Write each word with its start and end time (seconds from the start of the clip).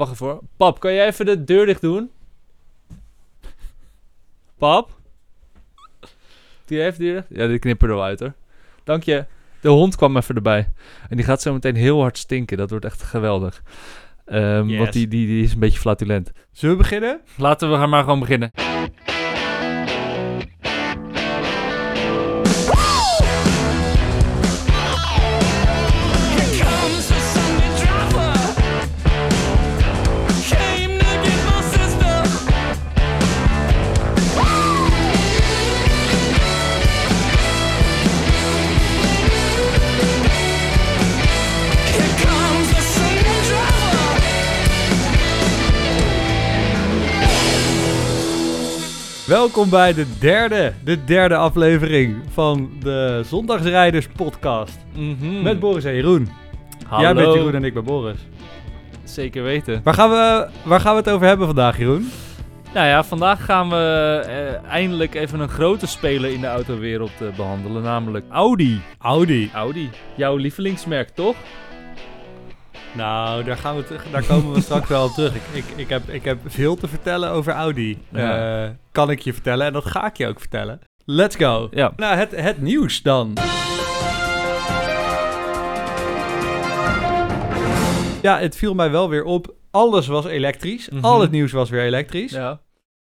Wacht 0.00 0.12
even 0.12 0.26
hoor. 0.26 0.40
Pap, 0.56 0.80
kan 0.80 0.94
jij 0.94 1.06
even 1.06 1.26
de 1.26 1.44
deur 1.44 1.66
dicht 1.66 1.80
doen? 1.80 2.10
Pap? 4.58 4.90
Doe 6.64 6.78
jij 6.78 6.86
even 6.86 6.98
de 6.98 7.04
deur 7.04 7.14
dicht? 7.14 7.26
Ja, 7.40 7.46
dit 7.46 7.60
knippen 7.60 7.88
er 7.88 7.94
wel 7.94 8.04
uit 8.04 8.20
hoor. 8.20 8.32
Dank 8.84 9.02
je. 9.02 9.24
De 9.60 9.68
hond 9.68 9.96
kwam 9.96 10.16
even 10.16 10.34
erbij. 10.34 10.68
En 11.08 11.16
die 11.16 11.24
gaat 11.24 11.42
zo 11.42 11.52
meteen 11.52 11.74
heel 11.76 12.00
hard 12.00 12.18
stinken. 12.18 12.56
Dat 12.56 12.70
wordt 12.70 12.84
echt 12.84 13.02
geweldig. 13.02 13.62
Ehm, 14.24 14.68
Yes. 14.68 14.78
Want 14.78 14.92
die, 14.92 15.08
die, 15.08 15.26
die 15.26 15.44
is 15.44 15.52
een 15.52 15.58
beetje 15.58 15.78
flatulent. 15.78 16.32
Zullen 16.52 16.76
we 16.76 16.82
beginnen? 16.82 17.20
Laten 17.36 17.70
we 17.70 17.76
gaan 17.76 17.90
maar 17.90 18.02
gewoon 18.02 18.20
beginnen. 18.20 18.50
Welkom 49.40 49.70
bij 49.70 49.94
de 49.94 50.06
derde, 50.18 50.72
de 50.84 51.04
derde 51.04 51.36
aflevering 51.36 52.16
van 52.30 52.70
de 52.80 53.22
Zondagsrijders 53.24 54.08
podcast. 54.08 54.78
Mhm. 54.94 55.42
Met 55.42 55.60
Boris 55.60 55.84
en 55.84 55.94
Jeroen. 55.94 56.28
Hallo. 56.86 57.02
Jij 57.02 57.14
bent 57.14 57.34
Jeroen 57.34 57.54
en 57.54 57.64
ik 57.64 57.74
ben 57.74 57.84
Boris. 57.84 58.18
Zeker 59.04 59.42
weten. 59.42 59.80
Waar 59.84 59.94
gaan, 59.94 60.10
we, 60.10 60.48
waar 60.64 60.80
gaan 60.80 60.92
we 60.92 60.98
het 60.98 61.10
over 61.10 61.26
hebben 61.26 61.46
vandaag, 61.46 61.78
Jeroen? 61.78 62.10
Nou 62.74 62.86
ja, 62.86 63.04
vandaag 63.04 63.44
gaan 63.44 63.68
we 63.68 64.22
eh, 64.26 64.70
eindelijk 64.70 65.14
even 65.14 65.40
een 65.40 65.48
grote 65.48 65.86
speler 65.86 66.30
in 66.30 66.40
de 66.40 66.46
autowereld 66.46 67.20
eh, 67.20 67.36
behandelen. 67.36 67.82
Namelijk 67.82 68.24
Audi. 68.30 68.80
Audi. 68.98 69.50
Audi. 69.54 69.90
Jouw 70.16 70.36
lievelingsmerk, 70.36 71.08
toch? 71.08 71.36
Nou, 72.92 73.44
daar, 73.44 73.56
gaan 73.56 73.76
we 73.76 73.96
daar 74.12 74.24
komen 74.24 74.52
we 74.52 74.60
straks 74.60 74.88
wel 74.88 75.04
op 75.04 75.10
terug. 75.10 75.34
Ik, 75.34 75.42
ik, 75.52 75.64
ik, 75.76 75.88
heb, 75.88 76.08
ik 76.08 76.24
heb 76.24 76.38
veel 76.46 76.76
te 76.76 76.88
vertellen 76.88 77.30
over 77.30 77.52
Audi. 77.52 77.98
Ja. 78.08 78.64
Eh, 78.64 78.70
kan 78.92 79.10
ik 79.10 79.20
je 79.20 79.32
vertellen 79.32 79.66
en 79.66 79.72
dat 79.72 79.86
ga 79.86 80.06
ik 80.06 80.16
je 80.16 80.26
ook 80.26 80.40
vertellen. 80.40 80.80
Let's 81.04 81.36
go. 81.36 81.68
Ja. 81.70 81.92
Nou, 81.96 82.16
het, 82.16 82.36
het 82.36 82.60
nieuws 82.60 83.02
dan. 83.02 83.36
Ja, 88.22 88.38
het 88.38 88.56
viel 88.56 88.74
mij 88.74 88.90
wel 88.90 89.08
weer 89.08 89.24
op. 89.24 89.54
Alles 89.70 90.06
was 90.06 90.24
elektrisch. 90.24 90.88
Mhm. 90.88 91.04
Al 91.04 91.20
het 91.20 91.30
nieuws 91.30 91.52
was 91.52 91.70
weer 91.70 91.82
elektrisch. 91.82 92.32
Ja. 92.32 92.60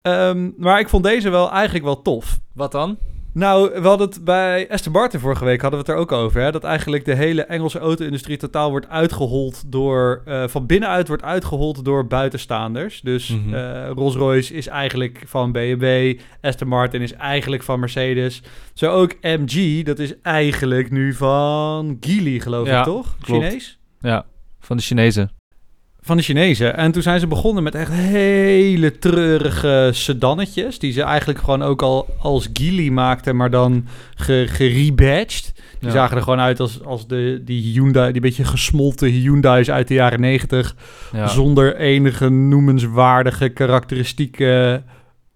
Ehm, 0.02 0.50
maar 0.56 0.80
ik 0.80 0.88
vond 0.88 1.04
deze 1.04 1.30
wel 1.30 1.50
eigenlijk 1.50 1.84
wel 1.84 2.02
tof. 2.02 2.40
Wat 2.54 2.72
dan? 2.72 2.98
Nou, 3.32 3.80
we 3.80 3.88
hadden 3.88 4.08
het 4.08 4.24
bij 4.24 4.68
Aston 4.70 4.92
Martin 4.92 5.20
vorige 5.20 5.44
week 5.44 5.60
hadden 5.60 5.80
we 5.80 5.86
het 5.86 5.94
er 5.94 6.00
ook 6.02 6.12
over. 6.12 6.40
Hè? 6.40 6.50
Dat 6.52 6.64
eigenlijk 6.64 7.04
de 7.04 7.14
hele 7.14 7.42
Engelse 7.42 7.78
auto-industrie 7.78 8.36
totaal 8.36 8.70
wordt 8.70 8.88
uitgehold 8.88 9.62
door... 9.72 10.22
eh, 10.24 10.48
van 10.48 10.66
binnenuit 10.66 11.08
wordt 11.08 11.22
uitgehold 11.22 11.84
door 11.84 12.06
buitenstaanders. 12.06 13.00
Dus 13.00 13.36
eh, 13.52 13.88
Rolls-Royce 13.94 14.54
is 14.54 14.66
eigenlijk 14.66 15.22
van 15.26 15.52
BMW. 15.52 16.18
Aston 16.40 16.68
Martin 16.68 17.00
is 17.00 17.12
eigenlijk 17.12 17.62
van 17.62 17.80
Mercedes. 17.80 18.42
Zo 18.74 18.90
ook 18.92 19.16
MG, 19.20 19.82
dat 19.84 19.98
is 19.98 20.20
eigenlijk 20.22 20.90
nu 20.90 21.12
van 21.14 21.96
Geely, 22.00 22.40
geloof 22.40 22.66
Ja, 22.66 22.78
ik, 22.78 22.84
toch? 22.84 23.16
klopt. 23.20 23.44
Chinees? 23.44 23.78
Ja, 24.00 24.26
van 24.60 24.76
de 24.76 24.82
Chinezen. 24.82 25.30
Van 26.10 26.18
de 26.18 26.24
Chinezen. 26.24 26.76
En 26.76 26.92
toen 26.92 27.02
zijn 27.02 27.20
ze 27.20 27.26
begonnen 27.26 27.62
met 27.62 27.74
echt 27.74 27.92
hele 27.92 28.98
treurige 28.98 29.90
sedannetjes. 29.92 30.78
Die 30.78 30.92
ze 30.92 31.02
eigenlijk 31.02 31.38
gewoon 31.38 31.62
ook 31.62 31.82
al 31.82 32.06
als 32.18 32.48
Geely 32.52 32.88
maakten, 32.88 33.36
maar 33.36 33.50
dan 33.50 33.86
ge, 34.14 34.44
gerebadged. 34.48 35.52
Die 35.78 35.88
Ja. 35.88 35.90
zagen 35.90 36.16
er 36.16 36.22
gewoon 36.22 36.40
uit 36.40 36.60
als, 36.60 36.84
als 36.84 37.06
de, 37.06 37.42
die 37.44 37.72
Hyundai, 37.72 38.12
die 38.12 38.20
beetje 38.20 38.44
gesmolten 38.44 39.08
Hyundai's 39.08 39.70
uit 39.70 39.88
de 39.88 39.94
jaren 39.94 40.20
negentig. 40.20 40.76
Ja. 41.12 41.26
Zonder 41.28 41.76
enige 41.76 42.28
noemenswaardige 42.28 43.48
karakteristieke 43.48 44.82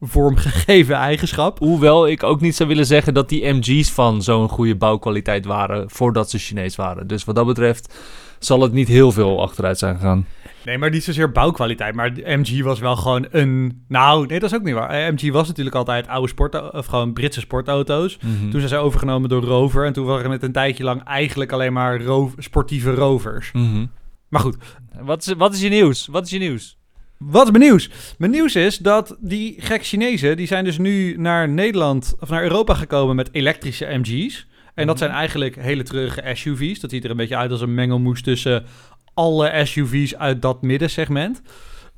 vormgegeven 0.01 0.95
eigenschap. 0.95 1.59
Hoewel 1.59 2.09
ik 2.09 2.23
ook 2.23 2.41
niet 2.41 2.57
zou 2.57 2.69
willen 2.69 2.87
zeggen 2.87 3.15
dat 3.15 3.29
die 3.29 3.53
MG's 3.53 3.91
van 3.91 4.23
zo'n 4.23 4.49
goede 4.49 4.77
bouwkwaliteit 4.77 5.45
waren 5.45 5.91
voordat 5.91 6.31
ze 6.31 6.39
Chinees 6.39 6.77
waren. 6.77 7.07
Dus 7.07 7.25
wat 7.25 7.35
dat 7.35 7.47
betreft 7.47 7.95
zal 8.39 8.61
het 8.61 8.73
niet 8.73 8.89
heel 8.89 9.13
veel 9.13 9.43
achteruit 9.43 9.79
zijn 9.79 9.95
gegaan. 9.95 10.27
Nee, 10.65 10.79
maar 10.79 10.91
niet 10.91 11.05
zozeer 11.05 11.33
bouwkwaliteit. 11.33 11.95
Maar 11.95 12.13
MG 12.25 12.63
was 12.63 12.79
wel 12.79 12.97
gewoon 12.97 13.27
een... 13.31 13.85
Nou, 13.89 14.27
nee, 14.27 14.39
dat 14.39 14.51
is 14.51 14.57
ook 14.57 14.63
niet 14.65 14.75
waar. 14.75 14.91
Eh, 14.91 15.13
MG 15.13 15.33
was 15.33 15.49
natuurlijk 15.49 15.77
altijd 15.77 16.09
oude 16.09 16.29
sport... 16.29 16.73
Of 16.73 16.87
gewoon 16.87 17.13
Britse 17.13 17.41
sportauto's. 17.41 18.17
Mhm. 18.21 18.41
Toen 18.51 18.61
zijn 18.61 18.69
ze 18.69 18.77
overgenomen 18.77 19.29
door 19.29 19.43
Rover. 19.43 19.87
En 19.87 19.93
toen 19.93 20.07
waren 20.07 20.31
het 20.31 20.43
een 20.43 20.53
tijdje 20.53 20.85
lang 20.85 21.03
eigenlijk 21.05 21.53
alleen 21.53 21.73
maar 21.73 22.03
ro- 22.03 22.33
sportieve 22.39 22.95
rovers. 22.95 23.53
Mhm. 23.53 23.87
Maar 24.29 24.41
goed, 24.41 24.57
Wat, 25.01 25.27
is, 25.27 25.33
wat 25.37 25.55
is 25.55 25.61
je 25.61 25.69
nieuws? 25.69 26.07
Wat 26.07 26.25
is 26.25 26.31
je 26.31 26.39
nieuws? 26.39 26.79
wat 27.19 27.45
is 27.45 27.51
mijn 27.51 27.63
nieuws? 27.65 27.91
Mijn 28.19 28.31
nieuws 28.31 28.57
is 28.57 28.79
dat 28.79 29.17
die 29.21 29.55
gek 29.59 29.85
Chinezen... 29.85 30.37
die 30.37 30.47
zijn 30.47 30.65
dus 30.65 30.79
nu 30.79 31.17
naar 31.17 31.49
Nederland 31.49 32.15
of 32.21 32.29
naar 32.29 32.43
Europa 32.43 32.75
gekomen 32.75 33.17
met 33.17 33.29
elektrische 33.33 33.87
MG's. 33.99 34.47
En 34.75 34.87
dat 34.87 34.97
Mhm. 34.97 35.05
zijn 35.05 35.17
eigenlijk 35.19 35.57
hele 35.57 35.83
treurige 35.83 36.31
SUV's. 36.35 36.81
Dat 36.81 36.91
ziet 36.91 37.05
er 37.05 37.11
een 37.11 37.17
beetje 37.17 37.37
uit 37.37 37.51
als 37.51 37.61
een 37.61 37.75
mengelmoes 37.75 38.23
tussen 38.23 38.65
alle 39.15 39.65
SUV's 39.65 40.15
uit 40.17 40.43
dat 40.43 40.63
middensegment. 40.63 41.43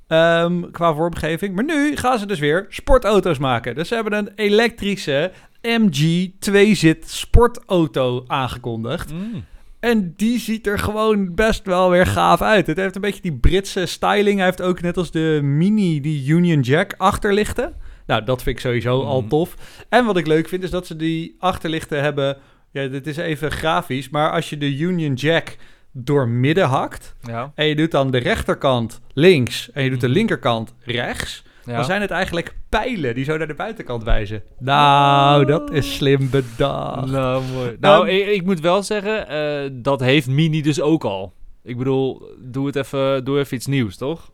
Ehm, 0.07 0.71
qua 0.71 0.95
vormgeving. 0.95 1.55
Maar 1.55 1.65
nu 1.65 1.97
gaan 1.97 2.19
ze 2.19 2.27
dus 2.27 2.39
weer 2.39 2.67
sportauto's 2.69 3.39
maken. 3.39 3.75
Dus 3.75 3.89
ze 3.89 3.95
hebben 3.95 4.13
een 4.13 4.31
elektrische 4.35 5.33
MG 5.63 6.31
2-zit 6.39 7.11
sportauto 7.11 8.25
aangekondigd. 8.27 9.13
Mm. 9.13 9.45
En 9.81 10.13
die 10.17 10.39
ziet 10.39 10.67
er 10.67 10.79
gewoon 10.79 11.35
best 11.35 11.65
wel 11.65 11.91
weer 11.91 12.07
gaaf 12.07 12.43
uit. 12.43 12.67
Het 12.67 12.77
heeft 12.77 12.95
een 12.95 13.01
beetje 13.01 13.23
die 13.23 13.37
Britse 13.37 13.87
styling. 13.87 14.37
Hij 14.37 14.45
heeft 14.47 14.63
ook 14.63 14.81
net 14.81 14.97
als 14.97 15.11
de 15.11 15.41
Mini 15.43 16.01
die 16.01 16.29
Union 16.29 16.61
Jack 16.61 16.95
achterlichten. 16.97 17.75
Nou, 18.07 18.25
dat 18.25 18.43
vind 18.43 18.57
ik 18.57 18.63
sowieso 18.63 19.03
al 19.03 19.21
Mhm. 19.21 19.29
tof. 19.29 19.55
En 19.89 20.05
wat 20.05 20.17
ik 20.17 20.27
leuk 20.27 20.49
vind 20.49 20.63
is 20.63 20.71
dat 20.71 20.87
ze 20.87 20.97
die 20.97 21.37
achterlichten 21.39 22.03
hebben... 22.03 22.37
Ja, 22.71 22.87
dit 22.87 23.07
is 23.07 23.17
even 23.17 23.51
grafisch. 23.51 24.09
Maar 24.09 24.31
als 24.33 24.51
je 24.51 24.59
de 24.59 24.77
Union 24.77 25.15
Jack 25.15 25.57
door 25.99 26.29
midden 26.29 26.67
hakt... 26.69 27.15
Ja. 27.23 27.53
en 27.55 27.67
je 27.67 27.75
doet 27.77 27.91
dan 27.91 28.11
de 28.11 28.19
rechterkant 28.19 29.01
links... 29.13 29.71
en 29.73 29.85
je 29.85 29.91
doet 29.91 30.01
de 30.01 30.07
Mhm. 30.07 30.17
linkerkant 30.17 30.75
rechts... 30.85 31.43
ja. 31.65 31.75
dan 31.75 31.85
zijn 31.85 32.01
het 32.01 32.11
eigenlijk 32.11 32.55
pijlen 32.69 33.15
die 33.15 33.25
zo 33.25 33.37
naar 33.37 33.47
de 33.47 33.55
buitenkant 33.55 34.05
wijzen. 34.05 34.43
Nou, 34.59 35.45
dat 35.45 35.71
is 35.73 35.95
slim 35.97 36.31
bedacht. 36.31 37.11
Nou, 37.11 37.43
mooi. 37.55 37.77
Nou, 37.81 38.09
ik, 38.09 38.27
ik 38.27 38.45
moet 38.45 38.61
wel 38.61 38.83
zeggen, 38.83 39.29
eh, 39.29 39.71
dat 39.73 40.01
heeft 40.01 40.27
Mini 40.29 40.63
dus 40.63 40.81
ook 40.81 41.05
al. 41.05 41.33
Ik 41.63 41.77
bedoel, 41.79 42.23
doe 42.39 42.67
het 42.67 42.77
even, 42.77 43.25
doe 43.25 43.39
even 43.39 43.57
iets 43.57 43.67
nieuws, 43.67 43.97
toch? 43.97 44.31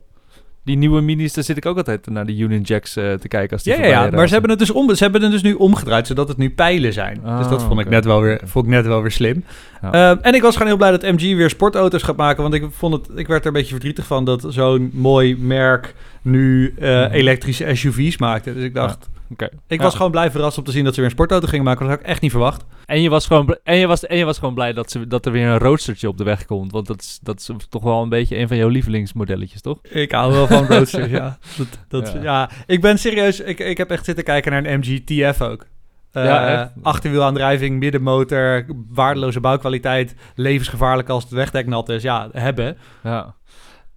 Die 0.65 0.77
nieuwe 0.77 1.01
Minis, 1.01 1.33
daar 1.33 1.43
zit 1.43 1.57
ik 1.57 1.65
ook 1.65 1.77
altijd 1.77 2.07
naar 2.09 2.25
de 2.25 2.35
Union 2.37 2.61
Jacks 2.61 2.95
eh, 2.95 3.13
te 3.13 3.27
kijken 3.27 3.51
als 3.51 3.63
die 3.63 3.73
Ja, 3.73 3.79
ja, 3.85 4.03
ja, 4.03 4.09
maar 4.11 4.27
ze 4.27 4.33
hebben, 4.33 4.49
het 4.51 4.59
dus 4.59 4.71
om, 4.71 4.95
ze 4.95 5.03
hebben 5.03 5.21
het 5.21 5.31
dus 5.31 5.41
nu 5.41 5.53
omgedraaid, 5.53 6.07
zodat 6.07 6.27
het 6.27 6.37
nu 6.37 6.49
pijlen 6.49 6.93
zijn. 6.93 7.19
Ah, 7.23 7.37
dus 7.37 7.47
dat 7.47 7.63
vond 7.63 7.79
ik, 7.79 7.89
net 7.89 8.05
wel 8.05 8.21
weer, 8.21 8.41
vond 8.45 8.65
ik 8.65 8.71
net 8.71 8.85
wel 8.85 9.01
weer 9.01 9.11
slim. 9.11 9.43
Ja. 9.81 9.91
Ehm, 9.91 10.17
en 10.21 10.33
ik 10.33 10.41
was 10.41 10.53
gewoon 10.53 10.67
heel 10.67 10.77
blij 10.77 10.91
dat 10.91 11.01
MG 11.01 11.19
weer 11.35 11.49
sportauto's 11.49 12.03
gaat 12.03 12.15
maken, 12.15 12.41
want 12.41 12.53
ik, 12.55 12.65
vond 12.71 12.93
het, 12.93 13.17
ik 13.17 13.27
werd 13.27 13.41
er 13.41 13.47
een 13.47 13.53
beetje 13.53 13.71
verdrietig 13.71 14.05
van 14.05 14.25
dat 14.25 14.45
zo'n 14.49 14.89
mooi 14.93 15.37
merk 15.37 15.93
nu 16.21 16.73
eh, 16.79 16.89
Mhm. 16.89 17.11
elektrische 17.13 17.75
SUV's 17.75 18.17
maakte. 18.17 18.53
Dus 18.53 18.63
ik 18.63 18.73
dacht, 18.73 19.09
Ik 19.41 19.77
Ja. 19.77 19.83
was 19.83 19.95
gewoon 19.95 20.11
blij 20.11 20.31
verrast 20.31 20.57
om 20.57 20.63
te 20.63 20.71
zien 20.71 20.83
dat 20.83 20.93
ze 20.93 20.99
weer 20.99 21.09
een 21.09 21.15
sportauto 21.15 21.47
gingen 21.47 21.65
maken, 21.65 21.81
dat 21.81 21.89
had 21.89 21.99
ik 21.99 22.05
echt 22.05 22.21
niet 22.21 22.31
verwacht. 22.31 22.65
En 22.85 23.01
je 23.01 23.09
was 23.09 23.27
gewoon, 23.27 23.57
en 23.63 23.77
je 23.77 23.87
was, 23.87 24.05
en 24.05 24.17
je 24.17 24.25
was 24.25 24.37
gewoon 24.39 24.53
blij 24.53 24.73
dat, 24.73 24.91
ze, 24.91 25.07
dat 25.07 25.25
er 25.25 25.31
weer 25.31 25.47
een 25.47 25.57
roadstertje 25.59 26.07
op 26.07 26.17
de 26.17 26.23
weg 26.23 26.45
komt. 26.45 26.71
Want 26.71 26.87
dat 26.87 27.01
is, 27.01 27.19
dat 27.21 27.39
is 27.39 27.49
toch 27.69 27.83
wel 27.83 28.01
een 28.01 28.09
beetje 28.09 28.37
een 28.37 28.47
van 28.47 28.57
jouw 28.57 28.67
lievelingsmodelletjes, 28.67 29.61
toch? 29.61 29.79
Ik 29.83 30.11
hou 30.11 30.31
wel 30.33 30.47
van 30.47 30.65
roadsters, 30.67 31.09
ja. 31.09 31.37
Dat, 31.57 31.67
dat, 31.87 32.11
Ja. 32.13 32.21
ja. 32.21 32.49
Ik 32.65 32.81
ben 32.81 32.99
serieus, 32.99 33.39
ik, 33.39 33.59
ik 33.59 33.77
heb 33.77 33.91
echt 33.91 34.05
zitten 34.05 34.23
kijken 34.23 34.51
naar 34.51 34.65
een 34.65 34.79
MG 34.79 34.99
TF 35.05 35.41
ook. 35.41 35.65
Eh, 36.11 36.25
Ja, 36.25 36.73
achterwielaandrijving, 36.81 37.79
middenmotor, 37.79 38.65
waardeloze 38.89 39.39
bouwkwaliteit, 39.39 40.15
levensgevaarlijk 40.35 41.09
als 41.09 41.23
het 41.23 41.31
wegdek 41.33 41.67
nat 41.67 41.89
is. 41.89 42.03
Ja, 42.03 42.29
hebben. 42.31 42.77
Ja. 43.03 43.35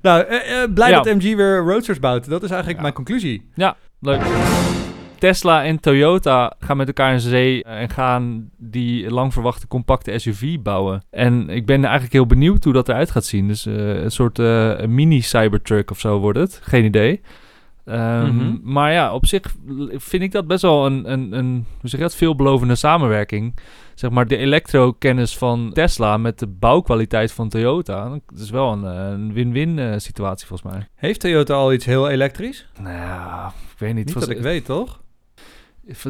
Nou, 0.01 0.23
eh, 0.25 0.63
eh, 0.63 0.73
blij 0.75 0.91
Ja. 0.91 1.01
dat 1.01 1.15
MG 1.15 1.35
weer 1.37 1.59
roadsters 1.59 1.99
bouwt. 1.99 2.29
Dat 2.29 2.43
is 2.43 2.49
eigenlijk 2.49 2.77
Ja. 2.77 2.83
mijn 2.83 2.95
conclusie. 2.95 3.51
Leuk. 4.01 4.23
Tesla 5.19 5.65
en 5.65 5.81
Toyota 5.81 6.53
gaan 6.59 6.77
met 6.77 6.87
elkaar 6.87 7.13
in 7.13 7.21
zee 7.21 7.65
en 7.65 7.91
gaan 7.91 8.51
die 8.57 9.11
lang 9.11 9.33
verwachte 9.33 9.67
compacte 9.69 10.19
SUV 10.19 10.59
bouwen. 10.63 11.03
En 11.11 11.49
ik 11.49 11.67
ben 11.67 11.83
eigenlijk 11.83 12.13
heel 12.13 12.27
benieuwd 12.27 12.65
hoe 12.65 12.73
dat 12.73 12.89
eruit 12.89 13.11
gaat 13.11 13.25
zien. 13.25 13.49
Dus 13.49 13.67
eh, 13.67 14.03
een 14.03 14.11
soort 14.11 14.39
eh, 14.39 14.85
mini 14.85 15.21
Cybertruck 15.21 15.91
of 15.91 16.01
zo 16.01 16.19
wordt 16.19 16.39
het. 16.39 16.61
Geen 16.63 16.85
idee. 16.85 17.21
Ehm, 17.85 18.25
Mhm. 18.37 18.57
Maar 18.63 18.93
ja, 18.93 19.15
op 19.15 19.27
zich 19.27 19.55
vind 19.91 20.23
ik 20.23 20.33
dat 20.33 20.47
best 20.47 20.63
wel 20.63 20.87
een, 20.87 21.13
een, 21.13 21.33
een 21.33 21.67
hoe 21.81 21.89
zeg 21.91 22.01
je 22.01 22.07
dat, 22.07 22.15
veelbelovende 22.17 22.75
samenwerking. 22.75 23.57
Zeg 23.95 24.11
maar 24.11 24.27
de 24.27 24.37
elektrokennis 24.37 25.37
van 25.39 25.71
Tesla 25.73 26.17
met 26.17 26.39
de 26.39 26.47
bouwkwaliteit 26.47 27.33
van 27.33 27.49
Toyota. 27.49 28.09
Dat 28.09 28.39
is 28.39 28.51
wel 28.51 28.73
een, 28.73 28.85
eh, 29.29 29.35
win-win 29.35 29.79
eh, 29.79 29.93
situatie 29.97 30.47
volgens 30.47 30.73
mij. 30.73 30.87
Heeft 30.95 31.21
Toyota 31.21 31.55
al 31.55 31.73
iets 31.73 31.85
heel 31.85 32.09
elektrisch? 32.09 32.67
Nou 32.81 33.49
ik 33.73 33.79
weet 33.79 33.95
niet. 33.95 34.07
Niet 34.07 34.15
dat 34.21 34.29
ik 34.31 34.41
weet, 34.41 34.65
toch? 34.65 35.01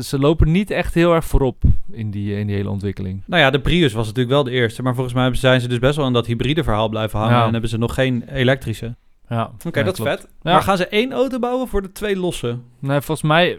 Ze 0.01 0.19
lopen 0.19 0.51
niet 0.51 0.71
echt 0.71 0.95
heel 0.95 1.15
erg 1.15 1.25
voorop 1.25 1.63
in 1.91 2.11
die, 2.11 2.39
in 2.39 2.47
die 2.47 2.57
hele 2.57 2.71
ontwikkeling. 2.71 3.23
Nou 3.27 3.43
ja, 3.43 3.51
de 3.51 3.61
Prius 3.61 3.93
was 3.93 4.07
natuurlijk 4.07 4.35
wel 4.35 4.45
de 4.45 4.51
eerste. 4.51 4.83
Maar 4.83 4.95
volgens 4.95 5.15
mij 5.15 5.35
zijn 5.35 5.61
ze 5.61 5.69
dus 5.69 5.79
best 5.79 5.97
wel 5.97 6.05
aan 6.05 6.13
dat 6.13 6.27
hybride 6.27 6.65
verhaal 6.65 6.89
blijven 6.89 7.19
hangen. 7.19 7.37
Ja. 7.37 7.45
En 7.47 7.53
hebben 7.53 7.71
ze 7.71 7.79
nog 7.79 7.95
geen 7.95 8.25
elektrische. 8.29 8.95
Ja, 9.29 9.51
Oké, 9.67 9.85
dat 9.85 9.99
is 9.99 10.05
vet. 10.05 10.29
Ja. 10.43 10.53
Maar 10.53 10.63
gaan 10.63 10.77
ze 10.77 10.89
één 10.89 11.13
auto 11.13 11.39
bouwen 11.39 11.69
voor 11.69 11.83
de 11.83 11.93
twee 11.93 12.17
losse? 12.17 12.59
Nee, 12.79 13.01
volgens 13.01 13.29
mij 13.29 13.59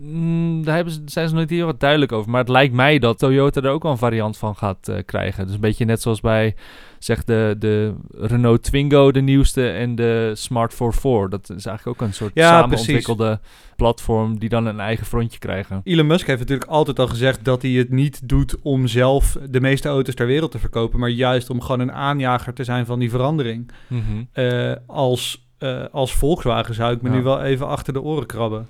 mm, 0.00 0.64
daar 0.64 0.74
hebben 0.74 0.92
ze, 0.92 1.00
zijn 1.04 1.28
ze 1.28 1.34
nog 1.34 1.42
niet 1.42 1.52
heel 1.58 1.66
wat 1.66 1.80
duidelijk 1.80 2.12
over. 2.12 2.30
Maar 2.30 2.40
het 2.40 2.48
lijkt 2.48 2.74
mij 2.74 2.98
dat 2.98 3.18
Toyota 3.18 3.60
er 3.60 3.70
ook 3.70 3.82
wel 3.82 3.92
een 3.92 3.98
variant 3.98 4.36
van 4.36 4.56
gaat 4.56 4.88
eh, 4.88 4.96
krijgen. 5.04 5.44
Dus 5.46 5.54
een 5.54 5.60
beetje 5.60 5.84
net 5.84 6.02
zoals 6.02 6.20
bij 6.20 6.54
zeg 6.98 7.24
de, 7.24 7.56
de 7.58 7.94
Renault 8.18 8.62
Twingo, 8.62 9.12
de 9.12 9.20
nieuwste, 9.20 9.68
en 9.68 9.94
de 9.94 10.32
Smart 10.34 10.74
44. 10.74 11.28
Dat 11.28 11.56
is 11.56 11.66
eigenlijk 11.66 12.00
ook 12.02 12.08
een 12.08 12.14
soort 12.14 12.30
Ja, 12.34 12.48
samen 12.48 12.68
precies. 12.68 12.86
ontwikkelde 12.86 13.40
platform 13.76 14.38
die 14.38 14.48
dan 14.48 14.66
een 14.66 14.80
eigen 14.80 15.06
frontje 15.06 15.38
krijgen. 15.38 15.80
Elon 15.84 16.06
Musk 16.06 16.26
heeft 16.26 16.38
natuurlijk 16.38 16.70
altijd 16.70 16.98
al 16.98 17.06
gezegd 17.08 17.44
dat 17.44 17.62
hij 17.62 17.70
het 17.70 17.90
niet 17.90 18.28
doet 18.28 18.56
om 18.62 18.86
zelf 18.86 19.36
de 19.50 19.60
meeste 19.60 19.88
auto's 19.88 20.14
ter 20.14 20.26
wereld 20.26 20.50
te 20.50 20.58
verkopen. 20.58 20.98
Maar 21.00 21.08
juist 21.08 21.50
om 21.50 21.60
gewoon 21.60 21.80
een 21.80 21.92
aanjager 21.92 22.52
te 22.54 22.64
zijn 22.64 22.86
van 22.86 22.98
die 22.98 23.10
verandering. 23.10 23.70
Mhm. 23.86 24.02
Eh, 24.32 24.72
als, 24.86 25.48
eh, 25.58 25.84
als 25.92 26.14
Volkswagen 26.14 26.74
zou 26.74 26.94
ik 26.94 27.02
me 27.02 27.08
Ja. 27.10 27.14
nu 27.14 27.22
wel 27.22 27.42
even 27.42 27.66
achter 27.66 27.92
de 27.92 28.02
oren 28.02 28.26
krabben. 28.26 28.68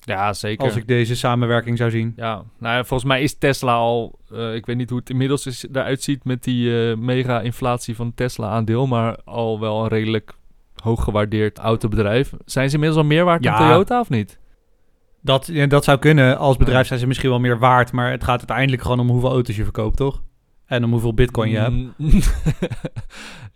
Ja, 0.00 0.32
zeker. 0.32 0.64
Als 0.64 0.76
ik 0.76 0.86
deze 0.86 1.16
samenwerking 1.16 1.78
zou 1.78 1.90
zien. 1.90 2.12
Ja, 2.16 2.42
nou 2.58 2.74
ja, 2.76 2.84
volgens 2.84 3.08
mij 3.08 3.22
is 3.22 3.38
Tesla 3.38 3.72
al, 3.74 4.18
eh, 4.32 4.54
ik 4.54 4.66
weet 4.66 4.76
niet 4.76 4.90
hoe 4.90 4.98
het 4.98 5.10
inmiddels 5.10 5.46
is, 5.46 5.66
eruit 5.72 6.02
ziet 6.02 6.24
met 6.24 6.44
die 6.44 6.90
eh, 6.90 6.96
mega-inflatie 6.96 7.96
van 7.96 8.14
Tesla-aandeel, 8.14 8.86
maar 8.86 9.16
al 9.24 9.60
wel 9.60 9.82
een 9.82 9.88
redelijk 9.88 10.32
hoog 10.82 11.04
gewaardeerd 11.04 11.58
autobedrijf. 11.58 12.32
Zijn 12.44 12.68
ze 12.68 12.74
inmiddels 12.74 13.02
al 13.02 13.08
meer 13.08 13.24
waard 13.24 13.44
Ja. 13.44 13.58
dan 13.58 13.68
Toyota 13.68 14.00
of 14.00 14.08
niet? 14.08 14.38
Dat, 15.20 15.46
ja, 15.52 15.66
dat 15.66 15.84
zou 15.84 15.98
kunnen. 15.98 16.38
Als 16.38 16.56
bedrijf 16.56 16.86
zijn 16.86 16.98
ze 16.98 17.06
misschien 17.06 17.30
wel 17.30 17.40
meer 17.40 17.58
waard. 17.58 17.92
Maar 17.92 18.10
het 18.10 18.24
gaat 18.24 18.38
uiteindelijk 18.38 18.82
gewoon 18.82 19.00
om 19.00 19.08
hoeveel 19.08 19.30
auto's 19.30 19.56
je 19.56 19.62
verkoopt, 19.64 19.96
toch? 19.96 20.22
En 20.66 20.84
om 20.84 20.90
hoeveel 20.90 21.14
bitcoin 21.14 21.50
je 21.50 21.58
hebt. 21.58 21.70
Mm. 21.70 21.92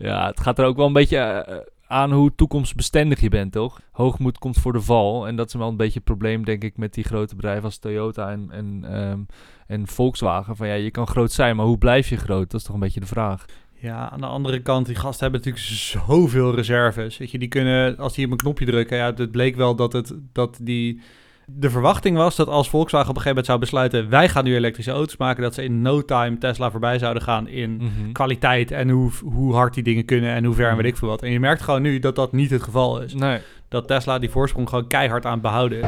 ja, 0.08 0.26
het 0.26 0.40
gaat 0.40 0.58
er 0.58 0.64
ook 0.64 0.76
wel 0.76 0.86
een 0.86 0.92
beetje 0.92 1.18
eh, 1.18 1.56
aan 1.92 2.12
hoe 2.12 2.34
toekomstbestendig 2.34 3.20
je 3.20 3.28
bent, 3.28 3.52
toch? 3.52 3.80
Hoogmoed 3.90 4.38
komt 4.38 4.58
voor 4.58 4.72
de 4.72 4.80
val. 4.80 5.26
En 5.26 5.36
dat 5.36 5.46
is 5.46 5.54
wel 5.54 5.68
een 5.68 5.76
beetje 5.76 5.94
het 5.94 6.04
probleem, 6.04 6.44
denk 6.44 6.64
ik, 6.64 6.76
met 6.76 6.94
die 6.94 7.04
grote 7.04 7.34
bedrijven 7.34 7.64
als 7.64 7.78
Toyota 7.78 8.30
en, 8.30 8.48
en, 8.50 8.84
ehm, 8.84 9.20
en 9.66 9.86
Volkswagen. 9.86 10.56
Van 10.56 10.68
ja, 10.68 10.74
je 10.74 10.90
kan 10.90 11.06
groot 11.06 11.32
zijn, 11.32 11.56
maar 11.56 11.66
hoe 11.66 11.78
blijf 11.78 12.08
je 12.08 12.16
groot? 12.16 12.50
Dat 12.50 12.60
is 12.60 12.66
toch 12.66 12.74
een 12.74 12.80
beetje 12.80 13.00
de 13.00 13.06
vraag. 13.06 13.44
Ja, 13.74 14.10
aan 14.10 14.20
de 14.20 14.26
andere 14.26 14.60
kant, 14.60 14.86
die 14.86 14.94
gasten 14.94 15.22
hebben 15.22 15.40
natuurlijk 15.40 15.80
zoveel 15.80 16.54
reserves. 16.54 17.18
Weet 17.18 17.30
je, 17.30 17.38
die 17.38 17.48
kunnen, 17.48 17.96
als 17.96 18.14
die 18.14 18.24
op 18.24 18.30
een 18.30 18.36
knopje 18.36 18.66
drukken, 18.66 18.96
ja, 18.96 19.14
het 19.14 19.30
bleek 19.30 19.56
wel 19.56 19.74
dat 19.76 19.92
het, 19.92 20.14
dat 20.32 20.58
die... 20.62 21.00
De 21.46 21.70
verwachting 21.70 22.16
was 22.16 22.36
dat 22.36 22.48
als 22.48 22.68
Volkswagen 22.70 23.08
op 23.10 23.16
een 23.16 23.22
gegeven 23.22 23.44
moment 23.44 23.46
zou 23.46 23.58
besluiten, 23.58 24.10
wij 24.10 24.28
gaan 24.28 24.44
nu 24.44 24.54
elektrische 24.54 24.90
auto's 24.90 25.16
maken, 25.16 25.42
dat 25.42 25.54
ze 25.54 25.64
in 25.64 25.82
no 25.82 26.04
time 26.04 26.38
Tesla 26.38 26.70
voorbij 26.70 26.98
zouden 26.98 27.22
gaan 27.22 27.48
in 27.48 27.76
Mhm. 27.76 28.12
kwaliteit 28.12 28.70
en 28.70 28.88
hoe, 28.88 29.10
hoe 29.24 29.54
hard 29.54 29.74
die 29.74 29.82
dingen 29.82 30.04
kunnen 30.04 30.30
en 30.34 30.44
hoe 30.44 30.54
ver 30.54 30.68
en 30.70 30.76
weet 30.76 30.86
ik 30.86 30.96
veel 30.96 31.08
wat. 31.08 31.22
En 31.22 31.30
je 31.30 31.40
merkt 31.40 31.62
gewoon 31.62 31.82
nu 31.82 31.98
dat 31.98 32.16
dat 32.16 32.32
niet 32.32 32.50
het 32.50 32.62
geval 32.62 33.00
is. 33.02 33.14
Nee. 33.14 33.38
Dat 33.68 33.86
Tesla 33.86 34.18
die 34.18 34.30
voorsprong 34.30 34.68
gewoon 34.68 34.86
keihard 34.86 35.26
aan 35.26 35.32
het 35.32 35.42
behouden 35.42 35.78
is. 35.80 35.86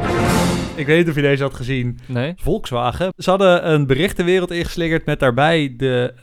Ik 0.75 0.85
weet 0.85 0.97
niet 0.97 1.09
of 1.09 1.15
je 1.15 1.21
deze 1.21 1.43
had 1.43 1.53
gezien. 1.53 1.99
Nee? 2.05 2.33
Volkswagen. 2.37 3.13
Ze 3.17 3.29
hadden 3.29 3.71
een 3.71 3.87
bericht 3.87 4.17
de 4.17 4.23
wereld 4.23 4.51
ingeslingerd 4.51 5.05
met 5.05 5.19
daarbij 5.19 5.73
de 5.77 6.13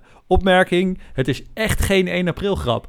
eh, 0.00 0.08
opmerking: 0.26 0.98
het 1.12 1.28
is 1.28 1.42
echt 1.54 1.82
geen 1.82 2.08
1 2.08 2.28
april 2.28 2.54
grap. 2.54 2.88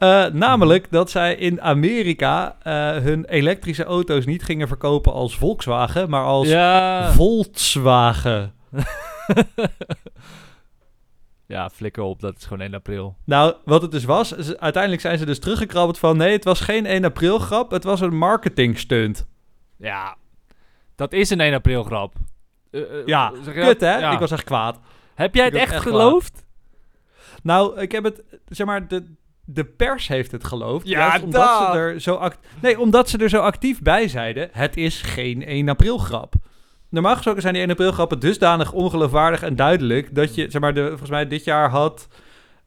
Eh, 0.00 0.26
namelijk 0.26 0.90
dat 0.90 1.10
zij 1.10 1.34
in 1.34 1.60
Amerika 1.60 2.56
eh, 2.62 2.72
hun 3.02 3.24
elektrische 3.24 3.84
auto's 3.84 4.24
niet 4.26 4.42
gingen 4.42 4.68
verkopen 4.68 5.12
als 5.12 5.36
Volkswagen, 5.36 6.10
maar 6.10 6.24
als 6.24 6.48
Ja. 6.48 7.12
Volkswagen. 7.12 8.52
ja, 11.46 11.70
flikker 11.70 12.02
op. 12.02 12.20
Dat 12.20 12.36
is 12.36 12.42
gewoon 12.44 12.60
1 12.60 12.74
april. 12.74 13.16
Nou, 13.24 13.54
wat 13.64 13.82
het 13.82 13.90
dus 13.90 14.04
was, 14.04 14.32
is, 14.32 14.56
uiteindelijk 14.56 15.02
zijn 15.02 15.18
ze 15.18 15.26
dus 15.26 15.38
teruggekrabbeld 15.38 15.98
van 15.98 16.16
nee, 16.16 16.32
het 16.32 16.44
was 16.44 16.60
geen 16.60 16.86
1 16.86 17.04
april 17.04 17.38
grap, 17.38 17.70
het 17.70 17.84
was 17.84 18.00
een 18.00 18.16
marketing 18.16 18.78
stunt. 18.78 19.26
Ja, 19.76 20.16
dat 20.96 21.12
is 21.12 21.30
een 21.30 21.40
1 21.40 21.54
april 21.54 21.82
grap. 21.82 22.14
Eh, 22.70 22.80
Ja, 23.06 23.32
kut 23.44 23.80
hè? 23.80 23.98
Ja. 23.98 24.12
Ik 24.12 24.18
was 24.18 24.30
echt 24.30 24.44
kwaad. 24.44 24.78
Heb 25.14 25.34
jij 25.34 25.44
het 25.44 25.54
echt 25.54 25.76
geloofd? 25.76 26.44
Nou, 27.42 27.80
ik 27.80 27.92
heb 27.92 28.04
het, 28.04 28.22
zeg 28.48 28.66
maar, 28.66 28.88
de, 28.88 29.04
de 29.52 29.64
pers 29.64 30.08
heeft 30.08 30.32
het 30.32 30.44
geloofd. 30.44 30.88
Ja, 30.88 31.20
omdat 31.22 31.58
ze 31.58 31.78
er 31.78 32.00
zo 32.00 32.14
act 32.14 32.38
Nee, 32.60 32.80
omdat 32.80 33.08
ze 33.08 33.18
er 33.18 33.28
zo 33.28 33.40
actief 33.40 33.82
bij 33.82 34.08
zeiden, 34.08 34.48
het 34.52 34.76
is 34.76 35.02
geen 35.02 35.44
1 35.44 35.68
april 35.68 35.98
grap. 35.98 36.34
Normaal 36.88 37.14
gesproken 37.14 37.42
zijn 37.42 37.54
die 37.54 37.62
1 37.62 37.70
april 37.70 37.92
grappen 37.92 38.18
dusdanig 38.20 38.72
ongeloofwaardig 38.72 39.42
en 39.42 39.56
duidelijk 39.56 40.14
dat 40.14 40.34
je, 40.34 40.50
zeg 40.50 40.60
maar, 40.60 40.74
de, 40.74 40.88
volgens 40.88 41.10
mij 41.10 41.26
dit 41.26 41.44
jaar 41.44 41.70
had, 41.70 42.08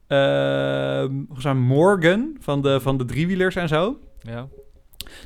ehm 0.08 1.12
volgens 1.26 1.46
mij 1.46 1.54
Morgan 1.54 2.38
van 2.40 2.62
de, 2.62 2.80
van 2.80 2.98
de 2.98 3.06
driewielers 3.06 3.56
en 3.56 3.68
zo. 3.68 4.00
Ja. 4.22 4.48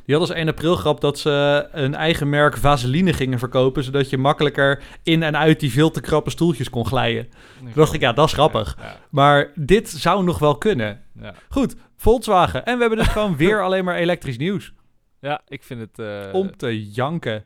Die 0.04 0.14
had 0.16 0.28
als 0.28 0.36
1 0.36 0.48
april 0.48 0.76
grap 0.76 1.00
dat 1.00 1.18
ze 1.18 1.68
een 1.72 1.94
eigen 1.94 2.28
merk 2.28 2.56
vaseline 2.56 3.12
gingen 3.12 3.38
verkopen, 3.38 3.84
zodat 3.84 4.10
je 4.10 4.18
makkelijker 4.18 4.82
in 5.02 5.22
en 5.22 5.36
uit 5.36 5.60
die 5.60 5.70
veel 5.72 5.90
te 5.90 6.00
krappe 6.00 6.30
stoeltjes 6.30 6.70
kon 6.70 6.86
glijden. 6.86 7.28
Toen 7.58 7.70
dacht 7.74 7.92
ik, 7.92 8.00
ja, 8.00 8.12
dat 8.12 8.26
is 8.26 8.32
grappig. 8.32 8.76
Ja, 8.80 8.96
Maar 9.10 9.50
dit 9.54 9.88
zou 9.88 10.24
nog 10.24 10.38
wel 10.38 10.58
kunnen. 10.58 11.00
ja. 11.20 11.34
Goed, 11.48 11.74
Volkswagen. 11.96 12.64
En 12.64 12.74
we 12.74 12.80
hebben 12.80 12.98
dus 12.98 13.08
gewoon 13.08 13.36
weer 13.36 13.62
alleen 13.64 13.84
maar 13.84 13.96
elektrisch 13.96 14.38
nieuws. 14.38 14.72
Ja, 15.20 15.40
ik 15.48 15.62
vind 15.62 15.80
het... 15.80 15.98
eh, 15.98 16.34
Om 16.34 16.56
te 16.56 16.90
janken. 16.90 17.44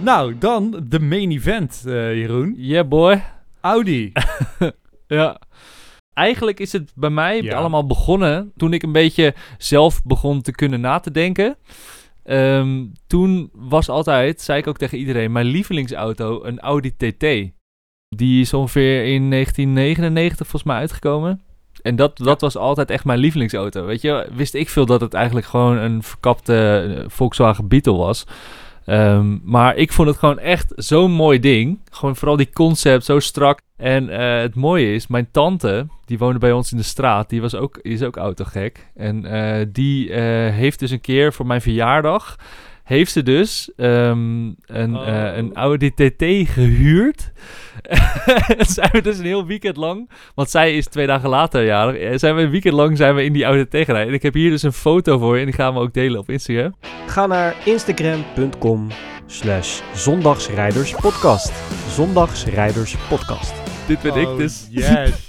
Nou, 0.00 0.38
dan 0.38 0.80
de 0.88 1.00
main 1.00 1.30
event, 1.30 1.82
eh, 1.86 2.14
Jeroen. 2.14 2.54
Yeah, 2.56 2.88
boy. 2.88 3.22
Audi. 3.60 4.12
Ja. 5.10 5.40
Eigenlijk 6.18 6.60
is 6.60 6.72
het 6.72 6.92
bij 6.94 7.10
mij 7.10 7.42
Ja. 7.42 7.56
allemaal 7.56 7.86
begonnen 7.86 8.52
toen 8.56 8.72
ik 8.72 8.82
een 8.82 8.92
beetje 8.92 9.34
zelf 9.58 10.02
begon 10.04 10.42
te 10.42 10.52
kunnen 10.52 10.80
na 10.80 10.98
te 10.98 11.10
denken. 11.10 11.56
Ehm, 12.24 12.84
toen 13.06 13.50
was 13.52 13.88
altijd, 13.88 14.40
zei 14.40 14.58
ik 14.58 14.66
ook 14.66 14.76
tegen 14.78 14.98
iedereen, 14.98 15.32
mijn 15.32 15.46
lievelingsauto 15.46 16.44
een 16.44 16.60
Audi 16.60 16.92
TT. 16.96 17.52
Die 18.16 18.40
is 18.40 18.52
ongeveer 18.54 19.04
in 19.04 19.28
1999 19.28 20.36
volgens 20.46 20.62
mij 20.62 20.76
uitgekomen. 20.76 21.40
En 21.82 21.96
dat, 21.96 22.16
dat 22.16 22.40
was 22.40 22.56
altijd 22.56 22.90
echt 22.90 23.04
mijn 23.04 23.18
lievelingsauto. 23.18 23.84
Weet 23.84 24.00
je, 24.00 24.28
wist 24.32 24.54
ik 24.54 24.68
veel 24.68 24.86
dat 24.86 25.00
het 25.00 25.14
eigenlijk 25.14 25.46
gewoon 25.46 25.76
een 25.76 26.02
verkapte 26.02 26.86
eh, 26.98 27.04
Volkswagen 27.08 27.68
Beetle 27.68 27.96
was. 27.96 28.24
Ehm, 28.88 29.38
maar 29.42 29.76
ik 29.76 29.92
vond 29.92 30.08
het 30.08 30.16
gewoon 30.16 30.38
echt 30.38 30.72
zo'n 30.76 31.10
mooi 31.10 31.40
ding. 31.40 31.78
Gewoon 31.90 32.16
vooral 32.16 32.36
die 32.36 32.52
concept, 32.52 33.04
zo 33.04 33.18
strak. 33.18 33.60
En 33.76 34.08
eh, 34.08 34.40
het 34.40 34.54
mooie 34.54 34.94
is, 34.94 35.06
mijn 35.06 35.28
tante, 35.30 35.86
die 36.04 36.18
woonde 36.18 36.38
bij 36.38 36.52
ons 36.52 36.72
in 36.72 36.76
de 36.76 36.82
straat, 36.82 37.28
die, 37.28 37.40
was 37.40 37.54
ook, 37.54 37.78
is 37.82 38.02
ook 38.02 38.16
autogek. 38.16 38.86
En 38.94 39.24
eh, 39.24 39.66
die 39.72 40.12
eh, 40.12 40.22
heeft 40.54 40.78
dus 40.78 40.90
een 40.90 41.00
keer 41.00 41.32
voor 41.32 41.46
mijn 41.46 41.60
verjaardag, 41.60 42.36
heeft 42.88 43.12
ze 43.12 43.22
dus 43.22 43.70
ehm, 43.76 44.52
een, 44.66 44.96
Oh. 44.96 45.08
eh, 45.08 45.36
een 45.36 45.54
Audi 45.54 45.90
TT 45.94 46.24
gehuurd. 46.52 47.30
En 48.58 48.66
zijn 48.66 48.88
we 48.92 49.02
dus 49.02 49.18
een 49.18 49.24
heel 49.24 49.46
weekend 49.46 49.76
lang, 49.76 50.10
want 50.34 50.50
zij 50.50 50.76
is 50.76 50.86
twee 50.86 51.06
dagen 51.06 51.28
later 51.28 51.64
jarig, 51.64 51.96
eh, 52.00 52.18
zijn 52.18 52.34
we 52.34 52.42
een 52.42 52.50
weekend 52.50 52.74
lang 52.74 52.96
zijn 52.96 53.14
we 53.14 53.24
in 53.24 53.32
die 53.32 53.44
Audi 53.44 53.64
TT 53.64 53.74
gereden. 53.84 54.06
En 54.06 54.12
ik 54.12 54.22
heb 54.22 54.34
hier 54.34 54.50
dus 54.50 54.62
een 54.62 54.72
foto 54.72 55.18
voor 55.18 55.34
je 55.34 55.40
en 55.40 55.46
die 55.46 55.54
gaan 55.54 55.74
we 55.74 55.80
ook 55.80 55.94
delen 55.94 56.20
op 56.20 56.30
Instagram. 56.30 56.74
Ga 57.06 57.26
naar 57.26 57.54
instagram.com 57.64 58.88
slash 59.26 59.80
zondagsrijderspodcast. 59.94 61.52
Zondagsrijderspodcast. 61.94 63.54
Dit 63.86 64.00
ben 64.02 64.14
ik 64.16 64.28
Oh, 64.28 64.36
dus. 64.36 64.66
Yes. 64.70 65.28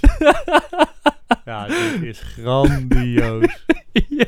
ja, 1.44 1.66
dit 1.66 2.02
is 2.02 2.20
grandioos. 2.20 3.44
ja. 4.08 4.24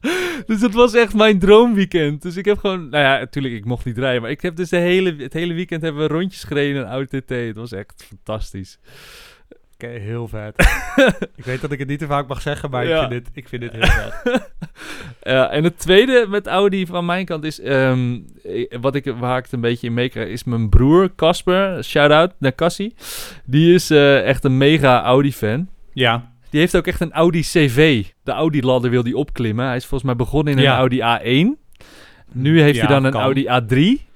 Dus 0.46 0.60
het 0.60 0.74
was 0.74 0.94
echt 0.94 1.14
mijn 1.14 1.38
droomweekend. 1.38 2.22
Dus 2.22 2.36
ik 2.36 2.44
heb 2.44 2.58
gewoon, 2.58 2.88
nou 2.88 3.04
ja, 3.04 3.18
natuurlijk, 3.18 3.54
ik 3.54 3.64
mocht 3.64 3.84
niet 3.84 3.98
rijden. 3.98 4.22
Maar 4.22 4.30
ik 4.30 4.40
heb 4.42 4.56
dus 4.56 4.68
de 4.68 4.76
hele, 4.76 5.14
het 5.18 5.32
hele 5.32 5.54
weekend 5.54 5.82
hebben 5.82 6.02
we 6.08 6.14
rondjes 6.14 6.44
gereden 6.44 6.74
in 6.76 6.80
een 6.82 6.88
Audi 6.88 7.20
TT. 7.20 7.28
Het 7.28 7.56
was 7.56 7.72
echt 7.72 8.04
fantastisch. 8.08 8.78
Oké, 9.74 9.86
heel 9.86 10.28
vet. 10.28 10.54
ik 11.36 11.44
weet 11.44 11.60
dat 11.60 11.72
ik 11.72 11.78
het 11.78 11.88
niet 11.88 11.98
te 11.98 12.06
vaak 12.06 12.28
mag 12.28 12.40
zeggen, 12.42 12.70
maar 12.70 12.86
Ja. 12.86 13.02
ik, 13.02 13.08
vind 13.10 13.24
dit, 13.24 13.30
ik 13.34 13.48
vind 13.48 13.62
dit 13.62 13.72
heel 13.72 13.82
vet. 13.86 14.50
Ja, 15.22 15.50
en 15.50 15.64
het 15.64 15.78
tweede 15.78 16.26
met 16.28 16.46
Audi 16.46 16.86
van 16.86 17.04
mijn 17.06 17.24
kant 17.24 17.44
is, 17.44 17.60
ehm, 17.60 18.18
eh, 18.44 18.66
wat 18.80 18.94
ik, 18.94 19.04
waar 19.18 19.38
ik 19.38 19.44
het 19.44 19.52
een 19.52 19.60
beetje 19.60 19.86
in 19.86 19.94
meekrijg, 19.94 20.28
is 20.28 20.44
mijn 20.44 20.68
broer 20.68 21.14
Casper. 21.14 21.84
Shout-out 21.84 22.32
naar 22.38 22.54
Cassie. 22.54 22.94
Die 23.44 23.74
is 23.74 23.90
eh, 23.90 24.22
echt 24.26 24.44
een 24.44 24.56
mega 24.56 25.02
Audi-fan. 25.02 25.68
Ja. 25.92 26.32
Die 26.50 26.60
heeft 26.60 26.76
ook 26.76 26.86
echt 26.86 27.00
een 27.00 27.12
Audi 27.12 27.40
CV. 27.40 28.04
De 28.22 28.32
Audi-ladder 28.32 28.90
wil 28.90 29.02
die 29.02 29.16
opklimmen. 29.16 29.66
Hij 29.66 29.76
is 29.76 29.82
volgens 29.86 30.02
mij 30.02 30.16
begonnen 30.16 30.52
in 30.52 30.58
een 30.58 30.64
Ja. 30.64 30.76
Audi 30.76 31.00
A1. 31.00 31.58
Nu 32.32 32.60
heeft 32.62 32.74
Ja, 32.76 32.84
hij 32.86 32.94
dan 32.94 33.04
een 33.04 33.12
kan. 33.12 33.20
Audi 33.20 33.46
A3. 33.46 34.06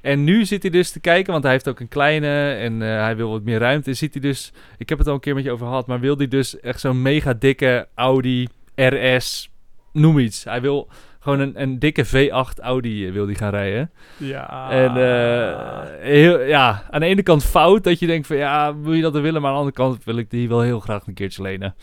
En 0.00 0.24
nu 0.24 0.44
zit 0.44 0.62
hij 0.62 0.70
dus 0.70 0.90
te 0.90 1.00
kijken, 1.00 1.32
want 1.32 1.44
hij 1.44 1.52
heeft 1.52 1.68
ook 1.68 1.80
een 1.80 1.88
kleine 1.88 2.52
en 2.52 2.82
eh, 2.82 2.88
hij 2.88 3.16
wil 3.16 3.30
wat 3.30 3.42
meer 3.42 3.58
ruimte. 3.58 3.94
Ziet 3.94 4.12
hij 4.12 4.22
dus, 4.22 4.52
ik 4.78 4.88
heb 4.88 4.98
het 4.98 5.06
al 5.06 5.14
een 5.14 5.20
keer 5.20 5.34
met 5.34 5.44
je 5.44 5.50
over 5.50 5.66
gehad, 5.66 5.86
maar 5.86 6.00
wil 6.00 6.16
hij 6.16 6.28
dus 6.28 6.60
echt 6.60 6.80
zo'n 6.80 7.02
mega 7.02 7.32
dikke 7.34 7.88
Audi 7.94 8.48
RS, 8.74 9.50
noem 9.92 10.18
iets. 10.18 10.44
Hij 10.44 10.60
wil 10.60 10.88
gewoon 11.20 11.40
een, 11.40 11.62
een 11.62 11.78
dikke 11.78 12.06
V8 12.06 12.60
Audi 12.62 13.06
eh, 13.06 13.12
wil 13.12 13.26
die 13.26 13.34
gaan 13.36 13.50
rijden. 13.50 13.90
Ja. 14.16 14.70
En 14.70 14.96
eh, 14.96 15.81
heel, 16.02 16.40
ja, 16.40 16.84
aan 16.90 17.00
de 17.00 17.06
ene 17.06 17.22
kant 17.22 17.44
fout 17.44 17.84
dat 17.84 17.98
je 17.98 18.06
denkt 18.06 18.26
van 18.26 18.36
ja, 18.36 18.76
wil 18.78 18.92
je 18.92 19.02
dat 19.02 19.14
er 19.14 19.22
willen, 19.22 19.40
maar 19.40 19.50
aan 19.50 19.56
de 19.56 19.62
andere 19.62 19.82
kant 19.84 20.04
wil 20.04 20.16
ik 20.16 20.30
die 20.30 20.48
wel 20.48 20.60
heel 20.60 20.80
graag 20.80 21.06
een 21.06 21.14
keertje 21.14 21.42
lenen. 21.42 21.74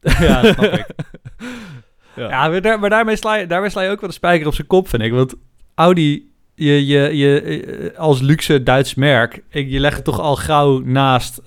ja, 0.00 0.52
snap 0.52 0.72
ik. 0.72 0.86
Ja. 2.16 2.28
Ja, 2.28 2.48
maar, 2.48 2.62
daar, 2.62 2.78
maar 2.80 2.90
daarmee, 2.90 3.16
sla 3.16 3.34
je, 3.36 3.46
daarmee 3.46 3.70
sla 3.70 3.82
je 3.82 3.90
ook 3.90 4.00
wel 4.00 4.08
de 4.08 4.14
spijker 4.14 4.46
op 4.46 4.54
zijn 4.54 4.66
kop, 4.66 4.88
vind 4.88 5.02
ik. 5.02 5.12
Want 5.12 5.34
Audi, 5.74 6.30
je, 6.54 6.86
je, 6.86 7.16
je, 7.16 7.40
eh, 7.40 7.98
als 7.98 8.20
luxe 8.20 8.62
Duits 8.62 8.94
merk, 8.94 9.42
ik- 9.50 9.68
je 9.70 9.80
legt 9.80 9.96
het 9.96 10.04
toch 10.04 10.20
al 10.20 10.36
gauw 10.36 10.78
naast 10.78 11.38
eh, 11.38 11.46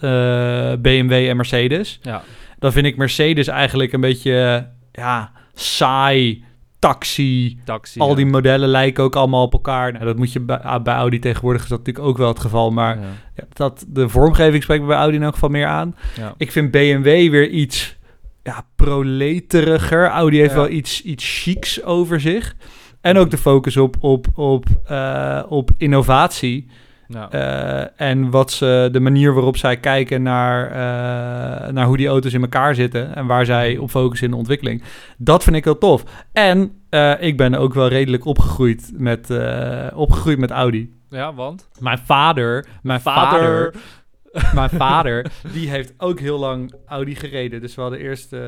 BMW 0.80 1.12
en 1.12 1.36
Mercedes. 1.36 2.00
Ja. 2.02 2.24
Dan 2.60 2.72
vind 2.72 2.86
ik 2.86 2.98
Mercedes 2.98 3.48
eigenlijk 3.48 3.94
een 3.94 4.02
beetje, 4.02 4.68
ja, 4.92 5.32
saai, 5.54 6.44
taxi. 6.82 7.58
Taxi. 7.66 8.00
Al 8.00 8.10
ja. 8.10 8.16
die 8.16 8.26
modellen 8.26 8.70
lijken 8.70 9.04
ook 9.04 9.16
allemaal 9.16 9.44
op 9.44 9.54
elkaar. 9.54 9.92
Nou, 9.92 10.06
dat 10.06 10.18
moet 10.18 10.32
je 10.34 10.40
bij, 10.40 10.58
ah, 10.60 10.84
bij 10.84 10.94
Audi 10.94 11.20
tegenwoordig 11.20 11.64
is 11.64 11.70
dat 11.70 11.78
natuurlijk 11.78 12.08
ook 12.08 12.18
wel 12.18 12.28
het 12.28 12.40
geval. 12.40 12.72
Maar 12.72 13.00
Ja. 13.00 13.44
dat, 13.54 13.86
de 13.88 14.10
vormgeving 14.10 14.64
spreekt 14.64 14.86
bij 14.86 14.98
Audi 14.98 15.16
in 15.16 15.24
elk 15.24 15.34
geval 15.34 15.50
meer 15.50 15.68
aan. 15.68 15.96
Ik 16.38 16.52
vind 16.52 16.72
BMW 16.72 17.06
weer 17.30 17.50
iets 17.50 17.98
ja, 18.44 18.66
proleteriger. 18.76 20.08
Audi 20.08 20.40
heeft 20.40 20.54
wel 20.54 20.70
iets, 20.70 21.02
iets 21.02 21.42
chics 21.44 21.84
over 21.84 22.20
zich. 22.22 22.56
En 23.02 23.18
ook 23.18 23.30
de 23.30 23.38
focus 23.38 23.78
op, 23.78 23.96
op, 24.00 24.28
op, 24.36 24.66
eh, 24.86 25.44
op 25.50 25.72
innovatie. 25.78 26.68
Nou, 27.12 27.32
Eh, 27.32 28.02
en 28.02 28.30
wat 28.30 28.52
ze, 28.52 28.90
de 28.92 29.00
manier 29.00 29.34
waarop 29.34 29.58
zij 29.58 29.78
kijken 29.78 30.22
naar, 30.24 30.66
eh, 30.68 31.72
naar 31.74 31.86
hoe 31.86 31.98
die 31.98 32.08
auto's 32.08 32.34
in 32.34 32.42
elkaar 32.42 32.76
zitten. 32.76 33.16
En 33.16 33.26
waar 33.26 33.46
zij 33.46 33.78
op 33.78 33.90
focussen 33.90 34.26
in 34.28 34.32
de 34.34 34.38
ontwikkeling. 34.40 34.84
Dat 35.18 35.44
vind 35.44 35.56
ik 35.56 35.64
heel 35.64 35.78
tof. 35.78 36.04
En 36.32 36.72
eh, 36.90 37.14
ik 37.22 37.38
ben 37.38 37.56
ook 37.56 37.74
wel 37.74 37.88
redelijk 37.88 38.26
opgegroeid 38.26 38.92
met, 38.94 39.30
eh, 39.30 39.88
opgegroeid 39.94 40.38
met 40.38 40.52
Audi. 40.52 40.94
ja, 41.10 41.34
want? 41.34 41.70
Mijn 41.80 41.98
vader, 42.00 42.66
mijn 42.82 43.02
vader, 43.02 43.74
mijn 44.54 44.70
vader, 44.70 45.32
die 45.54 45.70
heeft 45.70 45.94
ook 45.98 46.20
heel 46.20 46.40
lang 46.40 46.74
Audi 46.86 47.16
gereden. 47.16 47.62
Dus 47.62 47.76
we 47.76 47.82
hadden 47.82 48.00
eerst 48.00 48.34
eh, 48.34 48.42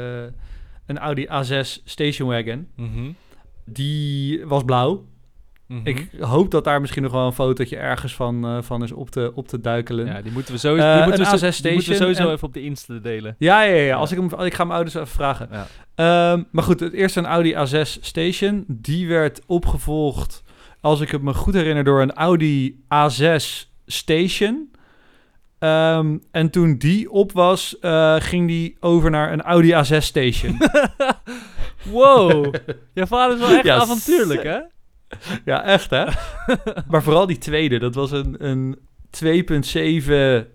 een 0.86 0.98
Audi 0.98 1.26
A6 1.28 1.82
Station 1.86 2.30
Wagon. 2.30 2.68
Mhm. 2.76 3.12
Die 3.66 4.46
was 4.46 4.64
blauw. 4.64 5.06
Mhm. 5.74 5.88
Ik 5.88 6.08
hoop 6.20 6.52
dat 6.52 6.64
daar 6.64 6.82
misschien 6.82 7.04
nog 7.04 7.12
wel 7.12 7.26
een 7.26 7.34
fotootje 7.34 7.78
ergens 7.78 8.16
van, 8.16 8.46
eh, 8.46 8.58
van 8.62 8.84
is 8.84 8.92
op 8.92 9.10
te, 9.10 9.32
op 9.36 9.48
te 9.48 9.62
duikelen. 9.62 10.06
Ja, 10.06 10.22
die 10.22 10.32
moeten 10.32 10.54
we 10.54 10.60
sowieso, 10.60 10.88
Eh, 10.88 10.94
die 10.96 11.04
moeten 11.04 11.20
we, 11.32 11.38
zo- 11.38 11.46
A6 11.48 11.62
die 11.62 11.74
moeten 11.74 11.90
we 11.92 11.96
Station 11.96 11.98
sowieso 12.16 12.28
en- 12.30 12.36
even 12.36 12.48
op 12.48 12.54
de 12.54 12.62
Insta 12.64 12.94
delen. 12.98 13.36
Ja, 13.40 13.62
ja, 13.62 13.74
ja. 13.76 13.82
Ja. 13.84 13.96
Als 13.96 14.12
ik, 14.12 14.18
hem, 14.18 14.40
ik 14.46 14.54
ga 14.54 14.64
mijn 14.64 14.76
ouders 14.76 14.96
even 14.96 15.08
vragen. 15.08 15.50
Ja. 15.52 15.68
Ehm, 15.96 16.44
maar 16.52 16.64
goed, 16.64 16.80
het 16.80 16.94
eerste 16.94 17.20
een 17.20 17.26
Audi 17.26 17.54
A6 17.56 17.98
Station. 18.02 18.64
Die 18.68 19.08
werd 19.08 19.42
opgevolgd, 19.46 20.44
als 20.82 21.02
ik 21.02 21.12
het 21.12 21.22
me 21.22 21.34
goed 21.34 21.54
herinner, 21.54 21.84
door 21.84 22.02
een 22.02 22.14
Audi 22.14 22.84
A6 22.88 23.72
Station. 23.86 24.72
Ehm, 25.60 26.18
en 26.32 26.50
toen 26.50 26.78
die 26.78 27.12
op 27.12 27.32
was, 27.32 27.80
eh, 27.80 28.16
ging 28.20 28.48
die 28.48 28.78
over 28.80 29.10
naar 29.10 29.34
een 29.34 29.42
Audi 29.42 29.72
A6 29.74 29.98
Station. 30.06 30.58
Wow, 31.92 32.54
je 32.94 33.08
vader 33.08 33.36
is 33.36 33.42
wel 33.48 33.58
echt 33.58 33.70
avontuurlijk, 33.70 34.44
hè? 34.44 34.60
ja, 35.46 35.64
echt 35.64 35.90
hè? 35.90 36.06
maar 36.90 37.04
vooral 37.04 37.26
die 37.26 37.38
tweede, 37.38 37.80
dat 37.80 37.96
was 37.96 38.12
een, 38.12 38.36
een 38.48 38.80
2.7 40.44 40.48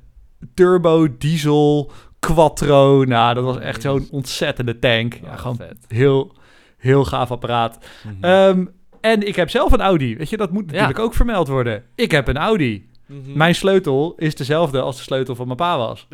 turbo 0.54 1.16
diesel 1.18 1.92
quattro. 2.18 3.04
Nou, 3.04 3.34
dat 3.34 3.44
was 3.44 3.58
echt 3.58 3.82
zo'n 3.82 4.08
ontzettende 4.10 4.78
tank. 4.78 5.14
Ja, 5.24 5.36
gewoon 5.36 5.56
vet. 5.56 5.76
heel, 5.88 6.34
heel 6.76 7.04
gaaf 7.04 7.30
apparaat. 7.30 7.78
Mhm. 8.04 8.24
Ehm, 8.24 8.64
en 9.00 9.26
ik 9.26 9.36
heb 9.36 9.50
zelf 9.50 9.72
een 9.72 9.80
Audi. 9.80 10.16
Weet 10.16 10.30
je, 10.30 10.36
dat 10.36 10.52
moet 10.52 10.64
Ja. 10.66 10.72
natuurlijk 10.72 10.98
ook 10.98 11.14
vermeld 11.14 11.48
worden. 11.48 11.84
Ik 11.94 12.10
heb 12.10 12.28
een 12.28 12.36
Audi. 12.36 12.86
Mhm. 13.06 13.36
Mijn 13.36 13.54
sleutel 13.54 14.14
is 14.16 14.34
dezelfde 14.34 14.80
als 14.80 14.96
de 14.96 15.02
sleutel 15.02 15.34
van 15.34 15.44
mijn 15.46 15.56
pa 15.56 15.78
was. 15.78 16.08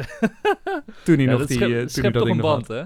toen 1.04 1.14
hij 1.14 1.24
Ja, 1.24 1.30
nog 1.30 1.38
dat 1.38 1.48
die, 1.48 1.56
schept- 1.56 1.72
eh, 1.72 2.02
toen 2.02 2.12
dat 2.12 2.22
toch 2.22 2.28
een 2.32 2.40
band, 2.40 2.66
had. 2.68 2.76
hè? 2.76 2.82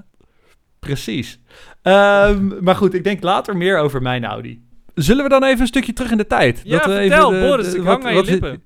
Precies. 0.79 1.41
Ehm, 1.83 2.63
maar 2.65 2.75
goed, 2.77 2.95
ik 2.95 3.05
denk 3.05 3.23
later 3.23 3.57
meer 3.57 3.79
over 3.79 4.03
mijn 4.03 4.25
Audi. 4.25 4.63
Zullen 5.03 5.23
we 5.23 5.29
dan 5.31 5.45
even 5.45 5.61
een 5.61 5.67
stukje 5.67 5.93
terug 5.93 6.11
in 6.11 6.17
de 6.17 6.27
tijd? 6.27 6.61
Ja, 6.65 6.77
we 6.77 6.83
vertel, 6.83 7.31
even 7.33 7.41
de- 7.41 7.47
Boris, 7.49 7.71
de- 7.71 7.77
ik 7.77 7.83
wat- 7.83 7.87
hang 7.93 8.05
aan 8.05 8.11
je 8.11 8.17
wat 8.17 8.27
lippen. 8.29 8.63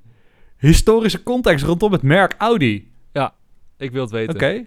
Historische 0.58 1.22
context 1.22 1.64
rondom 1.64 1.92
het 1.92 2.02
merk 2.02 2.34
Audi. 2.38 2.90
Ik 3.76 3.90
wil 3.90 4.02
het 4.02 4.10
weten. 4.10 4.34
Oké. 4.34 4.64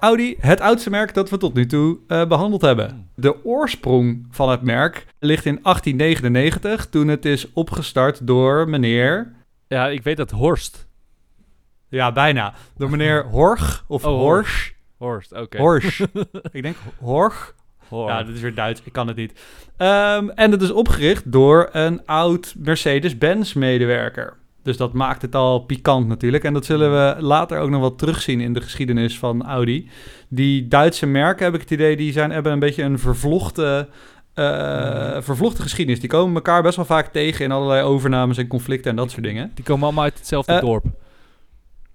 Audi, 0.00 0.36
het 0.40 0.60
oudste 0.60 0.90
merk 0.90 1.14
dat 1.14 1.30
we 1.30 1.36
tot 1.36 1.54
nu 1.54 1.66
toe 1.66 1.98
eh, 2.08 2.26
behandeld 2.26 2.62
hebben. 2.62 2.88
Hmm. 2.90 3.08
De 3.14 3.44
oorsprong 3.44 4.26
van 4.30 4.50
het 4.50 4.62
merk 4.62 5.06
ligt 5.18 5.44
in 5.46 5.58
1899, 5.62 6.86
toen 6.88 7.08
het 7.08 7.24
is 7.24 7.52
opgestart 7.52 8.26
door 8.26 8.68
meneer... 8.68 9.32
Ja, 9.68 9.88
ik 9.88 10.02
weet 10.02 10.16
dat 10.16 10.30
Horst. 10.30 10.86
Ja, 11.88 12.12
bijna. 12.12 12.54
Door 12.76 12.90
meneer 12.90 13.24
Horch 13.36 13.84
of 13.88 14.04
Oh, 14.04 14.18
Horsch. 14.18 14.70
Horst, 14.96 15.32
oké. 15.32 15.58
Horsch. 15.58 16.00
ik 16.52 16.62
denk 16.62 16.76
Horch. 16.98 17.54
Ja, 17.92 18.22
dit 18.22 18.34
is 18.34 18.40
weer 18.40 18.54
Duits. 18.54 18.80
Ik 18.84 18.92
kan 18.92 19.06
het 19.06 19.16
niet. 19.16 19.40
Ehm, 19.76 20.28
en 20.28 20.50
het 20.50 20.62
is 20.62 20.70
opgericht 20.70 21.32
door 21.32 21.68
een 21.72 22.06
oud 22.06 22.54
Mercedes-Benz 22.58 23.52
medewerker. 23.52 24.36
Dus 24.62 24.76
dat 24.76 24.92
maakt 24.92 25.22
het 25.22 25.34
al 25.34 25.58
pikant 25.58 26.08
natuurlijk. 26.08 26.44
En 26.44 26.52
dat 26.52 26.64
zullen 26.64 26.90
we 26.92 27.22
later 27.22 27.58
ook 27.58 27.70
nog 27.70 27.80
wel 27.80 27.94
terugzien 27.94 28.40
in 28.40 28.52
de 28.52 28.60
geschiedenis 28.60 29.18
van 29.18 29.44
Audi. 29.46 29.88
Die 30.28 30.68
Duitse 30.68 31.06
merken, 31.06 31.44
heb 31.44 31.54
ik 31.54 31.60
het 31.60 31.70
idee, 31.70 31.96
die 31.96 32.12
zijn, 32.12 32.30
hebben 32.30 32.52
een 32.52 32.58
beetje 32.58 32.82
een 32.82 32.98
vervlochten, 32.98 33.88
eh, 34.34 35.16
vervlochten 35.20 35.62
geschiedenis. 35.62 36.00
Die 36.00 36.08
komen 36.08 36.34
elkaar 36.34 36.62
best 36.62 36.76
wel 36.76 36.84
vaak 36.84 37.06
tegen 37.12 37.44
in 37.44 37.52
allerlei 37.52 37.82
overnames 37.82 38.38
en 38.38 38.46
conflicten 38.46 38.90
en 38.90 38.96
dat 38.96 39.10
soort 39.10 39.22
dingen. 39.24 39.50
Die 39.54 39.64
komen 39.64 39.84
allemaal 39.84 40.04
uit 40.04 40.18
hetzelfde 40.18 40.52
Eh, 40.52 40.60
dorp. 40.60 40.84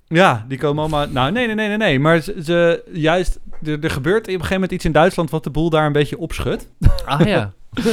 Ja, 0.08 0.46
die 0.48 0.58
komen 0.58 0.80
allemaal... 0.82 1.08
Nou, 1.10 1.32
nee, 1.32 1.46
nee, 1.46 1.56
nee, 1.56 1.68
nee, 1.68 1.78
nee. 1.78 2.00
Maar 2.00 2.20
ze, 2.20 2.36
ze- 2.44 2.84
juist... 2.94 3.40
Er, 3.64 3.84
er 3.84 3.90
gebeurt 3.90 4.22
op 4.22 4.28
een 4.28 4.34
gegeven 4.34 4.54
moment 4.54 4.72
iets 4.72 4.86
in 4.86 4.92
Duitsland 4.92 5.30
wat 5.30 5.44
de 5.44 5.50
boel 5.50 5.70
daar 5.70 5.86
een 5.86 5.92
beetje 5.92 6.18
opschudt. 6.18 6.68
Ah 7.06 7.22
ja. 7.26 7.54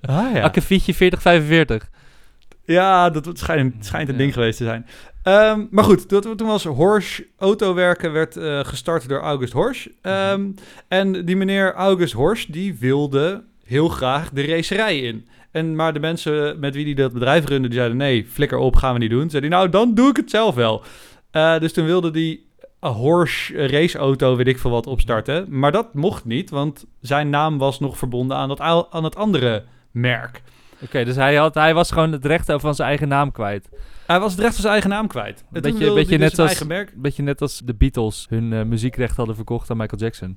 Ah 0.00 0.32
ja. 0.34 0.42
Akkefietje 0.42 0.94
4045. 0.94 1.88
Ja, 2.64 3.10
dat 3.10 3.38
schijnt, 3.38 3.74
het 3.74 3.86
schijnt 3.86 4.08
een 4.08 4.14
Ja. 4.14 4.20
ding 4.20 4.32
geweest 4.32 4.58
te 4.58 4.64
zijn. 4.64 4.86
Ehm, 5.22 5.64
maar 5.70 5.84
goed, 5.84 6.08
toen, 6.08 6.36
toen 6.36 6.46
was 6.46 6.64
Horsch 6.64 7.20
Autowerken 7.38 8.12
werd 8.12 8.36
eh, 8.36 8.60
gestart 8.64 9.08
door 9.08 9.20
August 9.20 9.52
Horsch. 9.52 9.86
Ehm, 10.02 10.46
En 10.88 11.24
die 11.24 11.36
meneer 11.36 11.74
August 11.74 12.12
Horsch, 12.12 12.46
die 12.46 12.76
wilde 12.80 13.44
heel 13.64 13.88
graag 13.88 14.30
de 14.30 14.46
racerij 14.46 14.98
in. 15.00 15.26
En, 15.50 15.76
maar 15.76 15.92
de 15.92 16.00
mensen 16.00 16.60
met 16.60 16.74
wie 16.74 16.84
hij 16.84 16.94
dat 16.94 17.12
bedrijf 17.12 17.44
runde, 17.46 17.68
die 17.68 17.76
zeiden... 17.76 17.96
nee, 17.98 18.26
flikker 18.30 18.58
op, 18.58 18.76
gaan 18.76 18.92
we 18.92 18.98
niet 18.98 19.10
doen. 19.10 19.20
Toen 19.20 19.30
zei 19.30 19.42
hij, 19.42 19.50
nou, 19.56 19.68
dan 19.68 19.94
doe 19.94 20.10
ik 20.10 20.16
het 20.16 20.30
zelf 20.30 20.54
wel. 20.54 20.82
Eh, 21.32 21.58
dus 21.58 21.72
toen 21.72 21.84
wilde 21.84 22.10
die 22.10 22.46
een 22.80 22.92
Horsch 22.92 23.50
raceauto, 23.54 24.36
weet 24.36 24.46
ik 24.46 24.58
veel 24.58 24.70
wat, 24.70 24.86
opstarten. 24.86 25.46
Maar 25.48 25.72
dat 25.72 25.94
mocht 25.94 26.24
niet, 26.24 26.50
want 26.50 26.84
zijn 27.00 27.30
naam 27.30 27.58
was 27.58 27.80
nog 27.80 27.98
verbonden 27.98 28.36
aan, 28.36 28.48
dat, 28.48 28.60
aan 28.90 29.04
het 29.04 29.16
andere 29.16 29.64
merk. 29.90 30.42
Oké, 30.80 31.04
dus 31.04 31.16
hij, 31.16 31.34
had, 31.34 31.54
hij 31.54 31.74
was 31.74 31.90
gewoon 31.90 32.12
het 32.12 32.24
recht 32.24 32.52
van 32.56 32.74
zijn 32.74 32.88
eigen 32.88 33.08
naam 33.08 33.32
kwijt. 33.32 33.68
Hij 34.06 34.20
was 34.20 34.30
het 34.32 34.40
recht 34.40 34.52
van 34.52 34.60
zijn 34.60 34.72
eigen 34.72 34.90
naam 34.90 35.06
kwijt. 35.06 35.44
En 35.52 35.62
toen 35.62 35.72
Beetje- 35.72 35.94
beetje 35.94 36.18
dus 36.18 36.18
net 36.18 36.32
een 36.32 36.38
als- 36.38 36.46
eigen 36.48 36.66
merk. 36.66 36.92
Beetje 36.96 37.22
net 37.22 37.40
als 37.40 37.60
de 37.64 37.74
Beatles 37.74 38.26
hun 38.28 38.52
eh, 38.52 38.62
muziekrecht 38.62 39.16
hadden 39.16 39.34
verkocht 39.34 39.70
aan 39.70 39.76
Michael 39.76 40.00
Jackson. 40.00 40.36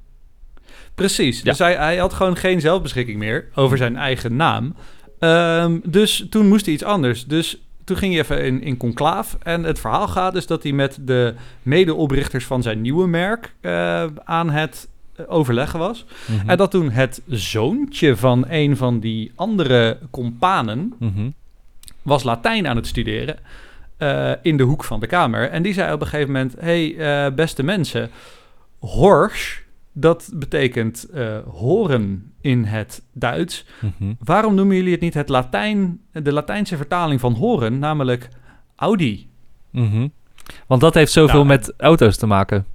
Precies. 0.95 1.37
Ja. 1.37 1.43
Dus 1.43 1.59
hij, 1.59 1.75
hij 1.75 1.97
had 1.97 2.13
gewoon 2.13 2.35
geen 2.37 2.61
zelfbeschikking 2.61 3.17
meer 3.19 3.49
over 3.55 3.77
zijn 3.77 3.95
eigen 3.97 4.35
naam. 4.35 4.75
Ehm, 5.19 5.79
dus 5.83 6.25
toen 6.29 6.47
moest 6.47 6.65
hij 6.65 6.73
iets 6.73 6.83
anders. 6.83 7.25
Dus 7.25 7.61
toen 7.85 7.97
ging 7.97 8.13
hij 8.13 8.21
even 8.21 8.43
in, 8.43 8.61
in 8.61 8.77
conclaaf. 8.77 9.37
En 9.43 9.63
het 9.63 9.79
verhaal 9.79 10.07
gaat 10.07 10.33
dus 10.33 10.47
dat 10.47 10.63
hij 10.63 10.71
met 10.71 10.97
de 11.01 11.33
medeoprichters 11.61 12.45
van 12.45 12.61
zijn 12.61 12.81
nieuwe 12.81 13.07
merk 13.07 13.53
eh, 13.61 14.05
aan 14.23 14.49
het 14.49 14.87
eh, 15.15 15.25
overleggen 15.27 15.79
was. 15.79 16.05
Mhm. 16.25 16.49
En 16.49 16.57
dat 16.57 16.71
toen 16.71 16.91
het 16.91 17.21
zoontje 17.27 18.15
van 18.15 18.45
een 18.49 18.77
van 18.77 18.99
die 18.99 19.31
andere 19.35 19.97
companen 20.11 20.93
Mhm. 20.99 21.29
was 22.01 22.23
Latijn 22.23 22.67
aan 22.67 22.75
het 22.75 22.87
studeren 22.87 23.37
eh, 23.97 24.31
in 24.41 24.57
de 24.57 24.63
hoek 24.63 24.83
van 24.83 24.99
de 24.99 25.07
kamer. 25.07 25.49
En 25.49 25.63
die 25.63 25.73
zei 25.73 25.93
op 25.93 26.01
een 26.01 26.07
gegeven 26.07 26.31
moment: 26.33 26.55
hey, 26.59 27.33
beste 27.33 27.63
mensen, 27.63 28.09
Horsch, 28.79 29.59
dat 29.97 30.31
betekent 30.33 31.09
eh, 31.13 31.37
horen 31.49 32.31
in 32.41 32.63
het 32.63 33.01
Duits. 33.13 33.65
Mhm. 33.79 34.13
Waarom 34.19 34.55
noemen 34.55 34.75
jullie 34.75 34.91
het 34.91 35.01
niet 35.01 35.13
het 35.13 35.29
Latijn, 35.29 35.99
de 36.11 36.33
Latijnse 36.33 36.77
vertaling 36.77 37.19
van 37.19 37.33
horen, 37.33 37.79
namelijk 37.79 38.29
Audi? 38.75 39.27
Mhm. 39.71 40.07
Want 40.67 40.81
dat 40.81 40.93
heeft 40.93 41.11
zoveel 41.11 41.45
Nou, 41.45 41.47
met 41.47 41.73
auto's 41.77 42.17
te 42.17 42.25
maken. 42.27 42.65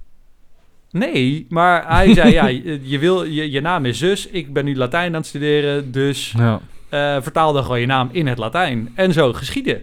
Nee, 0.91 1.45
maar 1.49 1.87
hij 1.87 2.13
zei, 2.13 2.31
ja, 2.31 2.47
je, 2.91 2.99
wil, 2.99 3.23
je, 3.23 3.51
je 3.51 3.61
naam 3.61 3.85
is 3.85 3.97
zus, 3.97 4.27
ik 4.27 4.53
ben 4.53 4.65
nu 4.65 4.75
Latijn 4.75 5.07
aan 5.07 5.19
het 5.19 5.25
studeren, 5.25 5.91
dus 5.91 6.33
Ja. 6.37 6.59
eh, 6.89 7.21
vertaal 7.21 7.53
dan 7.53 7.63
gewoon 7.63 7.79
je 7.79 7.85
naam 7.85 8.09
in 8.11 8.27
het 8.27 8.37
Latijn. 8.37 8.91
En 8.95 9.13
zo 9.13 9.33
geschieden. 9.33 9.81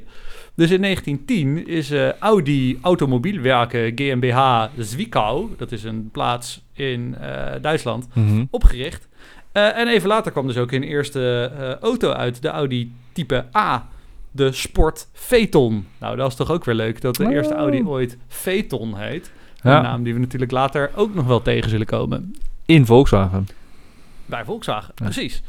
Dus 0.59 0.71
in 0.71 0.83
1910 0.83 1.67
is 1.67 1.91
eh, 1.91 2.13
Audi 2.13 2.79
Automobielwerken 2.83 3.93
GmbH 3.95 4.65
Zwickau, 4.79 5.49
dat 5.57 5.73
is 5.73 5.85
een 5.85 6.09
plaats 6.13 6.63
in 6.73 7.17
eh, 7.21 7.53
Duitsland, 7.63 8.09
Mhm. 8.15 8.45
opgericht. 8.51 9.09
Eh, 9.53 9.77
en 9.79 9.89
even 9.89 10.09
later 10.09 10.33
kwam 10.33 10.47
dus 10.47 10.57
ook 10.57 10.73
een 10.73 10.83
eerste 10.83 11.51
auto 11.81 12.11
uit, 12.11 12.43
de 12.43 12.49
Audi 12.49 12.93
type 13.13 13.45
A, 13.57 13.89
de 14.31 14.53
Sport 14.53 15.09
Phaeton. 15.13 15.87
Nou, 15.99 16.17
dat 16.17 16.29
is 16.31 16.37
toch 16.37 16.51
ook 16.51 16.65
weer 16.65 16.75
leuk 16.75 17.01
dat 17.01 17.15
de 17.17 17.31
eerste. 17.31 17.55
Audi 17.55 17.83
ooit 17.85 18.17
Phaeton 18.29 18.97
heet. 18.99 19.33
Ja. 19.63 19.77
Een 19.77 19.83
naam 19.83 20.03
die 20.03 20.15
we 20.15 20.21
natuurlijk 20.21 20.51
later 20.53 20.91
ook 20.95 21.15
nog 21.15 21.27
wel 21.27 21.43
tegen 21.43 21.71
zullen 21.71 21.87
komen. 21.87 22.35
In 22.67 22.87
Volkswagen. 22.87 23.47
Bij 24.27 24.45
Volkswagen, 24.45 24.93
Ja. 24.97 25.05
precies. 25.05 25.43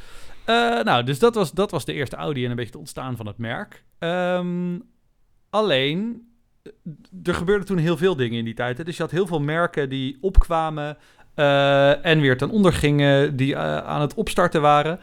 Nou, 0.84 1.04
dus 1.04 1.20
dat 1.20 1.36
was, 1.36 1.52
dat 1.52 1.72
was 1.72 1.86
de 1.86 1.94
eerste 1.94 2.16
Audi 2.16 2.44
en 2.44 2.50
een 2.50 2.56
beetje 2.56 2.72
het 2.72 2.80
ontstaan 2.80 3.16
van 3.18 3.28
het 3.28 3.38
merk. 3.38 3.84
Ehm, 4.00 4.76
alleen, 5.50 6.28
eh, 6.64 6.72
er 7.24 7.34
gebeurde 7.34 7.66
toen 7.66 7.78
heel 7.78 7.98
veel 7.98 8.16
dingen 8.16 8.38
in 8.38 8.46
die 8.46 8.54
tijd. 8.54 8.78
Hè? 8.78 8.84
Dus 8.84 8.96
je 8.98 9.02
had 9.04 9.12
heel 9.12 9.28
veel 9.28 9.40
merken 9.42 9.90
die 9.90 10.18
opkwamen 10.22 10.98
eh, 11.36 12.06
en 12.06 12.20
weer 12.20 12.38
ten 12.38 12.50
onder 12.50 12.74
gingen, 12.74 13.36
die 13.36 13.56
eh, 13.56 13.78
aan 13.78 14.02
het 14.02 14.14
opstarten 14.14 14.62
waren. 14.62 15.00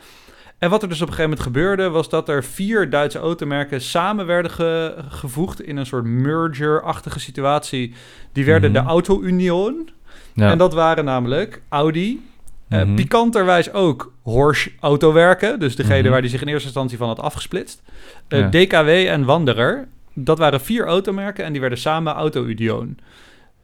En 0.58 0.70
wat 0.70 0.82
er 0.82 0.88
dus 0.88 1.00
op 1.02 1.08
een 1.08 1.14
gegeven 1.14 1.30
moment 1.30 1.46
gebeurde, 1.56 1.88
was 1.88 2.08
dat 2.08 2.28
er 2.28 2.44
vier 2.44 2.90
Duitse 2.90 3.18
automerken 3.18 3.80
samen 3.80 4.26
werden 4.26 4.50
ge- 4.50 4.94
gevoegd 5.08 5.60
in 5.60 5.76
een 5.76 5.86
soort 5.86 6.04
merger-achtige 6.04 7.20
situatie. 7.20 7.94
Die 8.32 8.44
werden 8.44 8.70
Mhm. 8.72 8.82
de 8.82 8.88
Auto 8.88 9.22
Union. 9.22 9.88
Ja. 10.34 10.50
En 10.50 10.58
dat 10.58 10.72
waren 10.74 11.04
namelijk 11.04 11.62
Audi, 11.68 12.26
Mhm. 12.68 12.94
pikanterwijs 12.94 13.72
ook 13.72 14.12
Horsch 14.22 14.68
Autowerken, 14.80 15.60
dus 15.60 15.76
degene 15.76 16.02
Mhm. 16.02 16.10
waar 16.10 16.20
die 16.20 16.30
zich 16.30 16.40
in 16.40 16.48
eerste 16.48 16.64
instantie 16.64 16.98
van 16.98 17.08
had 17.08 17.20
afgesplitst. 17.20 17.82
Ja. 18.28 18.48
DKW 18.48 18.88
en 18.88 19.24
Wanderer, 19.24 19.88
dat 20.18 20.38
waren 20.38 20.60
vier 20.60 20.86
automerken 20.86 21.44
en 21.44 21.52
die 21.52 21.60
werden 21.60 21.78
samen 21.78 22.12
Auto 22.12 22.44
Union. 22.44 22.98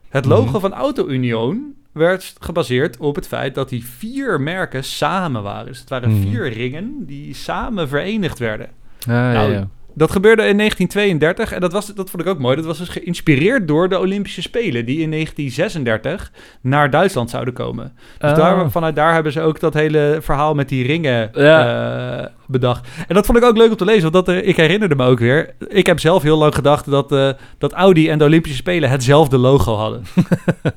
Het 0.08 0.24
logo 0.24 0.50
Mhm. 0.50 0.60
van 0.60 0.72
Auto 0.72 1.06
Union 1.06 1.74
werd 1.92 2.34
gebaseerd 2.40 2.96
op 2.96 3.14
het 3.14 3.26
feit 3.28 3.54
dat 3.54 3.68
die 3.68 3.84
vier 3.86 4.40
merken 4.40 4.84
samen 4.84 5.42
waren. 5.42 5.66
Dus 5.66 5.80
het 5.80 5.88
waren 5.88 6.10
Mhm. 6.10 6.20
vier 6.28 6.48
ringen 6.48 6.94
die 7.06 7.34
samen 7.34 7.88
verenigd 7.88 8.38
werden. 8.38 8.68
Ja, 8.98 9.32
ja, 9.32 9.38
Nou, 9.38 9.52
ja. 9.52 9.68
Dat 9.94 10.10
gebeurde 10.10 10.42
in 10.46 10.56
1932 10.56 11.52
en 11.52 11.60
dat, 11.60 11.72
was, 11.72 11.86
dat 11.94 12.10
vond 12.10 12.22
ik 12.22 12.28
ook 12.28 12.38
mooi. 12.38 12.56
Dat 12.56 12.64
was 12.64 12.78
dus 12.78 12.88
geïnspireerd 12.88 13.68
door 13.68 13.88
de 13.88 13.98
Olympische 13.98 14.42
Spelen 14.42 14.84
die 14.86 15.00
in 15.00 15.10
1936 15.10 16.32
naar 16.60 16.90
Duitsland 16.90 17.30
zouden 17.30 17.54
komen. 17.54 17.96
Dus 18.18 18.30
Oh. 18.30 18.36
daar, 18.36 18.70
vanuit 18.70 18.96
daar 18.96 19.12
hebben 19.14 19.32
ze 19.32 19.40
ook 19.40 19.60
dat 19.60 19.74
hele 19.74 20.18
verhaal 20.20 20.54
met 20.54 20.68
die 20.68 20.86
ringen 20.86 21.30
Ja. 21.34 22.18
eh, 22.20 22.26
bedacht. 22.46 22.88
En 23.08 23.14
dat 23.14 23.26
vond 23.26 23.38
ik 23.38 23.44
ook 23.44 23.56
leuk 23.56 23.70
om 23.70 23.76
te 23.76 23.84
lezen, 23.84 24.12
want 24.12 24.26
dat, 24.26 24.28
eh, 24.36 24.48
ik 24.48 24.56
herinnerde 24.56 24.94
me 24.94 25.06
ook 25.06 25.18
weer. 25.18 25.54
Ik 25.68 25.86
heb 25.86 26.00
zelf 26.00 26.22
heel 26.22 26.38
lang 26.38 26.54
gedacht 26.54 26.90
dat, 26.90 27.12
eh, 27.12 27.30
dat 27.58 27.72
Audi 27.72 28.08
en 28.08 28.18
de 28.18 28.24
Olympische 28.24 28.56
Spelen 28.56 28.90
hetzelfde 28.90 29.38
logo 29.38 29.74
hadden. 29.76 30.02
dat, 30.62 30.72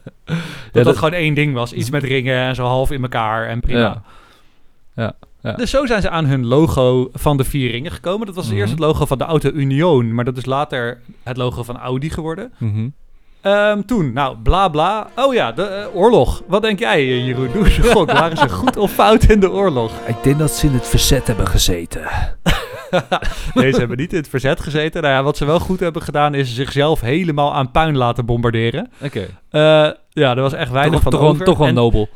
dat 0.72 0.84
dat- 0.84 0.98
gewoon 0.98 1.14
één 1.14 1.34
ding 1.34 1.54
was. 1.54 1.74
Iets 1.74 1.90
met 1.90 2.04
ringen 2.04 2.38
en 2.38 2.56
zo 2.56 2.64
half 2.64 2.92
in 2.92 3.02
elkaar 3.02 3.48
en 3.48 3.60
prima. 3.60 3.80
Ja. 3.80 4.02
Ja, 4.96 5.14
ja. 5.46 5.52
Dus 5.56 5.70
zo 5.70 5.86
zijn 5.86 6.02
ze 6.02 6.10
aan 6.10 6.26
hun 6.26 6.46
logo 6.46 7.10
van 7.14 7.38
de 7.38 7.44
vier 7.44 7.72
ringen 7.72 7.92
gekomen. 7.92 8.26
Dat 8.26 8.36
was 8.36 8.48
Mhm. 8.48 8.56
eerst 8.56 8.72
het 8.72 8.80
logo 8.80 9.06
van 9.06 9.18
de 9.18 9.24
Auto 9.24 9.50
Union, 9.54 10.14
maar 10.16 10.26
dat 10.26 10.38
is 10.38 10.46
later 10.46 11.02
het 11.24 11.38
logo 11.38 11.64
van 11.64 11.78
Audi 11.78 12.10
geworden. 12.10 12.54
Mhm. 12.58 12.88
Ehm, 13.42 13.82
toen, 13.82 14.14
nou, 14.14 14.38
bla 14.44 14.68
bla. 14.68 15.08
Oh 15.16 15.34
ja, 15.34 15.52
de 15.52 15.64
eh, 15.64 15.96
oorlog. 15.96 16.44
Wat 16.48 16.62
denk 16.62 16.80
jij, 16.80 16.98
eh, 17.00 17.26
Jeroen? 17.26 17.50
Doe 17.54 17.64
eens 17.66 17.78
een 17.78 17.84
gok. 17.84 18.12
Waren 18.22 18.38
ze 18.38 18.50
goed 18.50 18.78
of 18.78 18.92
fout 18.92 19.24
in 19.24 19.40
de 19.40 19.52
oorlog? 19.52 19.92
Ik 20.08 20.16
denk 20.24 20.40
dat 20.40 20.52
ze 20.52 20.68
in 20.68 20.74
het 20.74 20.88
verzet 20.88 21.28
hebben 21.28 21.48
gezeten. 21.48 22.02
Nee, 23.54 23.72
ze 23.72 23.80
hebben 23.80 23.98
niet 23.98 24.12
in 24.12 24.18
het 24.18 24.28
verzet 24.30 24.60
gezeten. 24.60 25.02
Nou 25.02 25.14
ja, 25.14 25.24
wat 25.24 25.38
ze 25.38 25.46
wel 25.46 25.60
goed 25.60 25.80
hebben 25.80 26.02
gedaan 26.02 26.34
is 26.34 26.56
zichzelf 26.56 27.02
helemaal 27.02 27.54
aan 27.54 27.72
puin 27.72 27.98
laten 27.98 28.26
bombarderen. 28.26 28.90
Oké. 29.04 29.20
Eh, 29.50 29.62
ja, 30.10 30.36
er 30.36 30.42
was 30.42 30.54
echt 30.54 30.72
weinig 30.72 30.94
Toch, 30.94 31.02
van 31.02 31.12
toch, 31.12 31.22
over. 31.30 31.46
toch 31.46 31.58
wel 31.58 31.68
En- 31.68 31.74
nobel. 31.74 32.10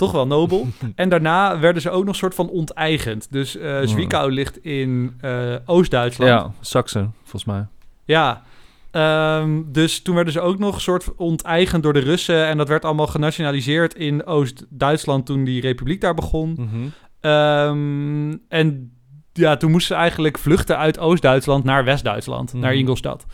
Toch 0.00 0.12
wel 0.12 0.26
nobel. 0.26 0.66
en 0.94 1.08
daarna 1.08 1.58
werden 1.58 1.82
ze 1.82 1.90
ook 1.90 2.04
nog 2.04 2.16
soort 2.16 2.34
van 2.34 2.48
onteigend. 2.48 3.26
Dus 3.30 3.52
Hmm. 3.60 3.86
Zwickau 3.86 4.32
ligt 4.32 4.64
in 4.64 5.14
eh, 5.20 5.54
Oost-Duitsland. 5.66 6.30
Ja, 6.30 6.52
Saxen, 6.60 7.14
volgens 7.22 7.44
mij. 7.44 7.66
Ja. 8.04 8.42
Ehm, 8.90 9.62
dus 9.66 10.02
toen 10.02 10.14
werden 10.14 10.32
ze 10.32 10.40
ook 10.40 10.58
nog 10.58 10.80
soort 10.80 11.04
van 11.04 11.12
onteigend 11.16 11.82
door 11.82 11.92
de 11.92 11.98
Russen. 11.98 12.46
En 12.46 12.56
dat 12.56 12.68
werd 12.68 12.84
allemaal 12.84 13.06
genationaliseerd 13.06 13.94
in 13.94 14.26
Oost-Duitsland 14.26 15.26
toen 15.26 15.44
die 15.44 15.60
republiek 15.60 16.00
daar 16.00 16.14
begon. 16.14 16.52
Mhm. 16.58 16.86
Ehm, 17.20 18.36
en 18.48 18.92
ja, 19.32 19.56
toen 19.56 19.70
moesten 19.70 19.94
ze 19.96 20.00
eigenlijk 20.02 20.38
vluchten 20.38 20.78
uit 20.78 20.98
Oost-Duitsland 20.98 21.64
naar 21.64 21.84
West-Duitsland, 21.84 22.52
naar 22.52 22.70
Mhm. 22.70 22.80
Ingolstadt. 22.80 23.24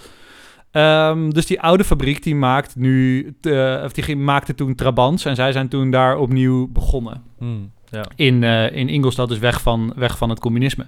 Ehm, 0.76 1.30
dus 1.30 1.46
die 1.46 1.60
oude 1.60 1.84
fabriek 1.84 2.22
die 2.22 2.34
maakt 2.34 2.76
nu, 2.76 3.26
of 3.84 3.92
die 3.92 4.16
maakte 4.16 4.54
toen 4.54 4.74
Trabants 4.74 5.24
en 5.24 5.34
zij 5.34 5.52
zijn 5.52 5.68
toen 5.68 5.90
daar 5.90 6.16
opnieuw 6.18 6.68
begonnen 6.72 7.22
Hmm, 7.38 7.70
Ja. 7.90 8.04
in, 8.16 8.44
eh, 8.44 8.76
in 8.76 8.88
Ingolstadt, 8.88 9.28
dus 9.30 9.38
weg 9.38 9.60
van, 9.62 9.92
weg 9.96 10.18
van 10.18 10.28
het 10.30 10.38
communisme. 10.40 10.86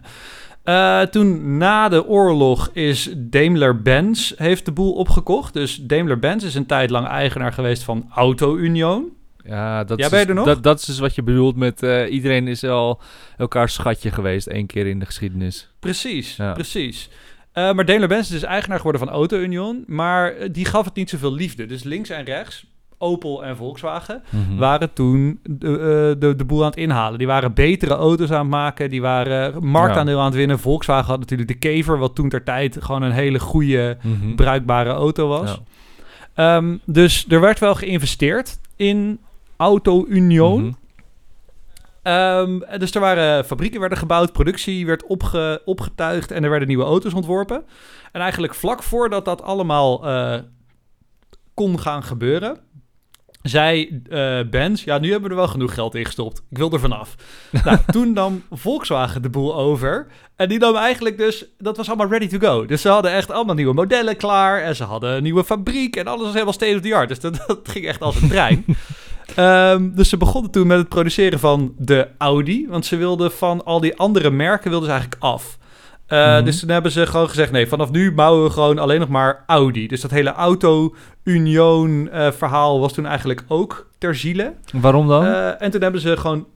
Eh, 0.65 1.01
toen 1.01 1.57
na 1.57 1.89
de 1.89 2.07
oorlog 2.07 2.71
is 2.73 3.11
Daimler-Benz 3.17 4.33
heeft 4.37 4.65
de 4.65 4.73
boel 4.73 4.93
opgekocht. 4.93 5.53
Dus 5.53 5.77
Daimler-Benz 5.77 6.45
is 6.45 6.55
een 6.55 6.67
tijd 6.67 6.91
lang 6.91 7.07
eigenaar 7.07 7.53
geweest 7.53 7.83
van 7.83 8.07
Auto 8.15 8.57
Union. 8.57 9.05
Ja, 9.45 9.85
dat, 9.85 9.99
Ja, 9.99 10.05
is, 10.05 10.11
ben 10.11 10.21
je 10.21 10.27
er 10.27 10.35
nog? 10.35 10.45
Dat, 10.47 10.63
dat 10.63 10.79
is 10.79 10.85
dus 10.85 10.99
wat 10.99 11.15
je 11.15 11.23
bedoelt 11.23 11.57
met 11.57 11.83
eh, 11.83 12.13
iedereen 12.13 12.49
is 12.49 12.65
al 12.65 13.01
elkaar 13.37 13.69
schatje 13.69 14.11
geweest 14.11 14.47
één 14.47 14.67
keer 14.67 14.87
in 14.87 14.99
de 14.99 15.07
geschiedenis. 15.07 15.71
Precies, 15.81 16.37
Ja. 16.37 16.53
precies. 16.53 17.11
Uh, 17.59 17.73
maar 17.73 17.85
Daimler-Benz 17.85 18.21
is 18.21 18.29
dus 18.29 18.43
eigenaar 18.43 18.77
geworden 18.77 19.01
van 19.01 19.11
Auto 19.11 19.39
Union. 19.39 19.85
Maar 19.87 20.33
eh, 20.33 20.49
die 20.53 20.65
gaf 20.65 20.85
het 20.85 20.95
niet 20.95 21.11
zoveel 21.11 21.33
liefde. 21.35 21.67
Dus 21.67 21.83
links 21.83 22.09
en 22.11 22.25
rechts, 22.25 22.67
Opel 22.99 23.45
en 23.45 23.57
Volkswagen, 23.57 24.23
Mhm. 24.31 24.57
waren 24.57 24.93
toen 24.93 25.39
de, 25.43 25.69
eh, 25.71 26.21
de, 26.21 26.37
de 26.37 26.45
boel 26.45 26.61
aan 26.63 26.71
het 26.71 26.79
inhalen. 26.79 27.19
Die 27.19 27.27
waren 27.27 27.55
betere 27.55 27.95
auto's 27.95 28.31
aan 28.31 28.39
het 28.41 28.49
maken. 28.49 28.91
Die 28.91 29.01
waren 29.01 29.65
marktaandeel 29.67 30.19
aan 30.19 30.25
het 30.25 30.35
winnen. 30.35 30.59
Volkswagen 30.59 31.07
had 31.11 31.19
natuurlijk 31.19 31.49
de 31.49 31.55
Kever, 31.59 31.99
wat 31.99 32.15
toen 32.15 32.29
ter 32.29 32.45
tijd 32.45 32.77
gewoon 32.81 33.03
een 33.03 33.13
hele 33.13 33.39
goede, 33.41 33.97
Mhm. 34.03 34.35
bruikbare 34.35 34.91
auto 34.91 35.29
was. 35.29 35.61
Ja. 36.35 36.57
Ehm, 36.57 36.77
dus 36.85 37.27
er 37.29 37.41
werd 37.41 37.59
wel 37.59 37.75
geïnvesteerd 37.75 38.59
in 38.77 39.19
Auto 39.57 40.05
Union. 40.09 40.63
Mhm. 40.63 40.73
Ehm, 42.09 42.59
dus 42.79 42.95
er 42.95 43.01
waren 43.01 43.45
fabrieken 43.45 43.81
werden 43.81 43.99
gebouwd, 43.99 44.33
productie 44.33 44.87
werd 44.87 45.05
opge, 45.07 45.63
opgetuigd 45.65 46.31
en 46.31 46.45
er 46.45 46.51
werden 46.51 46.69
nieuwe 46.69 46.85
auto's 46.85 47.15
ontworpen. 47.15 47.65
En 48.13 48.21
eigenlijk 48.21 48.55
vlak 48.55 48.83
voordat 48.83 49.25
dat 49.25 49.43
allemaal 49.43 50.07
eh, 50.07 50.39
kon 51.55 51.81
gaan 51.81 52.03
gebeuren, 52.03 52.59
zei 53.43 54.01
eh 54.11 54.41
Benz, 54.51 54.85
ja, 54.85 54.99
nu 54.99 55.11
hebben 55.11 55.29
we 55.29 55.35
er 55.35 55.41
wel 55.41 55.51
genoeg 55.51 55.75
geld 55.75 55.95
in 55.95 56.05
gestopt. 56.05 56.43
Ik 56.51 56.59
wil 56.59 56.73
er 56.73 56.81
vanaf. 56.81 57.15
nou, 57.65 57.79
toen 57.87 58.13
nam 58.13 58.43
Volkswagen 58.51 59.23
de 59.23 59.31
boel 59.31 59.57
over. 59.57 60.07
En 60.37 60.49
die 60.49 60.59
nam 60.59 60.77
eigenlijk 60.77 61.19
dus, 61.19 61.45
dat 61.59 61.77
was 61.77 61.89
allemaal 61.89 62.09
ready 62.09 62.29
to 62.29 62.39
go. 62.39 62.67
Dus 62.67 62.81
ze 62.81 62.89
hadden 62.89 63.13
echt 63.13 63.31
allemaal 63.31 63.55
nieuwe 63.55 63.75
modellen 63.75 64.17
klaar. 64.17 64.63
En 64.63 64.77
ze 64.77 64.85
hadden 64.85 65.17
een 65.17 65.23
nieuwe 65.23 65.45
fabriek. 65.45 65.97
En 65.97 66.07
alles 66.07 66.23
was 66.23 66.33
helemaal 66.33 66.53
state 66.53 66.75
of 66.75 66.81
the 66.81 66.95
art. 66.95 67.09
Dus 67.09 67.21
dat, 67.21 67.37
dat 67.47 67.69
ging 67.69 67.87
echt 67.87 68.01
als 68.01 68.21
een 68.21 68.29
trein. 68.29 68.65
Ehm, 69.35 69.91
dus 69.95 70.09
ze 70.09 70.17
begonnen 70.17 70.51
toen 70.51 70.67
met 70.67 70.79
het 70.79 70.89
produceren 70.89 71.39
van 71.39 71.73
de 71.79 72.09
Audi. 72.19 72.67
Want 72.69 72.87
ze 72.87 72.97
wilden 72.97 73.33
van 73.33 73.65
al 73.65 73.81
die 73.81 73.97
andere 73.97 74.31
merken 74.31 74.71
wilden 74.71 74.89
ze 74.89 74.95
eigenlijk 74.95 75.23
af. 75.25 75.57
Uh, 76.09 76.35
Mhm. 76.37 76.45
Dus 76.45 76.61
toen 76.61 76.69
hebben 76.69 76.93
ze 76.93 77.07
gewoon 77.07 77.29
gezegd: 77.29 77.53
nee, 77.53 77.67
vanaf 77.69 77.91
nu 77.91 78.15
bouwen 78.15 78.45
we 78.45 78.51
gewoon 78.51 78.79
alleen 78.79 79.01
nog 79.01 79.09
maar 79.09 79.45
Audi. 79.47 79.87
Dus 79.87 80.01
dat 80.01 80.11
hele 80.11 80.33
Auto-Union-verhaal 80.33 82.81
was 82.81 82.93
toen 82.93 83.07
eigenlijk 83.07 83.45
ook 83.49 83.91
ter 83.99 84.15
ziele. 84.15 84.55
Waarom 84.73 85.09
dan? 85.09 85.25
Uh, 85.25 85.63
en 85.63 85.71
toen 85.71 85.83
hebben 85.83 86.01
ze 86.01 86.17
gewoon. 86.17 86.47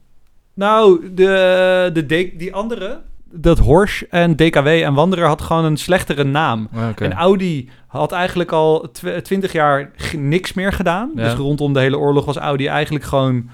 Nou, 0.54 1.10
de, 1.14 1.90
de, 1.92 2.02
D- 2.04 2.38
die 2.38 2.54
andere, 2.54 3.00
dat 3.32 3.58
Horsch 3.58 4.02
en 4.02 4.36
DKW 4.36 4.66
en 4.66 4.94
Wanderer 4.94 5.26
had 5.26 5.42
gewoon 5.42 5.64
een 5.64 5.76
slechtere 5.76 6.24
naam. 6.24 6.68
Ah. 6.74 6.88
En 6.98 7.12
Audi 7.12 7.70
had 7.86 8.12
eigenlijk 8.12 8.52
al 8.52 8.90
tw- 8.92 9.18
20 9.22 9.52
jaar 9.52 9.90
niks 10.16 10.52
meer 10.52 10.72
gedaan. 10.72 11.10
Ja. 11.14 11.22
Dus 11.22 11.34
rondom 11.34 11.72
de 11.72 11.80
hele 11.80 11.98
oorlog 11.98 12.24
was 12.24 12.36
Audi 12.36 12.66
eigenlijk 12.66 13.04
gewoon 13.04 13.50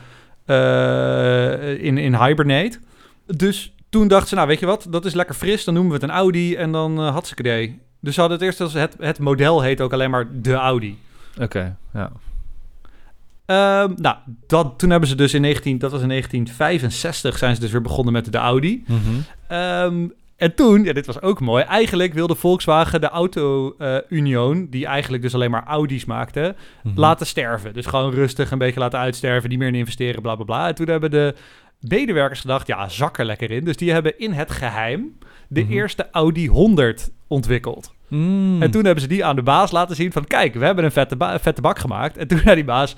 uh, 0.47 1.85
in, 1.85 1.99
in 1.99 2.25
hibernate. 2.25 2.79
Dus 3.27 3.75
toen 3.89 4.09
dachten 4.09 4.29
ze, 4.29 4.35
nou 4.35 4.49
weet 4.49 4.61
je 4.61 4.67
wat, 4.67 4.87
dat 4.91 5.05
is 5.05 5.15
lekker 5.15 5.35
fris. 5.35 5.65
Dan 5.65 5.75
noemen 5.75 5.93
we 5.93 5.99
het 5.99 6.09
een 6.11 6.17
Audi 6.17 6.55
en 6.55 6.73
dan 6.73 7.01
uh, 7.01 7.13
had 7.13 7.27
ze 7.27 7.31
het 7.31 7.41
idee. 7.41 7.81
Dus 8.01 8.15
ze 8.15 8.21
hadden 8.21 8.39
het 8.39 8.47
eerst 8.47 8.61
als 8.61 8.73
het, 8.73 8.97
het 8.99 9.19
model 9.19 9.63
heet 9.63 9.81
ook 9.81 9.93
alleen 9.93 10.11
maar 10.11 10.29
de 10.33 10.53
Audi. 10.55 10.99
Oké, 11.41 11.77
ja. 11.95 12.11
Um, 13.51 13.95
nou, 13.97 14.17
dat, 14.47 14.75
toen 14.79 14.91
hebben 14.91 15.09
ze 15.09 15.15
dus 15.15 15.35
in 15.35 15.41
19, 15.41 15.79
dat 15.79 15.91
was 15.91 16.01
in 16.03 16.09
1965 16.09 17.39
zijn 17.39 17.55
ze 17.55 17.61
dus 17.61 17.71
weer 17.71 17.81
begonnen 17.83 18.13
met 18.13 18.33
de 18.33 18.39
Audi. 18.39 18.85
Mhm. 18.87 19.57
Um, 19.59 20.13
En 20.37 20.55
toen, 20.55 20.85
ja, 20.85 20.93
dit 20.93 21.07
was 21.07 21.21
ook 21.23 21.41
mooi. 21.41 21.65
Eigenlijk 21.65 22.13
wilde 22.13 22.35
Volkswagen 22.35 23.01
de 23.01 23.09
Auto-Union, 23.09 24.67
die 24.71 24.87
eigenlijk 24.87 25.23
dus 25.23 25.35
alleen 25.35 25.51
maar 25.51 25.65
Audi's 25.67 26.05
maakte, 26.05 26.55
Mhm. 26.83 26.99
laten 27.01 27.27
sterven. 27.27 27.75
Dus 27.75 27.87
gewoon 27.87 28.13
rustig 28.15 28.51
een 28.51 28.59
beetje 28.59 28.81
laten 28.81 28.99
uitsterven, 28.99 29.49
niet 29.51 29.59
meer 29.59 29.69
in 29.69 29.75
investeren, 29.75 30.23
bla 30.23 30.35
bla 30.35 30.45
bla. 30.45 30.69
En 30.69 30.75
toen 30.75 30.89
hebben 30.89 31.11
de 31.11 31.35
medewerkers 31.81 32.41
gedacht, 32.41 32.67
ja, 32.67 32.89
zak 32.89 33.19
er 33.19 33.25
lekker 33.25 33.51
in. 33.51 33.65
Dus 33.65 33.77
die 33.77 33.93
hebben 33.93 34.19
in 34.19 34.33
het 34.33 34.51
geheim 34.51 35.19
de 35.49 35.63
Mhm. 35.63 35.73
eerste 35.73 36.09
Audi 36.11 36.47
100 36.47 37.11
ontwikkeld. 37.27 37.93
Mm. 38.09 38.63
En 38.63 38.71
toen 38.71 38.85
hebben 38.85 39.03
ze 39.03 39.09
die 39.09 39.25
aan 39.25 39.37
de 39.37 39.43
baas 39.43 39.71
laten 39.71 39.97
zien 39.97 40.13
van, 40.13 40.25
kijk, 40.25 40.55
we 40.55 40.65
hebben 40.65 40.85
een 40.85 40.93
vette, 40.93 41.17
ba- 41.17 41.39
vette 41.41 41.61
bak 41.61 41.79
gemaakt. 41.79 42.17
En 42.17 42.29
toen 42.29 42.39
zei 42.45 42.55
die 42.55 42.65
baas, 42.65 42.97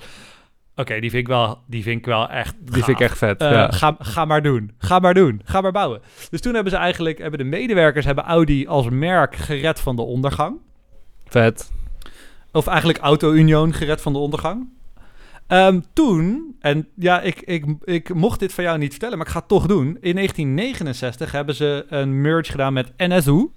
oké, 0.75 0.99
die 0.99 1.09
vind 1.09 1.21
ik 1.21 1.27
wel, 1.27 1.59
die 1.67 1.83
vind 1.83 1.99
ik 1.99 2.05
wel 2.05 2.29
echt 2.29 2.55
Die 2.59 2.83
vind 2.83 2.99
ik 2.99 3.05
echt 3.05 3.17
vet. 3.17 3.41
Eh, 3.41 3.51
ja. 3.51 3.71
ga, 3.71 3.95
ga 3.99 4.25
maar 4.25 4.41
doen. 4.41 4.71
Ga 4.77 4.99
maar 4.99 5.13
doen. 5.13 5.41
Ga 5.43 5.61
maar 5.61 5.71
bouwen. 5.71 6.01
Dus 6.29 6.41
toen 6.41 6.53
hebben 6.53 6.71
ze 6.71 6.77
eigenlijk, 6.77 7.17
hebben 7.17 7.39
de 7.39 7.45
medewerkers 7.45 8.05
hebben 8.05 8.23
Audi 8.23 8.67
als 8.67 8.89
merk 8.89 9.35
gered 9.35 9.79
van 9.79 9.95
de 9.95 10.01
ondergang. 10.01 10.57
Vet. 11.25 11.71
Of 12.51 12.67
eigenlijk 12.67 12.99
Auto 12.99 13.31
Union 13.31 13.73
gered 13.73 14.01
van 14.01 14.13
de 14.13 14.19
ondergang. 14.19 14.69
Ehm, 15.47 15.79
toen, 15.93 16.55
en 16.59 16.87
ja, 16.95 17.21
ik, 17.21 17.41
ik, 17.41 17.65
ik 17.83 18.13
mocht 18.13 18.39
dit 18.39 18.53
van 18.53 18.63
jou 18.63 18.77
niet 18.77 18.89
vertellen, 18.89 19.17
maar 19.17 19.25
ik 19.25 19.31
ga 19.31 19.39
het 19.39 19.47
toch 19.47 19.65
doen. 19.65 19.97
In 20.01 20.15
1969 20.15 21.31
hebben 21.31 21.55
ze 21.55 21.85
een 21.89 22.21
merge 22.21 22.51
gedaan 22.51 22.73
met 22.73 22.93
NSU. 22.97 23.49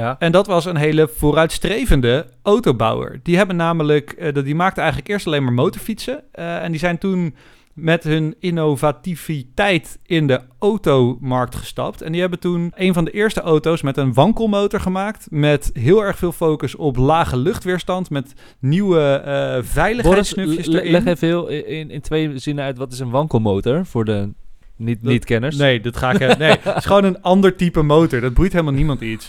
Ja. 0.00 0.16
En 0.18 0.32
dat 0.32 0.46
was 0.46 0.64
een 0.64 0.76
hele 0.76 1.08
vooruitstrevende 1.16 2.26
autobouwer. 2.42 3.20
Die 3.22 3.36
hebben 3.36 3.56
namelijk, 3.56 4.34
dat- 4.34 4.44
die 4.44 4.54
maakten 4.54 4.82
eigenlijk 4.82 5.12
eerst 5.12 5.26
alleen 5.26 5.44
maar 5.44 5.52
motorfietsen. 5.52 6.22
eh, 6.32 6.62
en 6.62 6.70
die 6.70 6.80
zijn 6.80 6.98
toen 6.98 7.34
met 7.72 8.04
hun 8.04 8.34
innovativiteit 8.38 9.98
in 10.06 10.26
de 10.26 10.40
automarkt 10.58 11.54
gestapt. 11.54 12.02
En 12.02 12.12
die 12.12 12.20
hebben 12.20 12.38
toen 12.38 12.72
een 12.74 12.94
van 12.94 13.04
de 13.04 13.10
eerste 13.10 13.40
auto's 13.40 13.82
met 13.82 13.96
een 13.96 14.12
wankelmotor 14.14 14.80
gemaakt. 14.80 15.26
Met 15.30 15.70
heel 15.72 16.04
erg 16.04 16.16
veel 16.18 16.32
focus 16.32 16.74
op 16.76 16.96
lage 16.96 17.36
luchtweerstand. 17.36 18.10
Met 18.10 18.32
nieuwe 18.60 19.20
Boris, 19.24 19.68
veiligheidssnufjes 19.70 20.66
le- 20.66 20.78
erin. 20.78 20.90
leg 20.92 21.04
even 21.04 21.28
heel 21.28 21.48
in, 21.48 21.90
in 21.90 22.00
twee 22.00 22.38
zinnen 22.38 22.64
uit 22.64 22.78
wat 22.78 22.92
is 22.92 22.98
een 22.98 23.10
wankelmotor 23.10 23.86
voor 23.86 24.04
de 24.04 24.32
niet- 24.76 25.02
Dat- 25.02 25.12
niet-kenners. 25.12 25.56
Nee, 25.56 25.80
dat 25.80 25.96
ga 25.96 26.10
ik. 26.12 26.38
Nee, 26.38 26.56
het 26.60 26.76
is 26.76 26.84
gewoon 26.84 27.04
een 27.04 27.22
ander 27.32 27.56
type 27.56 27.82
motor. 27.82 28.20
Dat 28.20 28.34
boeit 28.34 28.52
helemaal 28.52 28.72
niemand 28.72 29.00
iets. 29.00 29.28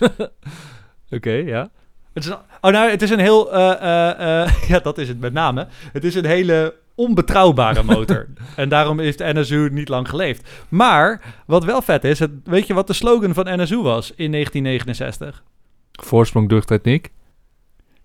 Oké, 1.09 1.31
ja. 1.31 1.69
Het 2.13 2.23
is 2.23 2.29
een, 2.29 2.37
oh, 2.61 2.71
nou, 2.71 2.89
het 2.89 3.01
is 3.01 3.09
een 3.09 3.19
heel. 3.19 3.53
eh, 3.53 3.71
eh, 3.71 4.41
eh, 4.43 4.51
ja, 4.69 4.79
dat 4.79 4.97
is 4.97 5.07
het 5.07 5.19
met 5.19 5.33
name. 5.33 5.67
Het 5.93 6.03
is 6.03 6.15
een 6.15 6.25
hele 6.25 6.75
onbetrouwbare 6.95 7.83
motor. 7.83 8.27
en 8.55 8.69
daarom 8.69 8.99
is 8.99 9.17
de 9.17 9.33
NSU 9.33 9.69
niet 9.71 9.89
lang 9.89 10.09
geleefd. 10.09 10.49
Maar 10.69 11.21
wat 11.45 11.63
wel 11.63 11.81
vet 11.81 12.03
is, 12.03 12.19
het, 12.19 12.31
weet 12.43 12.67
je 12.67 12.73
wat 12.73 12.87
de 12.87 12.93
slogan 12.93 13.33
van 13.33 13.61
NSU 13.61 13.77
was 13.81 14.11
in 14.15 14.31
1969? 14.31 15.43
Voorsprong 15.91 16.49
door 16.49 16.63
techniek. 16.65 17.11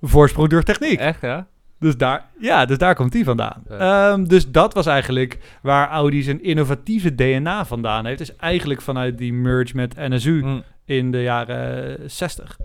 Voorsprong 0.03 0.49
door 0.49 0.63
techniek. 0.63 0.99
Echt, 0.99 1.21
ja? 1.21 1.47
Dus 1.81 1.97
daar, 1.97 2.25
ja, 2.41 2.65
dus 2.65 2.79
daar 2.79 2.95
komt 2.95 3.13
die 3.13 3.25
vandaan. 3.25 3.63
Ja. 3.69 4.11
Ehm, 4.13 4.25
dus 4.25 4.51
dat 4.51 4.75
was 4.75 4.87
eigenlijk 4.87 5.39
waar 5.63 5.89
Audi 5.89 6.23
zijn 6.23 6.43
innovatieve 6.43 7.15
DNA 7.15 7.65
vandaan 7.65 8.07
heeft. 8.07 8.21
Is 8.21 8.37
eigenlijk 8.37 8.81
vanuit 8.83 9.19
die 9.19 9.33
merge 9.33 9.77
met 9.77 9.97
NSU 9.97 10.41
Mm. 10.45 10.63
in 10.85 11.11
de 11.11 11.23
jaren 11.23 11.99
60. 12.11 12.57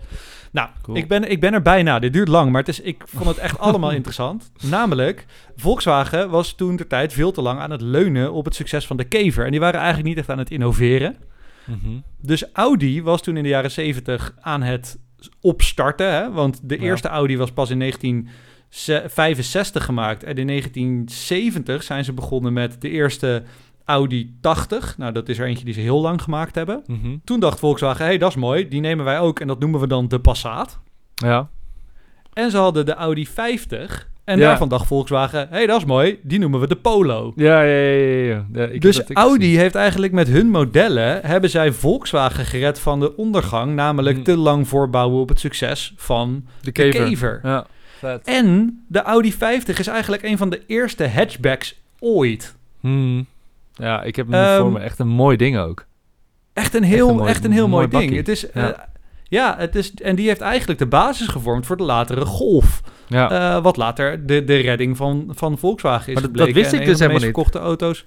Nou, 0.52 0.68
Cool. 0.82 0.96
ik, 0.96 1.08
ben, 1.08 1.30
ik 1.30 1.40
ben 1.40 1.52
er 1.54 1.62
bijna. 1.62 1.98
Dit 1.98 2.12
duurt 2.12 2.28
lang, 2.28 2.50
maar 2.50 2.60
het 2.60 2.68
is, 2.68 2.80
ik 2.80 3.02
vond 3.06 3.26
het 3.26 3.38
echt 3.38 3.58
allemaal 3.58 3.90
interessant. 4.00 4.50
Namelijk, 4.70 5.26
Volkswagen 5.56 6.30
was 6.30 6.52
toen 6.54 6.76
de 6.76 6.86
tijd 6.86 7.12
veel 7.12 7.32
te 7.32 7.42
lang 7.42 7.60
aan 7.60 7.70
het 7.70 7.80
leunen 7.80 8.32
op 8.32 8.44
het 8.44 8.54
succes 8.54 8.86
van 8.86 8.96
de 8.96 9.04
Kever. 9.04 9.44
En 9.44 9.50
die 9.50 9.60
waren 9.60 9.80
eigenlijk 9.80 10.08
niet 10.08 10.18
echt 10.18 10.30
aan 10.30 10.38
het 10.38 10.50
innoveren. 10.50 11.16
Mhm. 11.64 11.98
Dus 12.20 12.52
Audi 12.52 13.02
was 13.02 13.22
toen 13.22 13.36
in 13.36 13.42
de 13.42 13.48
jaren 13.48 13.70
70 13.70 14.34
aan 14.40 14.62
het 14.62 14.98
opstarten. 15.40 16.12
Hè? 16.12 16.32
Want 16.32 16.60
de 16.68 16.74
Ja. 16.76 16.82
eerste 16.82 17.08
Audi 17.08 17.36
was 17.36 17.52
pas 17.52 17.70
in 17.70 17.76
1965 18.84 19.84
gemaakt. 19.84 20.24
En 20.24 20.36
in 20.36 20.46
1970 20.46 21.82
zijn 21.82 22.04
ze 22.04 22.12
begonnen 22.12 22.52
met 22.52 22.80
de 22.80 22.90
eerste 22.90 23.42
Audi 23.84 24.36
80. 24.40 24.98
Nou, 24.98 25.12
dat 25.12 25.28
is 25.28 25.38
er 25.38 25.46
eentje 25.46 25.64
die 25.64 25.74
ze 25.74 25.80
heel 25.80 26.00
lang 26.00 26.22
gemaakt 26.22 26.54
hebben. 26.54 26.82
Mhm. 26.86 27.16
Toen 27.24 27.40
dacht 27.40 27.58
Volkswagen, 27.58 28.00
hé, 28.04 28.10
hey, 28.10 28.18
dat 28.18 28.28
is 28.30 28.36
mooi. 28.36 28.68
Die 28.68 28.80
nemen 28.80 29.04
wij 29.04 29.20
ook 29.20 29.40
en 29.40 29.46
dat 29.46 29.58
noemen 29.58 29.80
we 29.80 29.86
dan 29.86 30.08
de 30.08 30.18
Passat. 30.18 30.78
Ja. 31.14 31.48
En 32.32 32.50
ze 32.50 32.56
hadden 32.56 32.86
de 32.86 32.94
Audi 32.94 33.26
50. 33.26 34.08
En 34.24 34.38
Ja. 34.38 34.46
daarvan 34.46 34.68
dacht 34.68 34.86
Volkswagen, 34.86 35.40
hé, 35.48 35.56
hey, 35.56 35.66
dat 35.66 35.78
is 35.78 35.84
mooi. 35.84 36.18
Die 36.22 36.38
noemen 36.38 36.60
we 36.60 36.66
de 36.66 36.76
Polo. 36.76 37.32
Ja, 37.36 37.62
ja, 37.62 37.80
ja, 37.90 38.44
ja. 38.52 38.64
ik 38.64 38.80
dus 38.80 39.02
Audi 39.12 39.44
gezien. 39.44 39.58
heeft 39.58 39.74
eigenlijk 39.74 40.12
met 40.12 40.28
hun 40.28 40.50
modellen... 40.50 41.20
hebben 41.26 41.50
zij 41.50 41.72
Volkswagen 41.72 42.44
gered 42.44 42.78
van 42.78 43.00
de 43.00 43.16
ondergang. 43.16 43.74
Namelijk 43.74 44.16
Hm. 44.16 44.22
te 44.22 44.36
lang 44.36 44.68
voorbouwen 44.68 45.20
op 45.20 45.28
het 45.28 45.40
succes 45.40 45.94
van 45.96 46.44
de 46.44 46.64
de 46.64 46.72
kever. 46.72 47.04
Kever. 47.04 47.40
Ja, 47.42 47.66
vet. 47.98 48.26
En 48.26 48.84
de 48.88 49.02
Audi 49.02 49.32
50 49.32 49.78
is 49.78 49.86
eigenlijk 49.86 50.22
een 50.22 50.38
van 50.38 50.50
de 50.50 50.62
eerste 50.66 51.08
hatchbacks 51.08 51.80
ooit. 51.98 52.56
Hmm. 52.80 53.26
Ja, 53.74 54.02
ik 54.02 54.16
heb 54.16 54.26
hem 54.30 54.40
nu 54.40 54.46
Ehm, 54.46 54.60
voor 54.60 54.72
me. 54.72 54.78
Echt 54.80 54.98
een 54.98 55.08
mooi 55.08 55.36
ding 55.36 55.58
ook. 55.58 55.86
Echt 56.52 56.74
een 56.74 56.82
heel, 56.82 57.18
echt 57.20 57.28
Echt 57.28 57.36
een 57.44 57.50
mooi- 57.50 57.60
heel 57.60 57.68
mooi, 57.68 57.86
mooi 57.90 58.06
ding. 58.06 58.16
Het 58.16 58.28
is... 58.28 58.40
Ja. 58.54 58.66
ja. 58.66 58.88
ja, 59.24 59.54
het 59.58 59.74
is, 59.74 59.94
en 59.94 60.16
die 60.16 60.26
heeft 60.28 60.40
eigenlijk 60.40 60.78
de 60.78 60.86
basis 60.86 61.26
gevormd 61.28 61.66
voor 61.66 61.76
de 61.76 61.82
latere 61.82 62.24
Golf. 62.24 62.80
Ja. 63.08 63.30
Eh, 63.56 63.62
wat 63.62 63.76
later 63.76 64.26
de, 64.26 64.44
de 64.44 64.56
redding 64.56 64.96
van, 64.96 65.30
van 65.34 65.58
Volkswagen 65.58 66.12
is 66.12 66.20
Maar 66.20 66.32
dat- 66.32 66.50
wist 66.50 66.56
ik 66.56 66.56
dus 66.56 66.68
van 66.70 66.72
de 66.78 66.82
meest 66.88 67.00
helemaal 67.00 67.20
verkochte 67.20 67.58
auto's 67.58 68.04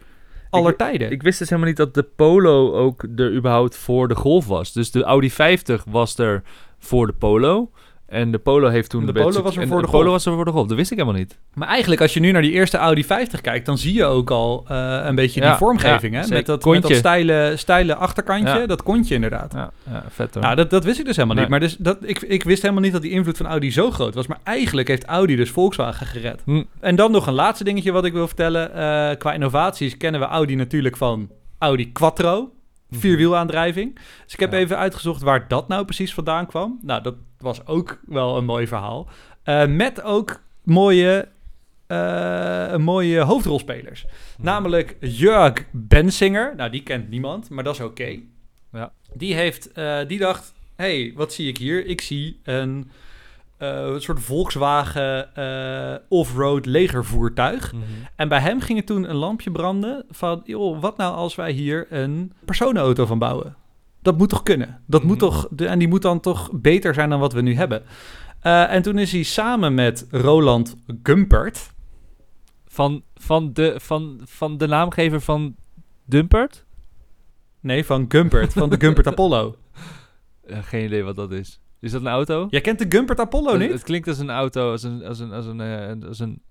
aller 0.49 0.75
tijden. 0.75 1.11
Ik 1.11 1.21
wist 1.21 1.39
dus 1.39 1.49
helemaal 1.49 1.69
niet 1.69 1.77
dat 1.79 1.93
de 1.93 2.03
Polo 2.03 2.73
ook 2.73 3.03
er 3.15 3.33
überhaupt 3.35 3.75
voor 3.77 4.07
de 4.07 4.15
Golf 4.15 4.47
was. 4.47 4.73
Dus 4.73 4.91
de 4.91 5.03
Audi 5.03 5.31
50 5.31 5.83
was 5.89 6.17
er 6.17 6.43
voor 6.79 7.07
de 7.07 7.13
Polo. 7.13 7.71
En 8.09 8.31
de 8.31 8.37
Polo 8.37 8.67
heeft 8.69 8.89
toen... 8.89 9.05
De 9.05 9.11
Polo 9.11 9.41
was 9.41 9.57
er 9.57 9.67
voor 9.67 9.81
de 9.81 9.87
Polo 9.87 10.01
Golf. 10.01 10.05
was 10.11 10.25
er 10.25 10.33
voor 10.33 10.45
de 10.45 10.51
Golf. 10.51 10.67
Dat 10.67 10.77
wist 10.77 10.91
ik 10.91 10.97
helemaal 10.97 11.19
niet. 11.19 11.37
Maar 11.53 11.67
eigenlijk, 11.67 12.01
als 12.01 12.13
je 12.13 12.19
nu 12.19 12.31
naar 12.31 12.41
die 12.41 12.51
eerste 12.51 12.77
Audi 12.77 13.03
50 13.03 13.41
kijkt, 13.41 13.65
dan 13.65 13.77
zie 13.77 13.93
je 13.93 14.05
ook 14.05 14.31
al 14.31 14.65
eh, 14.67 14.99
een 15.03 15.15
beetje 15.15 15.41
die 15.41 15.49
vormgeving. 15.53 16.13
ja, 16.13 16.21
hè? 16.21 16.27
Met 16.27 16.45
dat, 16.45 16.65
met 16.65 16.81
dat 16.81 16.95
steile, 16.95 17.53
steile 17.55 17.95
achterkantje, 17.95 18.59
Ja. 18.59 18.65
dat 18.65 18.83
kontje 18.83 19.15
inderdaad. 19.15 19.53
Ja, 19.53 19.71
ja 19.91 20.03
vet 20.09 20.33
hoor. 20.33 20.43
Nou, 20.43 20.55
dat, 20.55 20.69
dat 20.69 20.83
wist 20.83 20.99
ik 20.99 21.05
dus 21.05 21.15
helemaal 21.15 21.35
Nee. 21.35 21.43
niet. 21.45 21.53
Maar 21.53 21.61
dus 21.63 21.75
dat, 21.77 21.97
ik, 22.01 22.21
ik 22.21 22.43
wist 22.43 22.61
helemaal 22.61 22.83
niet 22.83 22.91
dat 22.93 23.01
die 23.01 23.11
invloed 23.11 23.37
van 23.37 23.45
Audi 23.45 23.71
zo 23.71 23.91
groot 23.91 24.13
was. 24.15 24.27
Maar 24.27 24.39
eigenlijk 24.43 24.87
heeft 24.87 25.05
Audi 25.05 25.35
dus 25.35 25.49
Volkswagen 25.49 26.05
gered. 26.07 26.41
Hm. 26.45 26.63
En 26.79 26.95
dan 26.95 27.11
nog 27.11 27.27
een 27.27 27.33
laatste 27.33 27.63
dingetje 27.63 27.91
wat 27.91 28.05
ik 28.05 28.13
wil 28.13 28.27
vertellen. 28.27 28.73
Eh, 28.73 29.17
qua 29.17 29.33
innovaties 29.33 29.97
kennen 29.97 30.21
we 30.21 30.27
Audi 30.27 30.55
natuurlijk 30.55 30.97
van 30.97 31.29
Audi 31.57 31.91
Quattro. 31.91 32.51
Vierwielaandrijving. 32.91 33.95
Dus 34.23 34.33
ik 34.33 34.39
heb 34.39 34.51
Ja. 34.51 34.57
even 34.57 34.77
uitgezocht 34.77 35.21
waar 35.21 35.45
dat 35.47 35.67
nou 35.67 35.85
precies 35.85 36.13
vandaan 36.13 36.45
kwam. 36.47 36.79
Nou, 36.81 37.01
dat 37.01 37.15
was 37.41 37.65
ook 37.65 37.99
wel 38.05 38.37
een 38.37 38.45
mooi 38.45 38.67
verhaal. 38.67 39.07
Eh, 39.43 39.65
met 39.65 40.01
ook 40.01 40.41
mooie, 40.63 41.27
eh, 41.87 42.75
mooie 42.75 43.19
hoofdrolspelers. 43.19 44.05
Namelijk 44.37 44.97
Jörg 44.99 45.65
Bensinger. 45.71 46.53
Nou, 46.55 46.69
die 46.69 46.83
kent 46.83 47.09
niemand, 47.09 47.49
maar 47.49 47.63
dat 47.63 47.73
is 47.73 47.81
oké. 47.81 48.19
Ja. 48.71 48.91
Die, 49.13 49.33
heeft, 49.33 49.71
eh, 49.71 49.99
die 50.07 50.19
dacht, 50.19 50.53
hey, 50.75 51.13
wat 51.15 51.33
zie 51.33 51.47
ik 51.47 51.57
hier? 51.57 51.85
Ik 51.85 52.01
zie 52.01 52.39
een, 52.43 52.91
een 53.57 54.01
soort 54.01 54.19
Volkswagen 54.19 55.29
off-road 56.09 56.65
legervoertuig. 56.65 57.73
Mhm. 57.73 57.83
En 58.15 58.27
bij 58.27 58.39
hem 58.39 58.61
ging 58.61 58.79
er 58.79 58.85
toen 58.85 59.09
een 59.09 59.15
lampje 59.15 59.51
branden 59.51 60.05
van... 60.09 60.41
joh, 60.45 60.81
wat 60.81 60.97
nou 60.97 61.15
als 61.15 61.35
wij 61.35 61.51
hier 61.51 61.87
een 61.89 62.33
personenauto 62.45 63.05
van 63.05 63.19
bouwen? 63.19 63.55
Dat 64.01 64.17
moet 64.17 64.29
toch 64.29 64.43
kunnen? 64.43 64.83
Dat 64.87 65.03
moet 65.03 65.17
Mhm. 65.21 65.25
toch, 65.29 65.47
de, 65.51 65.67
en 65.67 65.79
die 65.79 65.87
moet 65.87 66.01
dan 66.01 66.19
toch 66.19 66.49
beter 66.53 66.93
zijn 66.93 67.09
dan 67.09 67.19
wat 67.19 67.33
we 67.33 67.41
nu 67.41 67.53
hebben. 67.55 67.83
Eh, 68.39 68.73
en 68.73 68.81
toen 68.81 68.97
is 68.97 69.11
hij 69.11 69.23
samen 69.23 69.73
met 69.73 70.07
Roland 70.11 70.75
Gumpert... 71.03 71.71
Van, 72.71 73.03
van, 73.15 73.53
de, 73.53 73.73
van, 73.77 74.19
van 74.23 74.57
de 74.57 74.67
naamgever 74.67 75.21
van 75.21 75.55
Dumpert? 76.05 76.65
Nee, 77.59 77.85
van 77.85 78.05
Gumpert, 78.07 78.53
van 78.53 78.69
de 78.69 78.79
Gumpert 78.79 79.07
Apollo. 79.13 79.55
Ja, 80.47 80.61
geen 80.61 80.85
idee 80.85 81.03
wat 81.03 81.15
dat 81.15 81.31
is. 81.31 81.59
Is 81.79 81.91
dat 81.91 82.01
een 82.01 82.07
auto? 82.07 82.47
Jij 82.49 82.61
kent 82.61 82.79
de 82.79 82.85
Gumpert 82.89 83.19
Apollo 83.19 83.57
niet? 83.57 83.71
het 83.71 83.83
klinkt 83.83 84.07
als 84.07 84.19
een 84.19 84.29
auto, 84.29 84.71
als 84.71 84.83
een, 84.83 85.05
als 85.05 85.19
een, 85.19 85.31
als 85.31 85.45
een, 85.45 85.61
eh, 85.61 86.07
als 86.07 86.19
een, 86.19 86.41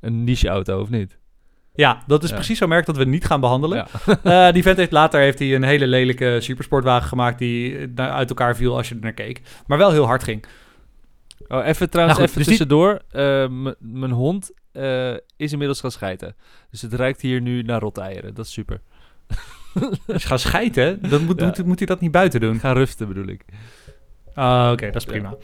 een 0.00 0.24
niche-auto, 0.24 0.80
of 0.80 0.90
niet? 0.90 1.18
Ja, 1.76 2.02
dat 2.06 2.22
is 2.22 2.28
Ja. 2.28 2.34
precies 2.34 2.58
zo'n 2.58 2.68
merk 2.68 2.86
dat 2.86 2.96
we 2.96 3.04
niet 3.04 3.24
gaan 3.24 3.40
behandelen. 3.40 3.76
Ja. 4.06 4.18
Eh, 4.46 4.52
die 4.52 4.62
vent 4.62 4.76
heeft 4.76 4.92
later 4.92 5.20
heeft 5.20 5.38
hij 5.38 5.54
een 5.54 5.62
hele 5.62 5.86
lelijke 5.86 6.36
supersportwagen 6.40 7.08
gemaakt... 7.08 7.38
die 7.38 7.78
eh, 7.94 8.10
uit 8.14 8.28
elkaar 8.28 8.56
viel 8.56 8.76
als 8.76 8.88
je 8.88 8.94
er 8.94 9.00
naar 9.00 9.12
keek. 9.12 9.40
Maar 9.66 9.78
wel 9.78 9.90
heel 9.90 10.06
hard 10.06 10.22
ging. 10.22 10.44
Oh, 11.48 11.66
even 11.66 11.90
trouwens, 11.90 12.18
Nou 12.18 12.28
goed, 12.28 12.36
even 12.36 12.36
dus 12.38 12.46
tussendoor. 12.46 13.00
Eh, 13.10 13.46
mijn 13.78 14.10
hond 14.12 14.50
is 15.36 15.52
inmiddels 15.52 15.80
gaan 15.80 15.90
schijten. 15.90 16.36
Dus 16.70 16.82
het 16.82 16.92
ruikt 16.92 17.20
hier 17.20 17.40
nu 17.40 17.62
naar 17.62 17.80
roteieren. 17.80 18.34
Dat 18.34 18.44
is 18.46 18.52
super. 18.52 18.80
Dus 20.06 20.24
ga 20.24 20.36
schijten, 20.36 21.08
dan 21.10 21.24
moet, 21.24 21.40
Ja. 21.40 21.46
moet, 21.46 21.64
moet 21.64 21.78
hij 21.78 21.86
dat 21.86 22.00
niet 22.00 22.10
buiten 22.10 22.40
doen. 22.40 22.58
Gaan 22.58 22.74
ruften 22.74 23.08
bedoel 23.08 23.26
ik. 23.26 23.44
Ah, 24.34 24.68
Oké, 24.72 24.86
dat 24.86 24.96
is 24.96 25.04
prima. 25.04 25.34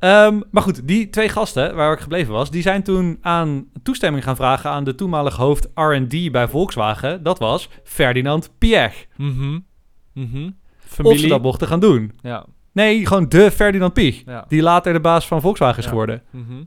Ehm, 0.00 0.40
maar 0.50 0.62
goed, 0.62 0.86
die 0.88 1.10
twee 1.10 1.28
gasten 1.28 1.74
waar 1.74 1.92
ik 1.92 2.00
gebleven 2.00 2.32
was, 2.32 2.50
die 2.50 2.62
zijn 2.62 2.82
toen 2.82 3.18
aan 3.20 3.64
toestemming 3.82 4.24
gaan 4.24 4.36
vragen 4.36 4.70
aan 4.70 4.84
de 4.84 4.94
toenmalige 4.94 5.40
hoofd 5.42 5.68
R&D 5.74 6.32
bij 6.32 6.48
Volkswagen. 6.48 7.22
Dat 7.22 7.38
was 7.38 7.68
Ferdinand 7.84 8.50
Piech. 8.58 9.06
Mhm. 9.16 9.58
Mhm. 10.14 10.46
of 10.46 10.52
Familie. 10.78 11.18
ze 11.18 11.28
dat 11.28 11.42
mochten 11.42 11.66
gaan 11.68 11.80
doen. 11.80 12.12
Ja, 12.22 12.46
Nee, 12.72 13.06
gewoon 13.06 13.28
de 13.28 13.50
Ferdinand 13.50 13.92
Piech. 13.92 14.22
ja. 14.26 14.44
Die 14.48 14.62
later 14.62 14.92
de 14.92 15.00
baas 15.00 15.26
van 15.26 15.40
Volkswagen 15.40 15.78
is 15.78 15.84
Ja. 15.84 15.90
geworden. 15.90 16.22
Mhm. 16.30 16.62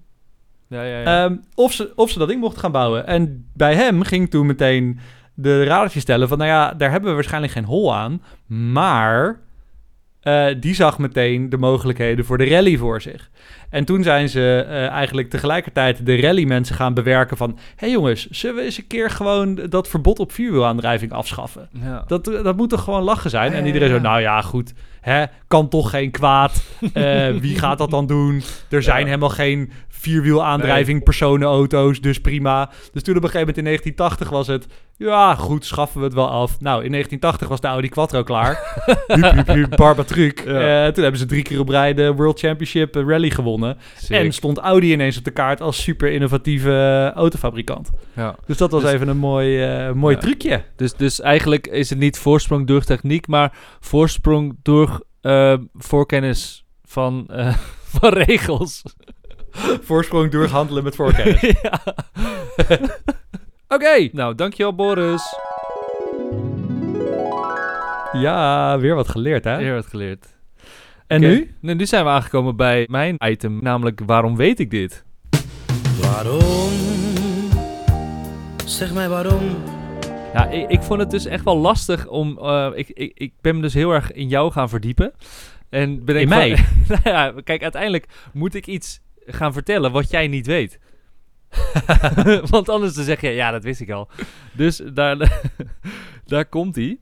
ja, 0.67 0.83
ja, 0.83 0.99
ja. 0.99 1.23
Ehm, 1.25 1.35
of, 1.55 1.73
ze, 1.73 1.91
of 1.95 2.09
ze 2.09 2.19
dat 2.19 2.27
ding 2.27 2.39
mochten 2.41 2.59
gaan 2.61 2.71
bouwen. 2.71 3.07
En 3.07 3.49
bij 3.53 3.75
hem 3.75 4.01
ging 4.01 4.29
toen 4.29 4.45
meteen 4.45 4.99
de 5.33 5.63
radertje 5.63 5.99
stellen 5.99 6.27
van... 6.27 6.37
nou 6.37 6.49
ja, 6.49 6.73
daar 6.73 6.91
hebben 6.91 7.09
we 7.09 7.15
waarschijnlijk 7.15 7.53
geen 7.53 7.65
hol 7.65 7.95
aan. 7.95 8.21
Maar 8.47 9.39
eh, 10.23 10.45
die 10.59 10.75
zag 10.75 10.97
meteen 10.97 11.49
de 11.49 11.57
mogelijkheden 11.57 12.25
voor 12.25 12.37
de 12.37 12.49
rally 12.49 12.77
voor 12.77 13.01
zich. 13.01 13.29
En 13.69 13.85
toen 13.85 14.03
zijn 14.03 14.29
ze 14.29 14.65
eh, 14.69 14.87
eigenlijk 14.87 15.29
tegelijkertijd 15.29 16.05
de 16.05 16.21
rally 16.21 16.43
mensen 16.43 16.75
gaan 16.75 16.93
bewerken 16.93 17.37
van... 17.37 17.49
hé 17.49 17.55
hey 17.75 17.89
jongens, 17.91 18.29
zullen 18.29 18.55
we 18.55 18.61
eens 18.61 18.77
een 18.77 18.87
keer 18.87 19.09
gewoon 19.09 19.55
dat 19.69 19.87
verbod 19.87 20.19
op 20.19 20.31
vierwielaandrijving 20.31 21.11
afschaffen? 21.11 21.69
ja. 21.71 22.03
Dat, 22.07 22.25
dat 22.25 22.57
moet 22.57 22.69
toch 22.69 22.83
gewoon 22.83 23.03
lachen 23.03 23.29
zijn? 23.29 23.51
Ja, 23.51 23.57
en 23.57 23.65
iedereen 23.65 23.89
ja. 23.89 23.95
zo, 23.95 24.01
nou 24.01 24.21
ja, 24.21 24.41
goed. 24.41 24.73
Hè, 25.01 25.23
kan 25.47 25.69
toch 25.69 25.89
geen 25.89 26.11
kwaad. 26.11 26.63
Eh, 26.93 27.29
wie 27.29 27.59
gaat 27.59 27.77
dat 27.77 27.89
dan 27.89 28.07
doen? 28.07 28.41
Er 28.69 28.83
zijn 28.83 29.05
helemaal 29.05 29.29
geen 29.29 29.71
vierwielaandrijving 30.03 31.03
personenauto's, 31.03 32.01
dus 32.01 32.19
prima. 32.21 32.69
Dus 32.91 33.03
toen 33.03 33.15
op 33.17 33.23
een 33.23 33.29
gegeven 33.29 33.39
moment 33.39 33.57
in 33.57 33.63
1980 33.63 34.29
was 34.29 34.47
het... 34.47 34.67
Ja, 34.97 35.35
goed, 35.35 35.65
schaffen 35.65 35.99
we 35.99 36.05
het 36.05 36.13
wel 36.15 36.29
af. 36.29 36.59
Nou, 36.59 36.83
in 36.83 36.91
1980 36.91 37.47
was 37.47 37.59
de 37.61 37.67
Audi 37.67 37.89
Quattro 37.89 38.23
klaar. 38.23 38.59
hup, 39.07 39.35
hup, 39.35 39.47
hup, 39.47 39.75
Barbatruc. 39.75 40.39
Ja. 40.45 40.85
Eh, 40.85 40.91
toen 40.93 41.03
hebben 41.03 41.19
ze 41.21 41.25
drie 41.25 41.41
keer 41.43 41.59
op 41.59 41.69
rij 41.69 41.93
de 41.93 42.13
World 42.13 42.39
Championship 42.39 42.95
eh, 42.95 43.03
Rally 43.07 43.29
gewonnen. 43.29 43.77
Sick. 43.97 44.17
En 44.17 44.31
stond 44.31 44.57
Audi 44.57 44.91
ineens 44.91 45.17
op 45.17 45.23
de 45.23 45.31
kaart 45.31 45.61
als 45.61 45.83
super 45.83 46.11
innovatieve 46.11 46.69
eh, 46.71 47.15
autofabrikant. 47.17 47.89
ja. 48.15 48.35
Dus 48.45 48.57
dat 48.57 48.71
was 48.71 48.81
Dus- 48.81 48.91
even 48.91 49.07
een 49.07 49.17
mooi, 49.17 49.67
mooi 49.93 50.15
Ja. 50.15 50.21
trucje. 50.21 50.63
Dus, 50.75 50.93
dus 50.93 51.21
eigenlijk 51.21 51.67
is 51.67 51.89
het 51.89 51.99
niet 51.99 52.17
voorsprong 52.19 52.67
door 52.67 52.83
techniek, 52.83 53.27
maar 53.27 53.53
voorsprong 53.79 54.55
door 54.61 55.03
voorkennis 55.77 56.65
van, 56.83 57.27
van 57.99 58.13
regels. 58.13 58.83
Voorsprong 59.87 60.31
doorhandelen 60.31 60.83
met 60.83 60.95
voorkennis. 60.95 61.41
ja. 61.61 61.81
Oké. 63.75 64.09
Nou, 64.11 64.35
dankjewel 64.35 64.75
Boris. 64.75 65.21
Ja, 68.11 68.79
weer 68.79 68.95
wat 68.95 69.09
geleerd, 69.09 69.43
hè? 69.43 69.57
Heel 69.57 69.73
wat 69.73 69.87
geleerd. 69.87 70.25
En 71.07 71.21
nu? 71.21 71.55
Nou, 71.59 71.75
nu 71.77 71.85
zijn 71.85 72.03
we 72.03 72.09
aangekomen 72.09 72.55
bij 72.55 72.85
mijn 72.89 73.15
item, 73.19 73.57
namelijk 73.61 73.99
waarom 74.05 74.35
weet 74.35 74.59
ik 74.59 74.69
dit? 74.69 75.03
Waarom? 76.01 76.71
Zeg 78.65 78.93
mij 78.93 79.09
waarom? 79.09 79.41
Ja, 80.33 80.45
ik, 80.49 80.69
ik 80.69 80.81
vond 80.81 80.99
het 80.99 81.11
dus 81.11 81.25
echt 81.25 81.43
wel 81.43 81.57
lastig 81.57 82.07
om... 82.07 82.37
eh, 82.37 82.69
ik, 82.73 82.89
ik, 82.89 83.11
ik 83.17 83.33
ben 83.41 83.55
me 83.55 83.61
dus 83.61 83.73
heel 83.73 83.91
erg 83.91 84.11
in 84.11 84.27
jou 84.27 84.51
gaan 84.51 84.69
verdiepen. 84.69 85.13
En 85.69 86.05
ben 86.05 86.15
ik 86.15 86.21
In 86.21 86.27
van- 86.29 86.37
mij? 86.37 86.65
nou 86.87 86.99
ja, 87.03 87.33
kijk, 87.43 87.61
uiteindelijk 87.61 88.05
moet 88.33 88.53
ik 88.55 88.67
iets 88.67 88.99
gaan 89.25 89.53
vertellen 89.53 89.91
wat 89.91 90.09
jij 90.09 90.27
niet 90.27 90.47
weet. 90.47 90.79
Want 92.49 92.69
anders 92.69 92.93
dan 92.93 93.03
zeg 93.03 93.21
je, 93.21 93.29
ja, 93.29 93.51
dat 93.51 93.63
wist 93.63 93.81
ik 93.81 93.91
al. 93.91 94.09
Dus 94.53 94.81
daar, 94.93 95.41
daar 96.25 96.45
komt 96.45 96.75
hij. 96.75 96.99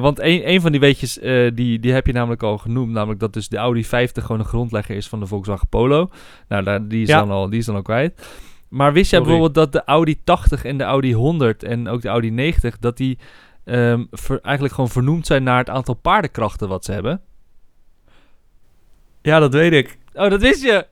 want 0.00 0.20
een, 0.20 0.48
een 0.48 0.60
van 0.60 0.70
die 0.70 0.80
weetjes, 0.80 1.18
eh, 1.18 1.50
die, 1.54 1.78
die 1.80 1.92
heb 1.92 2.06
je 2.06 2.12
namelijk 2.12 2.42
al 2.42 2.58
genoemd. 2.58 2.92
Namelijk 2.92 3.20
dat 3.20 3.32
dus 3.32 3.48
de 3.48 3.56
Audi 3.56 3.84
50 3.84 4.24
gewoon 4.24 4.40
een 4.40 4.46
grondlegger 4.46 4.96
is 4.96 5.08
van 5.08 5.20
de 5.20 5.26
Volkswagen 5.26 5.68
Polo. 5.68 6.10
Nou, 6.48 6.62
daar, 6.64 6.88
die, 6.88 7.02
is 7.02 7.08
Ja. 7.08 7.18
dan 7.18 7.30
al, 7.30 7.48
die 7.50 7.58
is 7.58 7.66
dan 7.66 7.74
al 7.74 7.82
kwijt. 7.82 8.28
Maar 8.68 8.92
wist 8.92 9.10
jij 9.10 9.20
Sorry. 9.20 9.34
bijvoorbeeld 9.34 9.72
dat 9.72 9.82
de 9.82 9.88
Audi 9.90 10.22
80 10.24 10.64
en 10.64 10.76
de 10.78 10.84
Audi 10.84 11.12
100 11.14 11.62
en 11.62 11.88
ook 11.88 12.02
de 12.02 12.08
Audi 12.08 12.30
90... 12.30 12.78
dat 12.78 12.96
die 12.96 13.18
ehm, 13.64 14.04
ver- 14.10 14.40
eigenlijk 14.40 14.74
gewoon 14.74 14.90
vernoemd 14.90 15.26
zijn 15.26 15.42
naar 15.42 15.58
het 15.58 15.70
aantal 15.70 15.94
paardenkrachten 15.94 16.68
wat 16.68 16.84
ze 16.84 16.92
hebben? 16.92 17.20
Ja, 19.22 19.38
dat 19.38 19.52
weet 19.52 19.72
ik. 19.72 19.98
Oh, 20.14 20.30
dat 20.30 20.40
wist 20.40 20.62
je! 20.62 20.86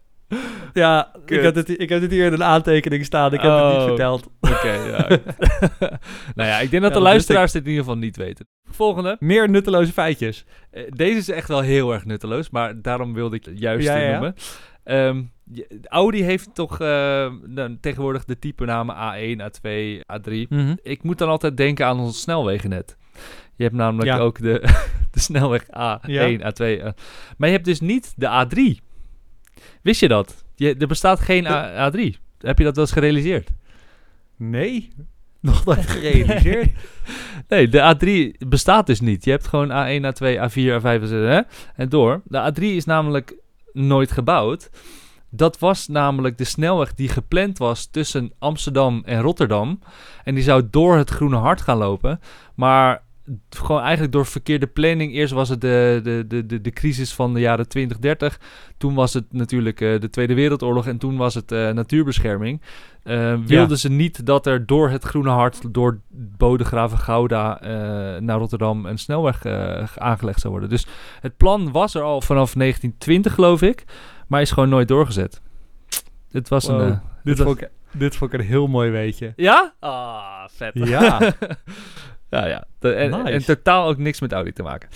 Ja, 0.73 1.11
Kut. 1.25 1.37
ik 1.39 1.43
heb, 1.45 1.55
het, 1.55 1.81
ik 1.81 1.89
heb 1.89 2.01
het 2.01 2.11
hier 2.11 2.27
in 2.27 2.33
een 2.33 2.45
aantekening 2.45 3.05
staan. 3.05 3.33
Ik 3.33 3.41
heb 3.41 3.51
het 3.51 3.61
Oh. 3.63 3.77
niet 3.77 3.87
verteld. 3.87 4.27
Oké, 4.41 4.71
ja. 4.73 5.09
nou 6.35 6.49
ja, 6.49 6.59
ik 6.59 6.71
denk 6.71 6.83
dat 6.83 6.93
de 6.93 7.01
luisteraars 7.01 7.53
dit 7.53 7.63
in 7.63 7.69
ieder 7.69 7.85
geval 7.85 7.99
niet 7.99 8.17
weten. 8.17 8.47
Volgende. 8.71 9.17
Meer 9.21 9.51
nutteloze 9.51 9.93
feitjes. 9.93 10.45
Eh, 10.71 10.83
deze 10.89 11.17
is 11.19 11.29
echt 11.31 11.49
wel 11.49 11.61
heel 11.61 11.93
erg 11.93 12.05
nutteloos, 12.05 12.51
maar 12.51 12.83
daarom 12.83 13.15
wilde 13.15 13.37
ik 13.37 13.45
het 13.45 13.59
juist 13.59 13.87
Ja, 13.87 14.11
noemen. 14.11 14.35
Ehm, 14.85 15.23
Audi 15.85 16.23
heeft 16.23 16.55
toch 16.55 16.81
eh, 16.81 16.87
nou, 17.47 17.77
tegenwoordig 17.81 18.25
de 18.25 18.39
type 18.39 18.65
namen 18.65 18.95
A1, 18.97 19.41
A2, 19.41 20.01
A3. 20.13 20.49
Ik 20.83 21.03
moet 21.03 21.19
dan 21.19 21.29
altijd 21.29 21.57
denken 21.57 21.87
aan 21.87 22.01
ons 22.01 22.21
snelwegennet. 22.21 22.97
Je 23.57 23.63
hebt 23.63 23.77
namelijk 23.77 24.21
ook 24.21 24.39
de, 24.41 24.61
de 25.13 25.21
snelweg 25.21 25.63
A1, 25.67 26.01
Ja. 26.07 26.53
A2. 26.53 26.57
eh. 26.81 26.91
Maar 27.37 27.49
je 27.49 27.55
hebt 27.55 27.65
dus 27.65 27.81
niet 27.81 28.13
de 28.17 28.27
A3. 28.47 28.90
Wist 29.83 30.01
je 30.01 30.09
dat? 30.09 30.45
Je, 30.55 30.75
er 30.75 30.87
bestaat 30.87 31.21
geen 31.21 31.47
A, 31.47 31.91
A3. 31.91 32.01
Heb 32.39 32.59
je 32.59 32.65
dat 32.65 32.75
wel 32.75 32.85
eens 32.85 32.93
gerealiseerd? 32.93 33.51
Nee, 34.37 34.93
nog 35.41 35.65
nooit 35.65 35.87
gerealiseerd. 35.87 36.71
Nee, 37.49 37.69
de 37.69 37.95
A3 37.95 38.39
bestaat 38.49 38.87
dus 38.87 39.01
niet. 39.01 39.25
Je 39.25 39.31
hebt 39.31 39.47
gewoon 39.47 39.69
A1, 39.69 40.03
A2, 40.03 40.51
A4, 40.51 40.83
A5 40.83 41.11
hè? 41.11 41.41
en 41.77 41.89
door. 41.89 42.23
De 42.25 42.53
A3 42.53 42.63
is 42.63 42.85
namelijk 42.85 43.35
nooit 43.73 44.13
gebouwd. 44.13 44.71
Dat 45.31 45.59
was 45.59 45.89
namelijk 45.89 46.39
de 46.39 46.45
snelweg 46.45 46.95
die 46.95 47.09
gepland 47.09 47.59
was 47.59 47.87
tussen 47.87 48.33
Amsterdam 48.39 49.03
en 49.05 49.21
Rotterdam. 49.21 49.81
En 50.25 50.35
die 50.35 50.45
zou 50.45 50.67
door 50.71 50.97
het 50.97 51.11
Groene 51.11 51.37
Hart 51.37 51.61
gaan 51.61 51.79
lopen. 51.79 52.21
Maar 52.55 53.03
gewoon 53.51 53.81
eigenlijk 53.81 54.13
door 54.13 54.27
verkeerde 54.27 54.67
planning. 54.67 55.13
Eerst 55.13 55.33
was 55.33 55.49
het 55.49 55.61
de, 55.61 56.01
de, 56.03 56.25
de, 56.29 56.47
de, 56.47 56.61
de 56.61 56.71
crisis 56.71 57.15
van 57.15 57.35
de 57.35 57.41
jaren 57.41 57.69
20, 57.69 57.99
30. 57.99 58.41
Toen 58.77 58.95
was 58.95 59.13
het 59.13 59.25
natuurlijk 59.33 59.81
eh, 59.81 60.01
de 60.01 60.11
Tweede 60.11 60.35
Wereldoorlog. 60.35 60.87
En 60.87 60.99
toen 60.99 61.17
was 61.17 61.35
het 61.35 61.53
eh, 61.53 61.71
natuurbescherming. 61.71 62.61
Eh, 63.03 63.35
wilden 63.47 63.79
ze 63.79 63.91
niet 63.91 64.27
dat 64.27 64.47
er 64.47 64.67
door 64.67 64.91
het 64.91 65.05
Groene 65.05 65.31
Hart, 65.31 65.75
door 65.75 66.01
Bodegraven 66.37 66.99
Gouda 66.99 67.59
naar 68.21 68.39
Rotterdam 68.39 68.87
een 68.87 68.99
snelweg 68.99 69.47
aangelegd 69.97 70.41
zou 70.41 70.53
worden. 70.53 70.71
Dus 70.71 70.87
het 71.21 71.37
plan 71.37 71.73
was 71.73 71.95
er 71.95 72.03
al 72.03 72.21
vanaf 72.21 72.53
1920, 72.53 73.35
geloof 73.35 73.63
ik. 73.63 73.85
Maar 74.27 74.41
is 74.41 74.51
gewoon 74.51 74.69
nooit 74.69 74.89
doorgezet. 74.89 75.41
Het 76.31 76.49
was 76.49 76.69
een. 76.69 77.01
dit, 77.25 77.41
vond 77.41 77.61
ik, 77.61 77.71
dit 77.93 78.17
vond 78.17 78.33
ik 78.33 78.41
een 78.41 78.47
heel 78.47 78.67
mooi 78.67 78.91
weetje. 78.91 79.33
Ja? 79.37 79.75
Ah, 79.79 80.49
vet. 80.49 80.71
Ja. 80.75 81.19
ja, 82.31 82.47
ja. 82.47 82.65
De- 82.79 82.93
en, 82.93 83.11
Nice. 83.11 83.31
en 83.33 83.45
totaal 83.45 83.89
ook 83.89 83.99
niks 83.99 84.21
met 84.21 84.33
Audi 84.33 84.53
te 84.53 84.63
maken. 84.63 84.89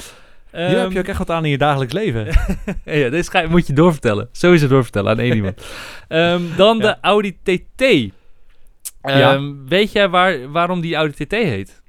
Hier 0.50 0.60
heb 0.62 0.78
Ehm, 0.78 0.92
je 0.92 0.98
ook 0.98 1.06
echt 1.06 1.18
wat 1.18 1.30
aan 1.30 1.44
in 1.44 1.50
je 1.50 1.58
dagelijks 1.58 1.92
leven. 1.92 2.24
ja, 3.00 3.08
deze 3.10 3.30
ga, 3.30 3.46
moet 3.48 3.66
je 3.66 3.72
doorvertellen. 3.72 4.28
Sowieso 4.32 4.66
doorvertellen 4.68 5.10
aan 5.10 5.18
één 5.18 5.34
iemand. 5.40 5.66
Ehm, 6.08 6.42
dan 6.56 6.78
de. 6.78 7.00
Audi 7.00 7.36
TT. 7.42 7.82
Ehm, 7.82 9.18
Ja. 9.18 9.40
Weet 9.68 9.92
jij 9.92 10.08
waar, 10.08 10.50
waarom 10.50 10.80
die 10.80 10.94
Audi 10.94 11.24
TT 11.24 11.32
heet? 11.32 11.82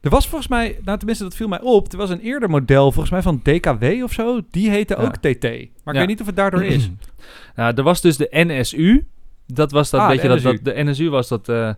Er 0.00 0.10
was 0.10 0.28
volgens 0.28 0.50
mij, 0.50 0.78
nou 0.84 0.96
tenminste 0.98 1.24
dat 1.24 1.34
viel 1.36 1.48
mij 1.48 1.60
op, 1.60 1.92
er 1.92 1.98
was 1.98 2.10
een 2.10 2.20
eerder 2.20 2.50
model, 2.50 2.92
volgens 2.92 3.10
mij 3.10 3.22
van 3.22 3.40
DKW 3.42 4.02
of 4.02 4.12
zo, 4.12 4.40
die 4.50 4.70
heette 4.70 4.94
Ja. 4.98 5.02
ook 5.02 5.16
TT. 5.16 5.42
Maar 5.42 5.50
ik 5.50 5.68
Ja. 5.84 5.92
weet 5.92 6.06
niet 6.06 6.20
of 6.20 6.26
het 6.26 6.36
daardoor 6.36 6.64
is. 6.64 6.90
nou, 7.56 7.74
er 7.76 7.82
was 7.82 8.00
dus 8.00 8.16
de 8.16 8.28
NSU. 8.30 9.06
Dat 9.46 9.70
was 9.72 9.90
dat, 9.90 10.00
Ah, 10.00 10.08
weet 10.08 10.22
je, 10.22 10.28
dat, 10.28 10.36
NSU. 10.36 10.52
dat, 10.62 10.64
de 10.64 10.82
NSU 10.84 11.10
was 11.10 11.28
dat, 11.28 11.48
eh, 11.48 11.70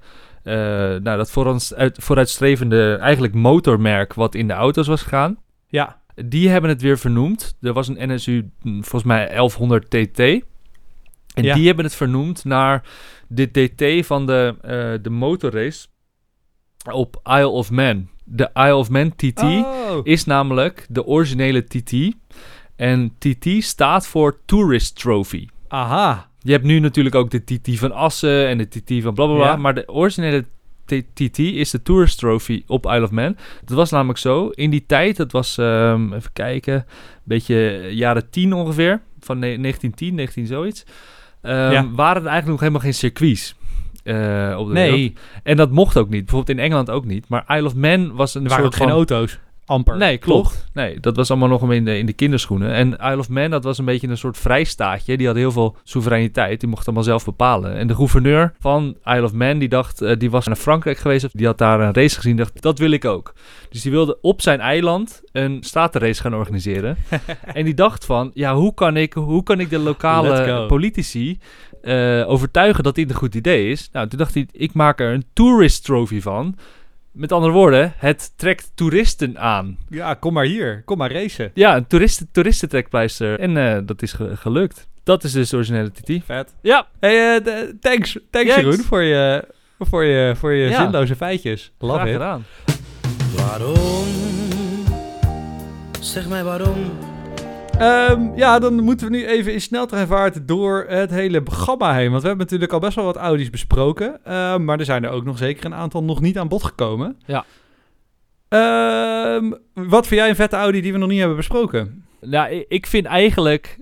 nou, 0.43 1.03
dat 1.17 1.31
vooruit, 1.31 1.73
uit- 1.77 1.99
vooruitstrevende 2.01 2.97
eigenlijk 3.01 3.35
motormerk 3.35 4.15
wat 4.15 4.35
in 4.35 4.47
de 4.47 4.53
auto's 4.53 4.87
was 4.87 5.03
gegaan. 5.03 5.39
Ja, 5.69 6.01
Die 6.25 6.49
hebben 6.49 6.71
het 6.71 6.83
weer 6.83 6.99
vernoemd. 6.99 7.57
Er 7.61 7.73
was 7.73 7.89
een 7.89 8.13
NSU, 8.13 8.51
hm, 8.63 8.73
volgens 8.73 9.03
mij 9.03 9.29
1100 9.35 9.91
TT. 9.91 10.19
En 10.19 11.45
Ja. 11.45 11.55
die 11.55 11.67
hebben 11.67 11.85
het 11.85 11.95
vernoemd 11.95 12.45
naar 12.45 12.83
de 13.29 13.47
TT 13.51 14.07
van 14.07 14.27
de, 14.27 14.55
eh, 14.63 14.71
de 15.03 15.11
motorrace 15.11 15.87
op 16.93 17.21
Isle 17.25 17.49
of 17.49 17.71
Man. 17.71 18.09
De 18.25 18.51
Isle 18.55 18.75
of 18.77 18.91
Man 18.91 19.15
TT 19.17 19.43
Oh. 19.43 20.01
is 20.03 20.25
namelijk 20.25 20.87
de 20.89 21.05
originele 21.07 21.65
TT. 21.65 21.93
En 22.77 23.15
TT 23.19 23.47
staat 23.65 24.07
voor 24.07 24.41
Tourist 24.45 24.99
Trophy. 25.01 25.47
Aha. 25.69 26.28
Je 26.49 26.55
hebt 26.55 26.67
nu 26.67 26.79
natuurlijk 26.79 27.15
ook 27.15 27.31
de 27.31 27.45
TT 27.45 27.79
van 27.79 27.93
Assen 27.93 28.47
en 28.49 28.59
de 28.59 28.69
TT 28.69 29.03
van 29.03 29.15
blablabla. 29.15 29.45
Ja. 29.47 29.57
Maar 29.57 29.75
de 29.75 29.89
originele 29.89 30.45
TT 31.15 31.39
is 31.39 31.71
de 31.71 31.83
Tourist 31.83 32.19
Trophy 32.19 32.63
op 32.67 32.87
Isle 32.87 33.03
of 33.03 33.11
Man. 33.11 33.37
Dat 33.65 33.77
was 33.77 33.91
namelijk 33.91 34.19
zo. 34.19 34.49
In 34.49 34.71
die 34.71 34.85
tijd, 34.87 35.17
dat 35.17 35.33
was, 35.33 35.59
ehm, 35.59 36.13
even 36.13 36.33
kijken, 36.33 36.75
een 36.75 36.85
beetje 37.25 37.89
jaren 37.91 38.31
10 38.31 38.53
ongeveer. 38.53 39.01
Van 39.21 39.39
ne- 39.39 39.57
1910, 39.57 40.15
19 40.15 40.47
zoiets. 40.47 40.85
ehm, 41.43 41.73
Ja. 41.73 41.91
Waren 41.91 42.23
er 42.23 42.29
eigenlijk 42.29 42.47
nog 42.47 42.61
helemaal 42.61 42.81
geen 42.81 42.95
circuits. 42.95 43.57
eh, 44.05 44.57
op 44.59 44.67
de 44.67 44.73
Nee, 44.73 44.91
wereld. 44.91 45.19
En 45.43 45.57
dat 45.57 45.71
mocht 45.71 45.97
ook 45.97 46.09
niet. 46.09 46.25
Bijvoorbeeld 46.25 46.59
in 46.59 46.65
Engeland 46.65 46.91
ook 46.91 47.05
niet. 47.05 47.29
Maar 47.29 47.45
Isle 47.57 47.65
of 47.67 47.75
Man 47.75 48.15
was 48.15 48.35
een 48.35 48.43
er 48.43 48.49
waren 48.49 48.65
soort 48.65 48.77
geen 48.77 48.87
van... 48.87 48.97
auto's. 48.97 49.39
Amper. 49.69 49.97
Nee, 49.97 50.19
toch? 50.19 50.25
klopt. 50.25 50.67
Nee, 50.73 51.01
dat 51.01 51.17
was 51.17 51.31
allemaal 51.31 51.49
nog 51.49 51.73
in 51.73 51.85
de, 51.85 51.99
in 51.99 52.07
de 52.07 52.13
kinderschoenen. 52.13 52.73
En 52.73 52.93
Isle 52.93 53.19
of 53.19 53.29
Man, 53.29 53.51
dat 53.51 53.65
was 53.65 53.79
een 53.79 53.85
beetje 53.85 54.09
een 54.09 54.19
soort 54.19 54.39
vrijstaatje. 54.39 55.17
Die 55.17 55.27
had 55.27 55.37
heel 55.37 55.53
veel 55.53 55.77
soevereiniteit. 55.85 56.61
Die 56.61 56.69
mocht 56.69 56.87
allemaal 56.87 57.05
zelf 57.05 57.25
bepalen. 57.25 57.75
En 57.75 57.87
de 57.87 57.95
gouverneur 57.95 58.55
van 58.61 58.97
Isle 59.05 59.23
of 59.23 59.33
Man, 59.33 59.59
die 59.59 59.69
dacht, 59.69 60.03
eh, 60.03 60.17
die 60.19 60.31
was 60.31 60.47
naar 60.47 60.57
Frankrijk 60.57 60.99
geweest. 60.99 61.27
Die 61.33 61.47
had 61.47 61.59
daar 61.59 61.81
een 61.81 61.95
race 61.95 62.17
gezien. 62.17 62.37
dacht, 62.37 62.63
dat 62.63 62.79
wil 62.79 62.91
ik 62.91 63.05
ook. 63.05 63.35
Dus 63.71 63.83
die 63.83 63.93
wilde 63.93 64.19
op 64.21 64.43
zijn 64.43 64.61
eiland 64.61 65.23
een 65.33 65.59
statenrace 65.61 66.21
gaan 66.21 66.35
organiseren. 66.35 66.97
en 67.55 67.65
die 67.65 67.75
dacht 67.75 68.05
van, 68.05 68.31
ja, 68.35 68.55
hoe 68.55 68.75
kan 68.75 68.97
ik, 68.97 69.13
hoe 69.13 69.43
kan 69.43 69.61
ik 69.61 69.71
de 69.71 69.79
lokale 69.79 70.67
politici 70.67 71.39
eh, 71.83 72.25
overtuigen 72.27 72.85
dat 72.85 72.95
dit 72.95 73.11
een 73.11 73.17
goed 73.17 73.35
idee 73.35 73.71
is? 73.71 73.89
Nou, 73.93 74.09
toen 74.09 74.19
dacht 74.19 74.35
hij, 74.35 74.47
ik 74.53 74.73
maak 74.73 75.01
er 75.01 75.13
een 75.13 75.25
tourist 75.33 75.85
trophy 75.85 76.21
van. 76.21 76.57
Met 77.19 77.33
andere 77.33 77.53
woorden, 77.53 77.93
het 77.97 78.33
trekt 78.37 78.71
toeristen 78.75 79.39
aan. 79.39 79.79
Ja, 79.89 80.15
kom 80.15 80.33
maar 80.33 80.45
hier. 80.45 80.83
Kom 80.85 80.99
maar 80.99 81.13
racen. 81.13 81.51
Ja, 81.55 81.77
een 81.77 81.87
toeristen, 81.87 82.29
toeristentrekpleister. 82.33 83.41
En 83.41 83.57
eh, 83.57 83.79
dat 83.85 84.03
is 84.03 84.13
ge- 84.13 84.37
gelukt. 84.37 84.89
Dat 85.03 85.25
is 85.25 85.33
dus 85.33 85.51
de 85.51 85.57
originele 85.57 85.91
TT. 85.93 86.25
Vet. 86.25 86.55
Ja, 86.63 86.87
Hey, 87.01 87.37
eh, 87.37 87.45
thanks, 87.81 87.81
thanks 87.81 88.21
Thanks. 88.31 88.55
Jeroen 88.55 88.79
voor 88.79 89.03
je, 89.03 89.45
voor 89.79 90.05
je, 90.05 90.37
voor 90.37 90.53
je 90.53 90.69
Ja. 90.69 90.81
zinloze 90.83 91.17
feitjes. 91.17 91.73
Love 91.79 91.95
graag 91.95 92.07
it. 92.07 92.13
gedaan. 92.13 92.45
Waarom? 93.37 94.07
Zeg 96.01 96.29
mij 96.29 96.45
waarom? 96.45 96.77
Ehm, 97.79 98.37
ja, 98.37 98.59
dan 98.59 98.81
moeten 98.81 99.11
we 99.11 99.17
nu 99.17 99.27
even 99.27 99.53
in 99.53 99.61
sneltreinvaart 99.61 100.49
door 100.49 100.85
het 100.89 101.11
hele 101.11 101.43
programma 101.43 101.95
heen. 101.95 102.11
Want 102.11 102.23
we 102.23 102.29
hebben 102.29 102.45
natuurlijk 102.45 102.73
al 102.73 102.79
best 102.79 102.95
wel 102.95 103.05
wat 103.05 103.17
Audi's 103.17 103.51
besproken. 103.51 104.25
Ehm, 104.25 104.65
maar 104.65 104.79
er 104.79 104.85
zijn 104.85 105.05
er 105.05 105.11
ook 105.11 105.25
nog 105.25 105.39
zeker 105.39 105.65
een 105.65 105.75
aantal 105.75 106.05
nog 106.05 106.21
niet 106.21 106.39
aan 106.39 106.49
bod 106.49 106.65
gekomen. 106.65 107.19
Ja. 107.27 107.45
Ehm, 108.49 109.53
wat 109.75 110.07
vind 110.07 110.21
jij 110.21 110.29
een 110.29 110.37
vette 110.37 110.57
Audi 110.57 110.81
die 110.81 110.93
we 110.93 110.99
nog 110.99 111.09
niet 111.09 111.19
hebben 111.19 111.37
besproken? 111.37 112.05
Nou, 112.21 112.65
ik 112.69 112.87
vind 112.87 113.07
eigenlijk 113.07 113.79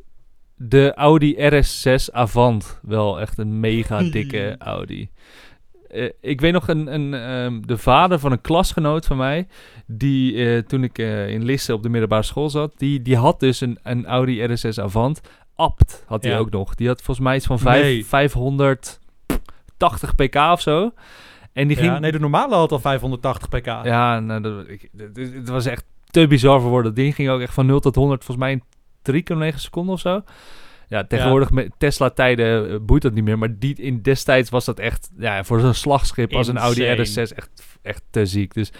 de 0.54 0.94
Audi 0.94 1.36
RS6 1.38 2.12
Avant 2.12 2.78
wel 2.82 3.20
echt 3.20 3.38
een 3.38 3.60
mega 3.60 4.02
dikke 4.02 4.54
Audi. 4.74 5.10
Eh, 5.90 6.10
ik 6.20 6.40
weet 6.40 6.52
nog, 6.52 6.68
een, 6.68 6.94
een, 6.94 7.14
ehm, 7.14 7.60
de 7.60 7.78
vader 7.78 8.18
van 8.18 8.32
een 8.32 8.40
klasgenoot 8.40 9.06
van 9.06 9.16
mij, 9.16 9.46
die 9.86 10.44
eh, 10.54 10.58
toen 10.62 10.84
ik 10.84 10.98
eh, 10.98 11.28
in 11.28 11.44
Lisse 11.44 11.74
op 11.74 11.82
de 11.82 11.88
middelbare 11.88 12.22
school 12.22 12.50
zat, 12.50 12.72
die, 12.76 13.02
die 13.02 13.16
had 13.16 13.40
dus 13.40 13.60
een, 13.60 13.78
een 13.82 14.06
Audi 14.06 14.46
RS6 14.48 14.82
Avant. 14.82 15.20
Apt 15.54 16.04
had 16.06 16.22
hij 16.22 16.32
Ja. 16.32 16.38
ook 16.38 16.50
nog. 16.50 16.74
Die 16.74 16.86
had 16.88 17.02
volgens 17.02 17.26
mij 17.26 17.36
iets 17.36 17.46
van 17.46 17.58
vijf, 17.58 17.82
Nee. 17.82 18.06
580 18.06 20.14
pk 20.14 20.34
of 20.34 20.60
zo. 20.60 20.90
En 21.52 21.68
die 21.68 21.76
ging, 21.76 21.92
Ja, 21.92 21.98
nee, 21.98 22.12
de 22.12 22.18
normale 22.18 22.54
had 22.54 22.72
al 22.72 22.78
580 22.78 23.48
pk. 23.48 23.66
Ja, 23.66 24.20
nou, 24.20 24.40
dat, 24.40 24.68
ik, 24.68 24.88
het 25.14 25.48
was 25.48 25.66
echt 25.66 25.84
te 26.10 26.26
bizar 26.26 26.60
voor 26.60 26.70
woorden. 26.70 26.94
Dat 26.94 27.04
ding 27.04 27.14
ging 27.14 27.28
ook 27.28 27.40
echt 27.40 27.54
van 27.54 27.66
0 27.66 27.80
tot 27.80 27.94
100, 27.94 28.24
volgens 28.24 28.46
mij 28.46 28.52
in 28.52 28.62
3,9 29.52 29.56
seconden 29.58 29.94
of 29.94 30.00
zo. 30.00 30.22
Ja, 30.88 31.04
tegenwoordig 31.04 31.50
met 31.50 31.70
Tesla-tijden 31.78 32.70
eh, 32.70 32.76
boeit 32.80 33.02
dat 33.02 33.12
niet 33.12 33.24
meer. 33.24 33.38
Maar 33.38 33.58
die, 33.58 33.74
in 33.74 34.02
destijds 34.02 34.50
was 34.50 34.64
dat 34.64 34.78
echt, 34.78 35.10
ja, 35.18 35.44
voor 35.44 35.60
zo'n 35.60 35.74
slagschip 35.74 36.32
als 36.32 36.48
een 36.48 36.58
Audi 36.58 36.84
Insane. 36.84 37.26
RS6 37.28 37.36
echt, 37.36 37.50
echt 37.82 38.02
te 38.10 38.26
ziek. 38.26 38.54
Dus 38.54 38.70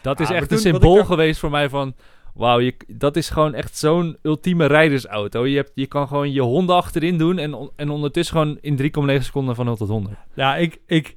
dat 0.00 0.18
Ja, 0.18 0.24
is 0.24 0.30
echt 0.30 0.52
een 0.52 0.58
symbool 0.58 1.04
geweest 1.04 1.40
voor 1.40 1.50
mij 1.50 1.68
van... 1.68 1.94
Wauw, 2.34 2.70
dat 2.86 3.16
is 3.16 3.30
gewoon 3.30 3.54
echt 3.54 3.76
zo'n 3.76 4.16
ultieme 4.22 4.66
rijdersauto. 4.66 5.46
Je, 5.46 5.56
hebt, 5.56 5.70
je 5.74 5.86
kan 5.86 6.08
gewoon 6.08 6.32
je 6.32 6.40
honden 6.40 6.76
achterin 6.76 7.18
doen 7.18 7.38
en, 7.38 7.70
en 7.76 7.90
ondertussen 7.90 8.36
gewoon 8.36 8.58
in 8.60 8.80
3,9 9.16 9.22
seconden 9.22 9.54
van 9.54 9.64
0 9.64 9.76
tot 9.76 9.88
100. 9.88 10.16
Ja, 10.34 10.56
ik, 10.56 10.80
ik, 10.86 11.16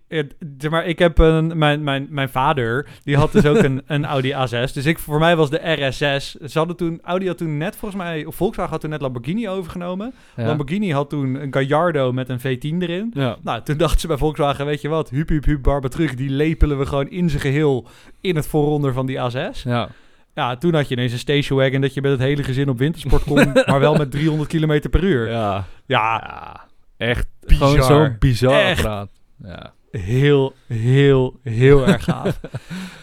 zeg 0.58 0.72
maar, 0.72 0.86
ik 0.86 1.00
heb 1.00 1.18
een, 1.18 1.58
mijn, 1.58 1.84
mijn, 1.84 2.08
mijn 2.10 2.30
vader, 2.30 2.88
die 3.04 3.18
had 3.18 3.32
dus 3.32 3.46
ook 3.46 3.58
een, 3.58 3.82
een 3.88 4.06
Audi 4.06 4.32
A6. 4.32 4.74
Dus 4.74 4.86
ik, 4.86 5.00
voor 5.00 5.20
mij 5.20 5.36
was 5.36 5.50
de 5.50 5.60
RS6. 5.60 6.46
Ze 6.46 6.58
hadden 6.58 6.76
toen, 6.76 7.00
Audi 7.04 7.28
had 7.28 7.38
toen 7.38 7.58
net 7.58 7.76
volgens 7.76 8.02
mij, 8.02 8.26
Volkswagen 8.28 8.72
had 8.72 8.82
toen 8.82 8.90
net 8.90 9.02
Lamborghini 9.02 9.50
overgenomen. 9.50 10.14
Ja. 10.36 10.46
Lamborghini 10.46 10.92
had 10.92 11.10
toen 11.10 11.36
een 11.36 11.54
Gallardo 11.54 12.12
met 12.12 12.30
een 12.30 12.40
V10 12.40 12.78
erin. 12.80 13.12
Ja. 13.14 13.38
Nou, 13.42 13.62
toen 13.64 13.78
dachten 13.78 14.00
ze 14.00 14.08
bij 14.08 14.18
Volkswagen, 14.18 14.66
weet 14.66 14.82
je 14.82 14.88
wat, 14.88 15.10
hup 15.10 15.30
hup 15.30 15.46
hup 15.46 15.62
Barbatruc, 15.62 16.18
die 16.18 16.30
lepelen 16.30 16.78
we 16.78 16.86
gewoon 16.86 17.10
in 17.10 17.30
zijn 17.30 17.42
geheel 17.42 17.88
in 18.22 18.36
het 18.36 18.48
vooronder 18.48 18.94
van 18.94 19.06
die 19.06 19.18
A6. 19.18 19.62
Ja. 19.64 19.90
Ja, 20.36 20.56
toen 20.56 20.74
had 20.74 20.88
je 20.88 20.96
ineens 20.96 21.12
een 21.12 21.20
station 21.20 21.60
wagon 21.60 21.82
dat 21.82 21.94
je 21.94 22.02
met 22.02 22.12
het 22.12 22.20
hele 22.20 22.44
gezin 22.44 22.70
op 22.70 22.78
wintersport 22.78 23.24
kon, 23.24 23.52
maar 23.66 23.80
wel 23.80 23.96
met 23.96 24.12
300 24.12 24.50
km 24.50 24.90
per 24.90 25.04
uur. 25.04 25.30
Ja. 25.30 25.66
Ja, 25.86 26.22
Ja, 26.28 26.68
echt 26.98 27.28
Bizar. 27.46 27.68
gewoon 27.70 27.84
zo'n 27.84 28.16
bizar 28.20 28.54
Echt. 28.66 28.80
apparaat. 28.86 29.10
Ja. 29.44 29.74
heel, 29.92 30.54
heel, 30.68 31.40
heel 31.44 31.88
erg 31.88 32.04
gaaf. 32.04 32.40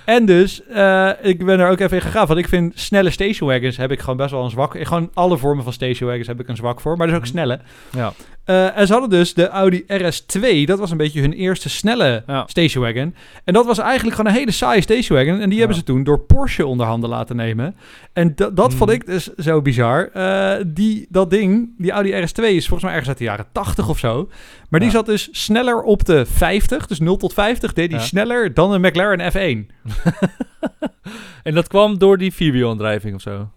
En 0.04 0.24
dus, 0.26 0.64
eh, 0.66 1.10
ik 1.22 1.44
ben 1.44 1.60
er 1.60 1.70
ook 1.70 1.78
even 1.80 1.96
in 1.96 2.02
gegaan. 2.02 2.26
Want 2.26 2.38
ik 2.38 2.48
vind 2.48 2.78
snelle 2.78 3.10
station 3.10 3.48
wagons 3.48 3.76
heb 3.76 3.90
ik 3.90 4.00
gewoon 4.00 4.16
best 4.16 4.30
wel 4.30 4.44
een 4.44 4.50
zwak. 4.50 4.86
Gewoon 4.86 5.10
alle 5.14 5.38
vormen 5.38 5.64
van 5.64 5.72
station 5.72 6.08
wagons 6.08 6.26
heb 6.26 6.40
ik 6.40 6.48
een 6.48 6.56
zwak 6.56 6.80
voor. 6.80 6.96
Maar 6.96 7.06
dus 7.06 7.16
ook 7.16 7.22
Mhm. 7.22 7.30
snelle. 7.30 7.60
Ja. 7.90 8.12
Eh, 8.48 8.76
en 8.78 8.86
ze 8.86 8.92
hadden 8.92 9.10
dus 9.10 9.34
de 9.34 9.48
Audi 9.48 9.84
RS2. 9.86 10.64
Dat 10.66 10.78
was 10.78 10.90
een 10.90 10.96
beetje 10.96 11.20
hun 11.20 11.32
eerste 11.32 11.68
snelle 11.68 12.22
Ja. 12.26 12.44
station 12.46 12.84
wagon. 12.84 13.14
En 13.44 13.52
dat 13.52 13.66
was 13.66 13.78
eigenlijk 13.78 14.16
gewoon 14.16 14.32
een 14.32 14.38
hele 14.38 14.50
saaie 14.50 14.80
station 14.80 15.18
wagon. 15.18 15.34
En 15.40 15.44
die 15.44 15.52
Ja. 15.52 15.58
hebben 15.58 15.76
ze 15.76 15.82
toen 15.82 16.04
door 16.04 16.20
Porsche 16.20 16.66
onder 16.66 16.86
handen 16.86 17.10
laten 17.10 17.36
nemen. 17.36 17.76
En 18.12 18.32
da- 18.34 18.50
dat 18.50 18.74
vond 18.74 18.90
Mhm. 18.90 19.00
ik 19.00 19.06
dus 19.06 19.34
zo 19.34 19.62
bizar. 19.62 20.10
Eh, 20.12 20.64
die, 20.66 21.06
dat 21.10 21.30
ding, 21.30 21.70
die 21.78 21.90
Audi 21.90 22.12
RS2 22.12 22.44
is 22.56 22.66
volgens 22.68 22.82
mij 22.82 22.90
ergens 22.90 23.08
uit 23.08 23.18
de 23.18 23.24
jaren 23.24 23.46
80 23.52 23.88
of 23.88 23.98
zo. 23.98 24.28
Maar 24.68 24.80
die 24.80 24.90
zat 24.90 25.06
dus 25.06 25.28
sneller 25.32 25.82
op 25.82 26.04
de 26.04 26.26
50. 26.26 26.86
Dus 26.86 26.98
0 27.00 27.16
tot 27.16 27.32
50 27.34 27.72
deed 27.72 27.90
die 27.90 28.00
sneller 28.00 28.54
dan 28.54 28.72
een 28.72 28.80
McLaren 28.80 29.32
F1. 29.32 29.66
En 31.42 31.54
dat 31.54 31.68
kwam 31.68 31.98
door 31.98 32.18
die 32.18 32.32
vierwielaandrijving 32.34 33.14
of 33.14 33.20
zo? 33.20 33.48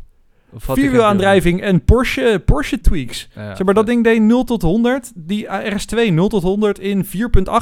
Vierwielaandrijving 0.56 1.62
en 1.62 1.84
Porsche, 1.86 2.42
Porsche 2.46 2.82
tweaks. 2.82 3.28
Ja, 3.36 3.56
Zeg 3.56 3.66
maar, 3.66 3.74
dat 3.74 3.86
ding 3.86 4.04
deed 4.04 4.22
0 4.22 4.44
tot 4.44 4.62
100. 4.62 5.12
Die 5.16 5.46
RS2 5.48 6.12
0 6.14 6.28
tot 6.30 6.44
100 6.44 6.80
in 6.80 7.06
4,8 7.06 7.12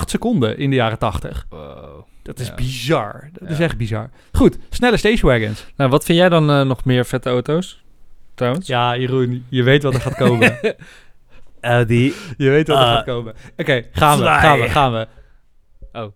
seconden 0.05 0.57
in 0.57 0.69
de 0.69 0.75
jaren 0.75 0.97
80. 0.97 1.45
Wow. 1.49 2.07
Dat 2.23 2.39
is 2.39 2.47
Ja. 2.47 2.55
bizar. 2.55 3.29
Dat 3.33 3.49
is 3.49 3.59
echt 3.59 3.77
bizar. 3.77 4.09
Goed, 4.31 4.57
snelle 4.69 4.97
station 4.97 5.31
wagons. 5.39 5.65
Nou, 5.75 5.89
wat 5.89 6.05
vind 6.05 6.17
jij 6.17 6.29
dan 6.29 6.49
eh, 6.49 6.61
nog 6.61 6.85
meer 6.85 7.05
vette 7.05 7.29
auto's? 7.29 7.83
Trouwens? 8.35 8.67
Ja, 8.67 8.97
Jeroen, 8.97 9.45
je 9.49 9.63
weet 9.63 9.83
wat 9.83 9.93
er 9.93 10.01
gaat 10.01 10.15
komen. 10.15 10.59
Audi. 11.61 12.13
je 12.37 12.49
weet 12.49 12.67
wat 12.67 12.77
er 12.77 12.83
Ah. 12.83 12.93
gaat 12.93 13.05
komen. 13.05 13.33
Oké, 13.57 13.83
gaan 13.91 14.17
we, 14.19 14.23
gaan 14.25 14.59
we, 14.59 14.69
gaan 14.69 14.91
we. 14.93 15.07
Oh. 15.91 16.11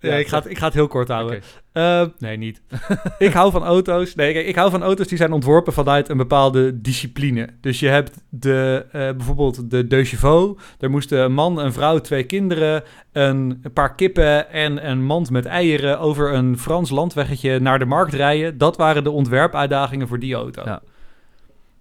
Ja, 0.00 0.14
ik, 0.14 0.28
ga 0.28 0.36
het, 0.38 0.50
ik 0.50 0.58
ga 0.58 0.64
het 0.64 0.74
heel 0.74 0.86
kort 0.86 1.08
houden. 1.08 1.36
Oké. 1.36 1.44
Eh, 1.72 2.06
nee, 2.18 2.36
niet. 2.36 2.62
ik 3.18 3.32
hou 3.32 3.50
van 3.50 3.64
auto's. 3.64 4.14
Nee, 4.14 4.32
kijk, 4.32 4.46
ik 4.46 4.54
hou 4.56 4.70
van 4.70 4.82
auto's 4.82 5.06
die 5.08 5.18
zijn 5.18 5.32
ontworpen 5.32 5.72
vanuit 5.72 6.08
een 6.08 6.16
bepaalde 6.16 6.80
discipline. 6.80 7.48
Dus 7.60 7.80
je 7.80 7.88
hebt 7.88 8.16
de, 8.28 8.86
eh, 8.92 9.00
bijvoorbeeld 9.00 9.70
de 9.70 9.86
Deux 9.86 10.08
Chevaux. 10.08 10.62
Daar 10.78 10.90
moesten 10.90 11.18
een 11.18 11.32
man, 11.32 11.58
een 11.58 11.72
vrouw, 11.72 11.98
twee 11.98 12.24
kinderen, 12.24 12.82
een, 13.12 13.58
een 13.62 13.72
paar 13.72 13.94
kippen 13.94 14.50
en 14.50 14.90
een 14.90 15.04
mand 15.04 15.30
met 15.30 15.44
eieren 15.46 16.00
over 16.00 16.34
een 16.34 16.58
Frans 16.58 16.90
landweggetje 16.90 17.58
naar 17.60 17.78
de 17.78 17.84
markt 17.84 18.12
rijden. 18.14 18.58
Dat 18.58 18.76
waren 18.76 19.04
de 19.04 19.10
ontwerpuitdagingen 19.10 20.08
voor 20.08 20.18
die 20.18 20.34
auto. 20.34 20.62
Ja. 20.64 20.82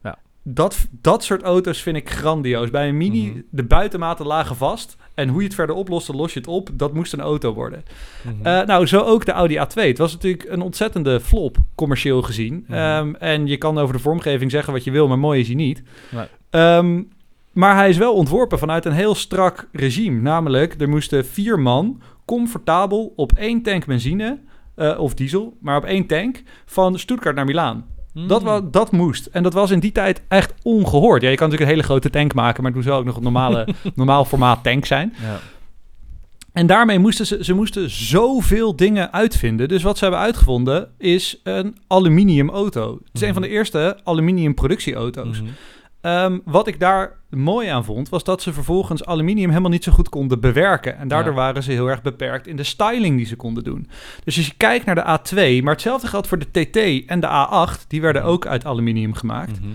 Ja. 0.03 0.17
Dat, 0.43 0.87
dat 0.91 1.23
soort 1.23 1.41
auto's 1.41 1.81
vind 1.81 1.97
ik 1.97 2.09
grandioos. 2.09 2.69
Bij 2.69 2.87
een 2.87 2.97
Mini, 2.97 3.29
Mhm. 3.29 3.39
de 3.49 3.63
buitenmaten 3.63 4.25
lagen 4.25 4.55
vast. 4.55 4.95
En 5.15 5.29
hoe 5.29 5.39
je 5.39 5.45
het 5.45 5.55
verder 5.55 5.75
oploste, 5.75 6.13
los 6.13 6.33
je 6.33 6.39
het 6.39 6.47
op. 6.47 6.69
Dat 6.73 6.93
moest 6.93 7.13
een 7.13 7.21
auto 7.21 7.53
worden. 7.53 7.83
Mhm. 8.21 8.45
Eh, 8.45 8.65
nou, 8.65 8.85
zo 8.85 9.01
ook 9.01 9.25
de 9.25 9.31
Audi 9.31 9.57
A2. 9.57 9.87
Het 9.87 9.97
was 9.97 10.11
natuurlijk 10.11 10.45
een 10.49 10.61
ontzettende 10.61 11.19
flop, 11.19 11.57
commercieel 11.75 12.21
gezien. 12.21 12.65
Mhm. 12.67 12.77
Ehm, 12.77 13.13
en 13.13 13.47
je 13.47 13.57
kan 13.57 13.77
over 13.77 13.95
de 13.95 14.01
vormgeving 14.01 14.51
zeggen 14.51 14.73
wat 14.73 14.83
je 14.83 14.91
wil, 14.91 15.07
maar 15.07 15.19
mooi 15.19 15.39
is 15.39 15.47
hij 15.47 15.55
niet. 15.55 15.83
Nee. 16.09 16.25
Ehm, 16.49 17.01
maar 17.51 17.75
hij 17.75 17.89
is 17.89 17.97
wel 17.97 18.13
ontworpen 18.13 18.59
vanuit 18.59 18.85
een 18.85 18.91
heel 18.91 19.15
strak 19.15 19.67
regime. 19.71 20.21
Namelijk, 20.21 20.81
er 20.81 20.89
moesten 20.89 21.25
vier 21.25 21.59
man 21.59 22.01
comfortabel 22.25 23.13
op 23.15 23.31
één 23.31 23.61
tank 23.61 23.85
benzine, 23.85 24.39
eh, 24.75 24.99
of 24.99 25.13
diesel, 25.13 25.57
maar 25.59 25.77
op 25.77 25.85
één 25.85 26.05
tank, 26.05 26.43
van 26.65 26.99
Stuttgart 26.99 27.35
naar 27.35 27.45
Milaan. 27.45 27.85
Dat, 28.27 28.43
wa- 28.43 28.61
dat 28.61 28.91
moest. 28.91 29.25
En 29.25 29.43
dat 29.43 29.53
was 29.53 29.71
in 29.71 29.79
die 29.79 29.91
tijd 29.91 30.21
echt 30.27 30.53
ongehoord. 30.63 31.21
Ja, 31.21 31.29
je 31.29 31.35
kan 31.35 31.49
natuurlijk 31.49 31.71
een 31.71 31.77
hele 31.77 31.87
grote 31.91 32.09
tank 32.09 32.33
maken, 32.33 32.55
maar 32.63 32.65
het 32.71 32.75
moest 32.75 32.87
wel 32.87 32.97
ook 32.99 33.05
nog 33.05 33.15
een 33.17 33.23
normale, 33.23 33.67
normaal 33.95 34.25
formaat 34.25 34.63
tank 34.63 34.85
zijn. 34.85 35.13
Ja. 35.21 35.39
En 36.53 36.67
daarmee 36.67 36.99
moesten 36.99 37.25
ze, 37.25 37.43
ze 37.43 37.53
moesten 37.53 37.89
zoveel 37.89 38.75
dingen 38.75 39.13
uitvinden. 39.13 39.67
Dus 39.67 39.83
wat 39.83 39.97
ze 39.97 40.03
hebben 40.03 40.21
uitgevonden 40.21 40.89
is 40.97 41.39
een 41.43 41.77
aluminium 41.87 42.49
auto. 42.49 42.91
Het 43.05 43.21
is 43.21 43.27
een 43.27 43.33
van 43.33 43.41
de 43.41 43.47
eerste 43.47 43.97
aluminium 44.03 44.53
productieauto's. 44.53 45.41
Mhm. 45.41 45.49
Ehm, 46.05 46.37
wat 46.45 46.67
ik 46.67 46.79
daar 46.79 47.11
mooi 47.29 47.67
aan 47.67 47.85
vond, 47.85 48.09
was 48.09 48.23
dat 48.23 48.41
ze 48.41 48.53
vervolgens 48.53 49.05
aluminium 49.05 49.49
helemaal 49.49 49.71
niet 49.71 49.83
zo 49.83 49.91
goed 49.91 50.09
konden 50.09 50.39
bewerken. 50.39 50.97
En 50.97 51.07
daardoor 51.07 51.31
Ja. 51.33 51.37
waren 51.37 51.63
ze 51.63 51.71
heel 51.71 51.87
erg 51.89 52.01
beperkt 52.01 52.47
in 52.47 52.55
de 52.55 52.63
styling 52.63 53.17
die 53.17 53.25
ze 53.25 53.35
konden 53.35 53.63
doen. 53.63 53.87
Dus 54.23 54.37
als 54.37 54.45
je 54.45 54.53
kijkt 54.57 54.85
naar 54.85 54.95
de 54.95 55.01
A2, 55.19 55.63
maar 55.63 55.73
hetzelfde 55.73 56.07
geldt 56.07 56.27
voor 56.27 56.37
de 56.39 56.51
TT 56.51 57.05
en 57.09 57.19
de 57.19 57.27
A8, 57.27 57.87
die 57.87 58.01
werden 58.01 58.23
ook 58.23 58.45
uit 58.47 58.65
aluminium 58.65 59.13
gemaakt 59.13 59.59
Mhm. 59.61 59.69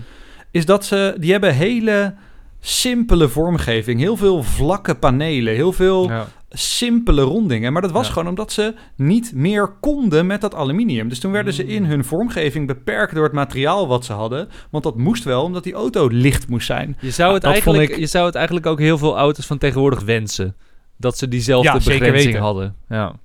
is 0.51 0.65
dat 0.65 0.85
ze, 0.85 1.15
die 1.19 1.31
hebben 1.31 1.53
hele 1.55 2.13
simpele 2.59 3.27
vormgeving. 3.29 3.99
Heel 3.99 4.17
veel 4.17 4.43
vlakke 4.43 4.95
panelen. 4.95 5.53
Heel 5.53 5.71
veel 5.73 6.09
Ja. 6.09 6.27
Simpele 6.53 7.21
rondingen. 7.21 7.73
Maar 7.73 7.81
dat 7.81 7.91
was 7.91 8.07
Ja. 8.07 8.13
gewoon 8.13 8.27
omdat 8.27 8.51
ze 8.51 8.73
niet 8.95 9.31
meer 9.35 9.67
konden 9.79 10.25
met 10.25 10.41
dat 10.41 10.55
aluminium. 10.55 11.09
Dus 11.09 11.19
toen 11.19 11.31
werden 11.31 11.53
ze 11.53 11.63
Mm. 11.63 11.69
in 11.69 11.85
hun 11.85 12.03
vormgeving 12.05 12.67
beperkt 12.67 13.13
door 13.15 13.23
het 13.23 13.33
materiaal 13.33 13.87
wat 13.87 14.05
ze 14.05 14.13
hadden. 14.13 14.49
Want 14.71 14.83
dat 14.83 14.97
moest 14.97 15.23
wel, 15.23 15.43
omdat 15.43 15.63
die 15.63 15.73
auto 15.73 16.07
licht 16.07 16.47
moest 16.47 16.65
zijn. 16.65 16.97
Je, 17.01 17.11
zou 17.11 17.33
het 17.33 17.41
vond 17.43 17.53
eigenlijk, 17.55 17.89
ik- 17.91 17.97
je 17.97 18.05
zou 18.05 18.25
het 18.25 18.35
eigenlijk 18.35 18.65
ook 18.65 18.79
heel 18.79 18.97
veel 18.97 19.17
auto's 19.17 19.45
van 19.45 19.57
tegenwoordig 19.57 20.01
wensen. 20.01 20.55
Dat 20.97 21.17
ze 21.17 21.27
diezelfde 21.27 21.71
Ja, 21.71 21.79
zeker 21.79 21.99
begrenzing 21.99 22.25
weten. 22.33 22.41
hadden. 22.45 22.75
Ja. 22.89 23.15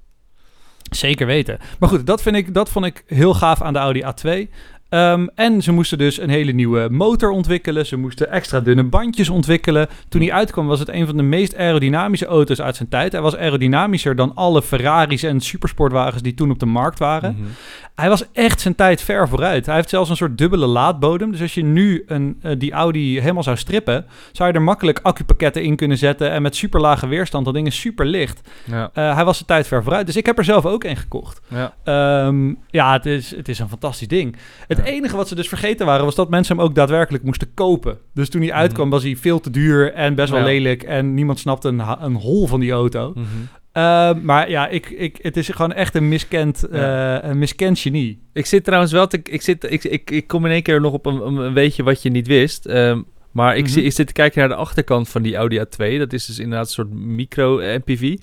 Zeker 0.91 1.27
weten. 1.27 1.59
Maar 1.79 1.89
goed, 1.89 2.07
dat, 2.07 2.23
vind 2.23 2.37
ik, 2.37 2.55
dat 2.55 2.69
vond 2.69 2.85
ik 2.85 3.03
heel 3.07 3.35
gaaf 3.35 3.63
aan 3.63 3.73
de 3.73 3.79
Audi 3.79 4.03
A2. 4.03 4.51
Ehm, 4.89 5.27
en 5.35 5.63
ze 5.63 5.73
moesten 5.73 5.99
dus 5.99 6.21
een 6.21 6.29
hele 6.29 6.53
nieuwe 6.53 6.89
motor 6.91 7.31
ontwikkelen. 7.31 7.87
Ze 7.87 7.97
moesten 7.97 8.31
extra 8.31 8.61
dunne 8.61 8.85
bandjes 8.85 9.29
ontwikkelen. 9.29 9.89
Toen 10.09 10.21
hij 10.21 10.33
uitkwam 10.33 10.67
was 10.67 10.79
het 10.79 10.89
een 10.89 11.07
van 11.07 11.17
de 11.17 11.23
meest 11.23 11.57
aerodynamische 11.57 12.27
auto's 12.27 12.61
uit 12.61 12.77
zijn 12.77 12.89
tijd. 12.89 13.13
Hij 13.13 13.21
was 13.21 13.37
aerodynamischer 13.37 14.17
dan 14.17 14.35
alle 14.35 14.63
Ferraris 14.63 15.23
en 15.23 15.41
supersportwagens 15.41 16.23
die 16.23 16.35
toen 16.35 16.51
op 16.51 16.59
de 16.59 16.67
markt 16.67 16.99
waren. 16.99 17.37
Mhm. 17.39 17.49
Hij 17.95 18.09
was 18.09 18.25
echt 18.33 18.61
zijn 18.61 18.75
tijd 18.75 19.03
ver 19.03 19.29
vooruit. 19.29 19.67
Hij 19.67 19.75
heeft 19.75 19.89
zelfs 19.89 20.11
een 20.11 20.17
soort 20.17 20.39
dubbele 20.39 20.67
laadbodem. 20.67 21.31
Dus 21.31 21.41
als 21.41 21.55
je 21.55 21.65
nu 21.65 22.05
een, 22.07 22.39
eh, 22.43 22.53
die 22.59 22.73
Audi 22.73 23.21
helemaal 23.21 23.43
zou 23.43 23.57
strippen... 23.57 24.07
zou 24.33 24.49
je 24.49 24.55
er 24.55 24.63
makkelijk 24.63 24.99
accupakketten 25.03 25.63
in 25.63 25.77
kunnen 25.77 25.99
zetten... 25.99 26.31
en 26.31 26.43
met 26.43 26.57
super 26.57 26.81
lage 26.81 27.07
weerstand. 27.07 27.45
Dat 27.45 27.55
ding 27.55 27.67
is 27.67 27.81
super 27.81 28.07
licht. 28.07 28.49
Ja. 28.65 28.91
Eh, 28.93 29.15
hij 29.15 29.25
was 29.25 29.35
zijn 29.37 29.49
tijd 29.49 29.67
ver 29.67 29.83
vooruit. 29.83 30.07
Dus 30.07 30.17
ik 30.17 30.27
heb 30.27 30.39
er 30.39 30.45
zelf 30.45 30.67
ook 30.67 30.85
een 30.85 30.97
gekocht. 30.97 31.41
Ja. 31.49 31.75
Ehm, 31.85 32.55
ja, 32.71 32.93
het 32.93 33.07
is, 33.07 33.37
het 33.37 33.49
is 33.49 33.59
een 33.59 33.69
fantastisch 33.69 34.09
ding. 34.09 34.37
Het 34.67 34.76
Ja. 34.77 34.85
enige 34.85 35.17
wat 35.17 35.29
ze 35.29 35.35
dus 35.35 35.49
vergeten 35.49 35.87
waren, 35.87 36.05
was 36.05 36.15
dat 36.15 36.31
mensen 36.31 36.57
hem 36.57 36.65
ook 36.65 36.75
daadwerkelijk 36.75 37.25
moesten 37.25 37.55
kopen. 37.55 37.99
Dus 38.15 38.29
toen 38.29 38.41
hij 38.43 38.53
uitkwam, 38.53 38.91
was 38.91 39.03
hij 39.03 39.17
veel 39.17 39.41
te 39.41 39.51
duur 39.51 39.93
en 39.93 40.15
best 40.15 40.31
wel 40.31 40.41
Mhm. 40.41 40.49
Lelijk. 40.49 40.83
En 40.83 41.15
niemand 41.15 41.39
snapte 41.39 41.69
een, 41.69 41.81
een 42.01 42.15
hol 42.15 42.47
van 42.47 42.61
die 42.61 42.73
auto. 42.73 43.13
Mhm. 43.15 43.25
Ehm, 43.73 44.19
maar 44.25 44.51
ja, 44.51 44.69
ik, 44.69 44.91
ik, 44.91 45.19
het 45.23 45.37
is 45.37 45.49
gewoon 45.49 45.73
echt 45.73 45.95
een 45.95 46.09
miskend, 46.09 46.65
Ja. 46.73 47.21
eh, 47.23 47.29
een 47.31 47.39
miskend 47.39 47.79
genie. 47.79 48.23
Ik 48.33 48.47
zit 48.47 48.65
trouwens 48.65 48.93
wel 48.93 49.07
te, 49.07 49.21
ik, 49.23 49.43
zit, 49.43 49.71
ik, 49.73 49.85
ik, 49.85 50.11
ik 50.11 50.27
kom 50.27 50.45
in 50.47 50.53
één 50.53 50.63
keer 50.63 50.81
nog 50.81 50.93
op 50.93 51.07
een, 51.07 51.21
een 51.27 51.53
weetje 51.53 51.83
wat 51.83 52.03
je 52.03 52.11
niet 52.11 52.27
wist. 52.27 52.67
Ehm, 52.67 53.03
maar 53.33 53.57
ik, 53.57 53.63
Mhm. 53.65 53.73
zie, 53.73 53.83
ik 53.83 53.93
zit 53.93 54.07
te 54.07 54.13
kijken 54.13 54.39
naar 54.41 54.49
de 54.49 54.55
achterkant 54.55 55.09
van 55.09 55.23
die 55.23 55.37
Audi 55.37 55.59
A2. 55.59 55.99
Dat 55.99 56.13
is 56.13 56.27
dus 56.27 56.39
inderdaad 56.39 56.67
een 56.67 56.73
soort 56.73 56.91
micro-MPV. 56.93 58.17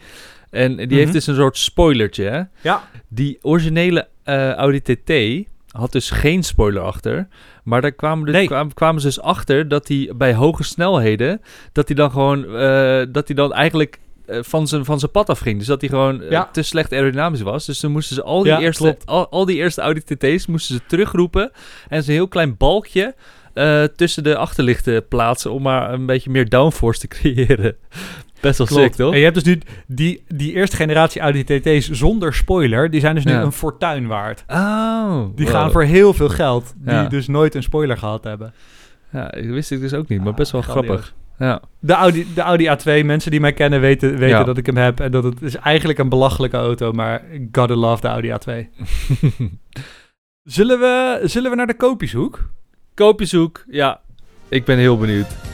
En 0.50 0.76
die 0.78 0.86
Mhm. 0.86 0.96
heeft 0.96 1.14
dus 1.14 1.28
een 1.28 1.36
soort 1.36 1.58
spoilertje. 1.58 2.24
Hè? 2.24 2.42
Ja. 2.62 2.84
Die 3.10 3.38
originele 3.42 4.08
eh, 4.24 4.52
Audi 4.52 4.82
TT 4.82 5.12
had 5.74 5.92
dus 5.92 6.10
geen 6.10 6.44
spoiler 6.44 6.82
achter. 6.82 7.28
Maar 7.64 7.82
daar 7.82 7.92
kwamen, 7.92 8.26
dus, 8.26 8.36
Nee. 8.36 8.46
kwamen, 8.48 8.74
kwamen 8.74 9.02
ze 9.02 9.08
dus 9.08 9.22
achter 9.22 9.68
dat 9.68 9.88
hij 9.88 10.12
bij 10.16 10.34
hoge 10.34 10.64
snelheden... 10.64 11.42
dat 11.72 11.88
hij 11.88 11.96
dan 11.96 12.12
gewoon... 12.12 12.44
eh, 12.46 13.06
dat 13.10 13.28
hij 13.28 13.36
dan 13.36 13.54
eigenlijk... 13.54 14.00
eh, 14.26 14.38
van 14.42 14.68
zijn, 14.68 14.86
van 14.86 15.00
zijn 15.00 15.12
pad 15.12 15.30
afging. 15.30 15.58
Dus 15.58 15.68
dat 15.68 15.82
hij 15.82 15.90
gewoon 15.90 16.22
eh, 16.22 16.30
Ja. 16.32 16.50
te 16.52 16.62
slecht 16.62 16.92
aerodynamisch 16.94 17.42
was. 17.42 17.66
Dus 17.66 17.80
toen 17.80 17.92
moesten 17.92 18.16
ze 18.16 18.24
al 18.24 18.44
die, 18.44 18.52
Ja, 18.52 18.60
eerste, 18.60 18.98
al, 19.06 19.30
al 19.30 19.46
die 19.46 19.56
eerste 19.58 19.82
Audi 19.82 20.02
TT's 20.04 20.46
moesten 20.46 20.76
ze 20.76 20.82
terugroepen. 20.88 21.52
En 21.90 22.04
ze 22.04 22.10
een 22.10 22.16
heel 22.16 22.28
klein 22.28 22.58
balkje 22.58 23.16
tussen 23.96 24.24
de 24.24 24.36
achterlichten 24.38 25.08
plaatsen. 25.08 25.52
Om 25.52 25.62
maar 25.62 25.94
een 25.94 26.06
beetje 26.06 26.30
meer 26.30 26.50
downforce 26.50 27.00
te 27.00 27.08
creëren. 27.16 27.76
Best 28.44 28.58
wel 28.58 28.68
sick, 28.68 28.94
toch? 28.94 29.12
En 29.12 29.18
je 29.18 29.24
hebt 29.24 29.36
dus 29.36 29.44
nu 29.44 29.60
die, 29.88 30.24
die 30.28 30.54
eerste 30.54 30.76
generatie 30.76 31.22
Audi 31.22 31.44
TT's 31.44 31.90
zonder 31.90 32.34
spoiler, 32.34 32.90
die 32.90 33.00
zijn 33.00 33.16
dus 33.16 33.24
nu 33.26 33.32
Ja. 33.32 33.42
een 33.42 33.52
fortuin 33.52 34.08
waard. 34.08 34.44
Oh. 34.48 35.26
Die 35.36 35.46
wow. 35.46 35.56
gaan 35.56 35.72
voor 35.72 35.84
heel 35.84 36.14
veel 36.14 36.30
geld, 36.30 36.74
die 36.78 36.94
Ja. 36.94 37.04
dus 37.08 37.28
nooit 37.28 37.56
een 37.56 37.64
spoiler 37.64 37.98
gehad 37.98 38.24
hebben. 38.24 38.54
Ja, 39.12 39.34
ik 39.34 39.50
wist 39.50 39.72
ik 39.72 39.80
dus 39.80 39.94
ook 39.94 40.08
niet, 40.08 40.20
maar 40.20 40.28
Ah, 40.32 40.36
best 40.36 40.52
wel 40.52 40.62
grandioos. 40.62 40.86
grappig. 40.96 41.14
Ja. 41.38 41.62
De 41.80 41.94
Audi, 41.94 42.28
de 42.36 42.42
Audi 42.42 42.68
A2, 42.68 43.06
mensen 43.06 43.32
die 43.32 43.40
mij 43.40 43.54
kennen 43.54 43.80
weten, 43.82 44.10
weten 44.12 44.28
Ja. 44.38 44.44
dat 44.44 44.58
ik 44.58 44.66
hem 44.66 44.78
heb. 44.78 45.00
En 45.00 45.12
dat 45.12 45.24
het 45.24 45.42
is 45.42 45.56
eigenlijk 45.56 46.00
een 46.00 46.10
belachelijke 46.10 46.58
auto, 46.58 46.92
maar 46.92 47.22
gotta 47.52 47.76
love 47.76 48.02
de 48.02 48.08
Audi 48.08 48.30
A2. 48.30 48.70
Zullen 50.44 50.80
we, 50.80 51.20
zullen 51.24 51.50
we 51.50 51.58
naar 51.58 51.68
de 51.68 51.76
koopjeshoek? 51.76 52.50
Koopjeshoek, 52.94 53.64
ja. 53.70 54.02
Ik 54.50 54.66
ben 54.66 54.78
heel 54.78 54.98
benieuwd. 54.98 55.53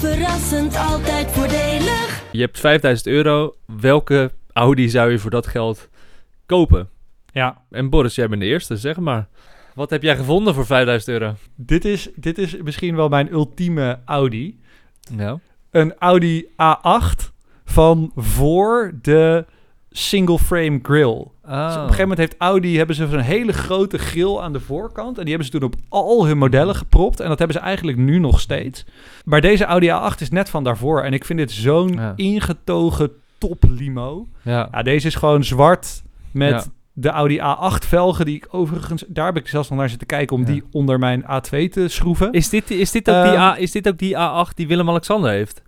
Verrassend, 0.00 0.76
altijd 0.76 1.30
voordelig. 1.30 2.24
Je 2.32 2.40
hebt 2.40 2.60
5000 2.60 3.06
euro. 3.06 3.56
Welke 3.80 4.30
Audi 4.52 4.88
zou 4.88 5.10
je 5.10 5.18
voor 5.18 5.30
dat 5.30 5.46
geld 5.46 5.88
kopen? 6.46 6.88
Ja, 7.32 7.62
En 7.70 7.90
Boris, 7.90 8.14
jij 8.14 8.28
bent 8.28 8.40
de 8.40 8.46
eerste, 8.46 8.76
zeg 8.76 8.96
maar. 8.96 9.28
Wat 9.74 9.90
heb 9.90 10.02
jij 10.02 10.16
gevonden 10.16 10.54
voor 10.54 10.66
5000 10.66 11.12
euro? 11.12 11.34
dit 11.54 11.84
is, 11.84 12.08
dit 12.14 12.38
is 12.38 12.56
misschien 12.56 12.96
wel 12.96 13.08
mijn 13.08 13.32
ultieme 13.32 13.98
Audi. 14.04 14.60
Ja. 15.16 15.38
Een 15.70 15.94
Audi 15.98 16.44
A8 16.46 17.32
van 17.64 18.12
voor 18.14 18.92
de 19.02 19.44
single 19.90 20.38
frame 20.38 20.80
Dus 21.50 21.58
op 21.74 21.74
een 21.74 21.80
gegeven 21.80 22.00
moment 22.00 22.18
heeft 22.18 22.34
Audi 22.38 22.76
hebben 22.76 22.96
ze 22.96 23.08
zo'n 23.08 23.18
hele 23.20 23.52
grote 23.52 23.98
grill 23.98 24.36
aan 24.38 24.52
de 24.52 24.60
voorkant. 24.60 25.16
En 25.18 25.24
die 25.24 25.34
hebben 25.34 25.52
ze 25.52 25.58
toen 25.58 25.68
op 25.68 25.74
al 25.88 26.26
hun 26.26 26.38
modellen 26.38 26.74
gepropt. 26.74 27.20
En 27.20 27.28
dat 27.28 27.38
hebben 27.38 27.56
ze 27.56 27.62
eigenlijk 27.62 27.98
nu 27.98 28.18
nog 28.18 28.40
steeds. 28.40 28.84
Maar 29.24 29.40
deze 29.40 29.64
Audi 29.64 29.88
A8 29.88 30.18
is 30.20 30.30
net 30.30 30.50
van 30.50 30.64
daarvoor. 30.64 31.02
En 31.02 31.12
ik 31.12 31.24
vind 31.24 31.38
dit 31.38 31.50
zo'n 31.50 31.92
Ja. 31.92 32.12
ingetogen 32.16 33.10
top 33.38 33.64
limo. 33.68 34.26
Ja. 34.42 34.68
Ja, 34.72 34.82
deze 34.82 35.06
is 35.06 35.14
gewoon 35.14 35.44
zwart 35.44 36.02
met 36.30 36.50
Ja. 36.50 36.64
de 36.92 37.08
Audi 37.08 37.38
A8 37.38 37.86
velgen. 37.86 38.24
Die 38.24 38.36
ik 38.36 38.46
overigens, 38.50 39.04
daar 39.08 39.26
heb 39.26 39.36
ik 39.36 39.48
zelfs 39.48 39.68
nog 39.68 39.78
naar 39.78 39.88
zitten 39.88 40.06
kijken 40.06 40.36
om 40.36 40.44
die 40.44 40.62
onder 40.72 40.98
mijn 40.98 41.22
A2 41.24 41.68
te 41.68 41.88
schroeven. 41.88 42.32
Is, 42.32 42.48
dit, 42.48 42.70
is, 42.70 42.90
dit 42.90 43.10
ook 43.10 43.22
die 43.24 43.32
Ehm, 43.32 43.40
A, 43.40 43.58
is 43.58 43.70
dit 43.72 43.88
ook 43.88 43.98
die 43.98 44.14
A8 44.16 44.54
die 44.54 44.66
Willem-Alexander 44.66 45.30
heeft? 45.30 45.62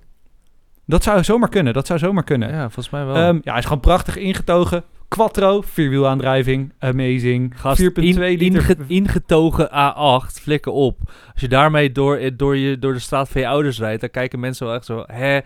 Dat 0.87 1.03
zou 1.03 1.25
zomaar 1.25 1.49
kunnen. 1.49 1.73
Dat 1.73 1.87
zou 1.87 1.99
zomaar 1.99 2.25
kunnen. 2.25 2.49
Ja, 2.51 2.61
volgens 2.63 2.91
mij 2.91 3.05
wel. 3.05 3.15
Ehm, 3.15 3.35
ja, 3.35 3.51
hij 3.51 3.59
is 3.59 3.65
gewoon 3.65 3.81
prachtig 3.81 4.17
ingetogen. 4.17 4.85
Quattro, 5.17 5.61
vierwielaandrijving, 5.61 6.73
amazing. 6.79 7.53
Gast, 7.57 7.81
4,2 7.81 7.93
in- 8.03 8.39
liter. 8.39 8.45
inge- 8.45 8.77
ingetogen 8.87 9.69
A8, 9.69 10.41
flikker 10.43 10.73
op. 10.73 10.99
Als 11.33 11.41
je 11.41 11.49
daarmee 11.49 11.93
door, 11.93 12.17
eh, 12.17 12.31
door, 12.37 12.57
je, 12.57 12.79
door 12.79 12.93
de 12.93 12.99
straat 12.99 13.29
van 13.29 13.41
je 13.41 13.47
ouders 13.49 13.79
rijdt, 13.79 14.01
dan 14.01 14.11
kijken 14.11 14.41
mensen 14.41 14.67
wel 14.67 14.75
echt 14.75 14.85
zo, 14.85 15.05
hè, 15.07 15.39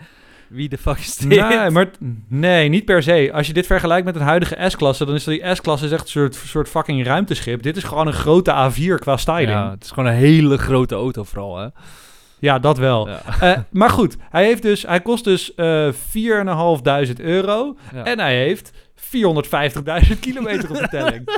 wie 0.48 0.68
de 0.68 0.78
fuck 0.78 0.98
is 0.98 1.16
dit? 1.16 1.28
Nee, 1.48 1.70
maar 1.70 1.90
nee, 2.28 2.68
niet 2.68 2.84
per 2.84 3.02
se. 3.02 3.30
Als 3.32 3.46
je 3.46 3.52
dit 3.52 3.66
vergelijkt 3.66 4.04
met 4.06 4.14
een 4.16 4.20
huidige 4.22 4.56
S-klasse, 4.68 5.04
dan 5.04 5.14
is 5.14 5.24
die 5.24 5.54
S-klasse 5.54 5.88
echt 5.88 6.00
een 6.02 6.08
soort, 6.08 6.34
soort 6.34 6.68
fucking 6.68 7.04
ruimteschip. 7.04 7.62
Dit 7.62 7.76
is 7.76 7.84
gewoon 7.84 8.06
een 8.06 8.12
grote 8.12 8.52
A4 8.70 8.94
qua 8.98 9.16
styling. 9.16 9.48
Ja, 9.50 9.64
Ja, 9.64 9.70
het 9.70 9.84
is 9.84 9.90
gewoon 9.90 10.08
een 10.08 10.16
hele 10.16 10.58
grote 10.58 10.94
auto 10.94 11.24
vooral, 11.24 11.56
hè? 11.58 11.66
dat 12.60 12.78
wel. 12.78 13.08
Ja. 13.08 13.20
Eh, 13.52 13.58
maar 13.70 13.90
goed, 13.90 14.16
hij, 14.30 14.44
heeft 14.44 14.62
dus, 14.62 14.82
hij 14.82 15.00
kost 15.00 15.24
dus 15.24 15.54
eh 15.54 15.88
4.500 15.92 17.20
euro 17.20 17.76
Ja. 17.94 18.04
en 18.04 18.18
hij 18.18 18.36
heeft 18.36 18.72
450.000 19.00 20.18
kilometer 20.20 20.70
op 20.70 20.76
de 20.76 20.88
telling. 20.90 21.28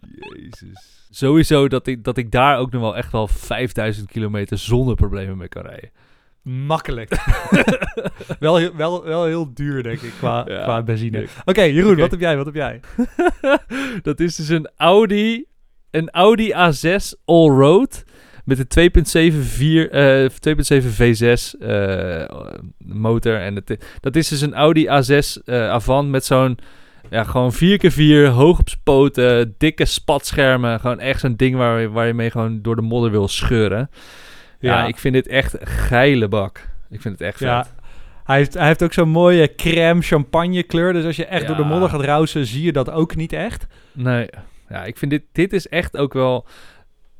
Jezus. 0.00 1.06
Sowieso 1.10 1.68
dat 1.68 1.86
ik, 1.86 2.04
dat 2.04 2.16
ik 2.16 2.30
daar 2.30 2.58
ook 2.58 2.70
nog 2.70 2.80
wel 2.82 2.96
echt 2.96 3.12
wel 3.12 3.28
5000 3.28 4.10
kilometer 4.10 4.58
zonder 4.58 4.94
problemen 4.94 5.36
mee 5.36 5.48
kan 5.48 5.62
rijden. 5.62 5.90
Makkelijk. 6.42 7.10
wel, 8.38 8.56
heel- 8.56 8.76
wel, 8.76 9.04
wel 9.04 9.24
heel 9.24 9.54
duur, 9.54 9.82
denk 9.82 10.00
ik, 10.00 10.12
qua, 10.18 10.44
Ja. 10.48 10.62
qua 10.62 10.82
benzine. 10.82 11.26
Oké, 11.44 11.62
Jeroen, 11.62 11.96
wat 11.96 12.10
heb 12.10 12.20
jij? 12.20 12.36
Wat 12.36 12.46
heb 12.46 12.54
jij? 12.54 12.80
dat 14.02 14.20
is 14.20 14.36
dus 14.36 14.48
een 14.48 14.70
Audi, 14.76 15.44
een 15.90 16.10
Audi 16.10 16.52
A6 16.52 17.18
Allroad 17.24 18.04
met 18.44 18.58
een 18.58 19.30
2.7 19.32 19.36
vier- 19.42 19.90
eh, 19.90 20.28
2.7 20.30 20.90
V6 20.90 21.54
eh, 21.60 22.24
motor. 22.78 23.36
En 23.40 23.54
het, 23.54 23.84
dat 24.00 24.16
is 24.16 24.28
dus 24.28 24.40
een 24.40 24.54
Audi 24.54 24.86
A6 24.86 25.42
eh, 25.44 25.68
Avant 25.70 26.08
met 26.08 26.24
zo'n 26.24 26.58
ja, 27.10 27.24
gewoon 27.24 27.52
4x4, 27.54 28.30
hoog 28.32 28.58
op 28.58 28.68
zijn 28.68 28.80
poten, 28.84 29.54
dikke 29.58 29.84
spatschermen. 29.84 30.80
Gewoon 30.80 31.00
echt 31.00 31.20
zo'n 31.20 31.36
ding 31.36 31.56
waar, 31.56 31.80
je- 31.80 31.90
waar 31.90 32.06
je 32.06 32.14
mee 32.14 32.30
gewoon 32.30 32.62
door 32.62 32.76
de 32.76 32.82
modder 32.82 33.10
wil 33.10 33.28
scheuren. 33.28 33.90
Ja, 34.60 34.86
ik 34.86 34.98
vind 34.98 35.14
dit 35.14 35.26
echt 35.28 35.60
een 35.60 35.66
geile 35.66 36.28
bak. 36.28 36.68
Ik 36.90 37.00
vind 37.00 37.18
het 37.18 37.28
echt 37.28 37.36
vet. 37.38 37.46
Ja, 37.48 37.66
hij 38.24 38.36
heeft, 38.36 38.54
hij 38.54 38.66
heeft 38.66 38.82
ook 38.82 38.92
zo'n 38.92 39.08
mooie 39.08 39.54
crème 39.54 40.02
champagne 40.02 40.62
kleur. 40.62 40.92
Dus 40.92 41.04
als 41.04 41.16
je 41.16 41.26
echt 41.26 41.46
door 41.46 41.56
de 41.56 41.64
modder 41.64 41.88
gaat 41.88 42.04
rousen, 42.04 42.46
zie 42.46 42.62
je 42.62 42.72
dat 42.72 42.90
ook 42.90 43.16
niet 43.16 43.32
echt. 43.32 43.66
Nee, 43.92 44.26
ja, 44.68 44.84
ik 44.84 44.98
vind 44.98 45.10
dit, 45.10 45.22
dit 45.32 45.52
is 45.52 45.68
echt 45.68 45.96
ook 45.96 46.12
wel... 46.12 46.46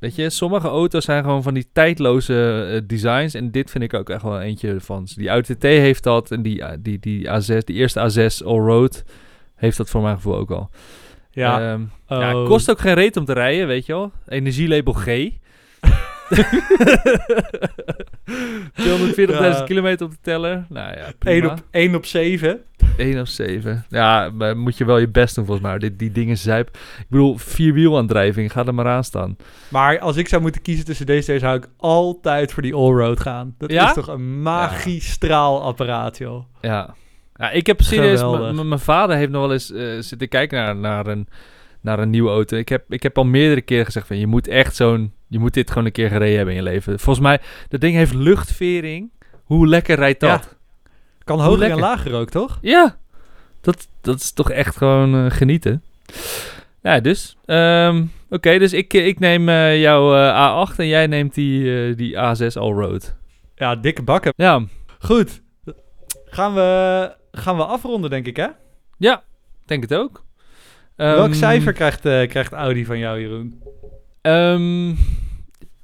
Weet 0.02 0.14
je, 0.14 0.30
sommige 0.30 0.68
auto's 0.68 1.04
zijn 1.04 1.22
gewoon 1.24 1.42
van 1.42 1.54
die 1.54 1.66
tijdloze 1.72 2.68
eh, 2.72 2.80
designs. 2.86 3.34
En 3.34 3.50
dit 3.50 3.70
vind 3.70 3.84
ik 3.84 3.94
ook 3.94 4.10
echt 4.10 4.22
wel 4.22 4.40
eentje 4.40 4.80
van. 4.80 5.06
Die 5.16 5.28
Audi 5.28 5.54
TT 5.56 5.62
heeft 5.62 6.02
dat. 6.02 6.30
En 6.30 6.42
die, 6.42 6.62
eh, 6.62 6.76
die, 6.80 6.98
die 6.98 7.28
A6, 7.28 7.64
die 7.64 7.76
eerste 7.76 8.00
A6 8.40 8.44
Allroad 8.46 9.04
heeft 9.54 9.76
dat 9.76 9.90
voor 9.90 10.02
mijn 10.02 10.14
gevoel 10.16 10.36
ook 10.36 10.50
al. 10.50 10.70
Ja, 11.30 11.72
Ehm, 11.72 11.80
Oh. 12.08 12.18
ja, 12.20 12.38
het 12.38 12.48
kost 12.48 12.70
ook 12.70 12.80
geen 12.80 12.94
reet 12.94 13.16
om 13.16 13.24
te 13.24 13.32
rijden, 13.32 13.66
weet 13.66 13.86
je 13.86 13.92
wel. 13.92 14.12
Energielabel 14.26 14.92
G. 14.92 15.06
240.000 18.72 19.58
Ja. 19.58 19.62
kilometer 19.64 20.06
op 20.06 20.12
de 20.12 20.18
teller. 20.20 20.66
Nou 20.68 20.96
ja, 20.96 21.04
1 21.04 21.14
prima. 21.18 21.52
op, 21.52 21.58
1 21.70 21.94
op 21.94 22.04
7. 22.06 22.60
1 22.96 23.20
of 23.20 23.28
7. 23.28 23.84
Ja, 23.88 24.30
maar 24.34 24.56
moet 24.56 24.76
je 24.76 24.84
wel 24.84 24.98
je 24.98 25.08
best 25.08 25.34
doen 25.34 25.44
volgens 25.44 25.66
mij. 25.66 25.78
Die, 25.78 25.96
die 25.96 26.12
dingen 26.12 26.38
zijp. 26.38 26.68
Ik 26.98 27.06
bedoel, 27.08 27.36
vierwielaandrijving, 27.36 28.52
ga 28.52 28.66
er 28.66 28.74
maar 28.74 28.86
aan 28.86 29.04
staan. 29.04 29.36
Maar 29.68 29.98
als 29.98 30.16
ik 30.16 30.28
zou 30.28 30.42
moeten 30.42 30.62
kiezen 30.62 30.84
tussen 30.84 31.06
deze 31.06 31.24
twee, 31.24 31.38
zou 31.38 31.56
ik 31.56 31.68
altijd 31.76 32.52
voor 32.52 32.62
die 32.62 32.74
allroad 32.74 33.20
gaan. 33.20 33.54
Dat 33.58 33.70
Ja? 33.70 33.86
is 33.88 33.94
toch 33.94 34.08
een 34.08 34.42
magistraal 34.42 35.62
apparaat, 35.62 36.18
joh. 36.18 36.44
Ja. 36.60 36.94
ja 37.34 37.50
ik 37.50 37.66
heb 37.66 37.80
serieus... 37.80 38.22
Mijn 38.64 38.78
vader 38.78 39.16
heeft 39.16 39.30
nog 39.30 39.40
wel 39.42 39.52
eens 39.52 39.72
eh, 39.72 39.84
zitten 39.98 40.28
kijken 40.28 40.58
naar, 40.58 40.76
naar, 40.76 41.06
een, 41.06 41.28
naar 41.80 41.98
een 41.98 42.10
nieuwe 42.10 42.30
auto. 42.30 42.56
Ik 42.56 42.68
heb, 42.68 42.84
ik 42.88 43.02
heb 43.02 43.18
al 43.18 43.24
meerdere 43.24 43.60
keren 43.60 43.84
gezegd 43.84 44.06
van... 44.06 44.18
Je 44.18 44.26
moet 44.26 44.48
echt 44.48 44.76
zo'n... 44.76 45.12
Je 45.28 45.38
moet 45.38 45.54
dit 45.54 45.68
gewoon 45.68 45.84
een 45.84 45.92
keer 45.92 46.08
gereden 46.08 46.36
hebben 46.36 46.54
in 46.54 46.62
je 46.64 46.68
leven. 46.70 46.98
Volgens 46.98 47.26
mij, 47.26 47.40
dat 47.68 47.80
ding 47.80 47.94
heeft 47.94 48.14
luchtvering. 48.14 49.10
Hoe 49.44 49.66
lekker 49.66 49.96
rijdt 49.96 50.20
dat? 50.20 50.56
Kan 51.24 51.40
hoger 51.40 51.70
en 51.70 51.78
lager 51.78 52.14
ook, 52.14 52.30
toch? 52.30 52.58
Ja, 52.60 52.96
dat, 53.60 53.88
dat 54.00 54.16
is 54.20 54.32
toch 54.32 54.50
echt 54.50 54.76
gewoon 54.76 55.14
eh, 55.24 55.30
genieten. 55.30 55.82
Ja, 56.82 57.00
dus. 57.00 57.36
ehm, 57.44 58.04
Oké, 58.30 58.58
dus 58.58 58.72
ik, 58.72 58.92
ik 58.94 59.18
neem 59.18 59.48
eh, 59.48 59.80
jouw 59.80 60.14
eh, 60.16 60.68
A8 60.70 60.76
en 60.76 60.86
jij 60.86 61.06
neemt 61.06 61.34
die, 61.34 61.86
eh, 61.88 61.96
die 61.96 62.14
A6 62.16 62.52
Allroad. 62.58 63.14
Ja, 63.54 63.76
dikke 63.76 64.02
bakken. 64.02 64.32
Ja, 64.36 64.64
Goed. 64.98 65.42
Gaan 66.24 66.54
we, 66.54 67.12
gaan 67.32 67.56
we 67.56 67.64
afronden, 67.64 68.10
denk 68.10 68.26
ik, 68.26 68.36
hè? 68.36 68.46
ja, 68.98 69.22
denk 69.66 69.82
het 69.82 69.94
ook. 69.94 70.24
Welk 70.96 71.18
Ehm, 71.28 71.32
cijfer 71.32 71.72
krijgt, 71.72 72.06
eh, 72.06 72.28
krijgt 72.28 72.52
Audi 72.52 72.84
van 72.84 72.98
jou, 72.98 73.20
Jeroen? 73.20 73.62
ehm, 74.22 74.94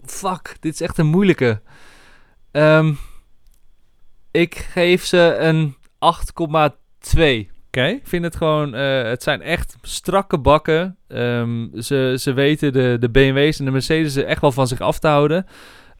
fuck, 0.05 0.57
dit 0.61 0.73
is 0.73 0.81
echt 0.81 0.99
een 0.99 1.07
moeilijke. 1.07 1.61
Ik 4.31 4.55
geef 4.55 5.05
ze 5.05 5.37
een 5.41 5.75
8,2. 5.99 7.51
Oké. 7.67 7.85
Ik 7.87 8.07
vind 8.07 8.25
het 8.25 8.37
gewoon, 8.37 8.75
eh, 8.75 9.03
het 9.03 9.23
zijn 9.23 9.43
echt 9.43 9.77
strakke 9.83 10.39
bakken. 10.39 10.97
Ehm, 11.09 11.81
ze, 11.81 12.15
ze 12.19 12.33
weten 12.33 12.73
de, 12.73 12.97
de 13.01 13.09
BMW's 13.09 13.59
en 13.59 13.65
de 13.65 13.71
Mercedes 13.71 14.17
er 14.17 14.25
echt 14.25 14.41
wel 14.41 14.53
van 14.53 14.67
zich 14.67 14.81
af 14.81 14.99
te 14.99 15.09
houden. 15.09 15.47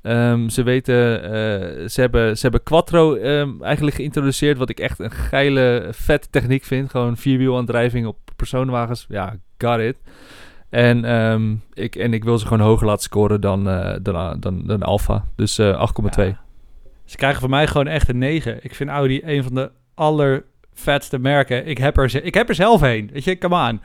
Ehm, 0.03 0.49
ze 0.49 0.63
weten, 0.63 1.23
eh, 1.23 1.89
ze, 1.89 2.01
hebben, 2.01 2.37
ze 2.37 2.43
hebben 2.43 2.63
Quattro 2.63 3.15
ehm, 3.15 3.63
eigenlijk 3.63 3.97
geïntroduceerd, 3.97 4.59
wat 4.59 4.69
ik 4.69 4.81
echt 4.81 4.99
een 4.99 5.11
geile, 5.11 5.89
vette 5.91 6.29
techniek 6.31 6.65
vind. 6.65 6.91
Gewoon 6.91 7.17
vierwielaandrijving 7.17 8.07
op 8.07 8.19
personenwagens. 8.37 9.07
Ja, 9.09 9.37
got 9.59 9.79
it. 9.79 9.97
En, 10.71 11.63
ik, 11.73 11.97
en 11.97 12.13
ik 12.13 12.25
wil 12.25 12.39
ze 12.39 12.47
gewoon 12.47 12.67
hoger 12.67 12.87
laten 12.87 13.03
scoren 13.03 13.41
dan, 13.41 13.69
eh, 13.69 13.97
dan, 14.03 14.41
dan, 14.41 14.63
dan 14.67 14.83
Alfa. 14.83 15.25
Dus 15.37 15.59
eh 15.59 15.79
8,2. 15.79 16.25
Ja. 16.25 16.47
Ze 17.09 17.17
krijgen 17.17 17.41
van 17.41 17.51
mij 17.51 17.67
gewoon 17.67 17.87
echt 17.87 18.09
een 18.09 18.19
9. 18.19 18.59
Ik 18.65 18.75
vind 18.75 18.91
Audi 18.91 19.21
een 19.25 19.43
van 19.43 19.55
de 19.55 19.71
allervetste 19.95 21.19
merken. 21.19 21.67
Ik 21.67 21.79
heb 21.79 21.97
er, 21.97 22.25
ik 22.25 22.35
heb 22.35 22.49
er 22.49 22.55
zelf 22.55 22.83
een. 22.83 23.11
Weet 23.13 23.25
je, 23.25 23.39
come 23.39 23.69
on. 23.71 23.81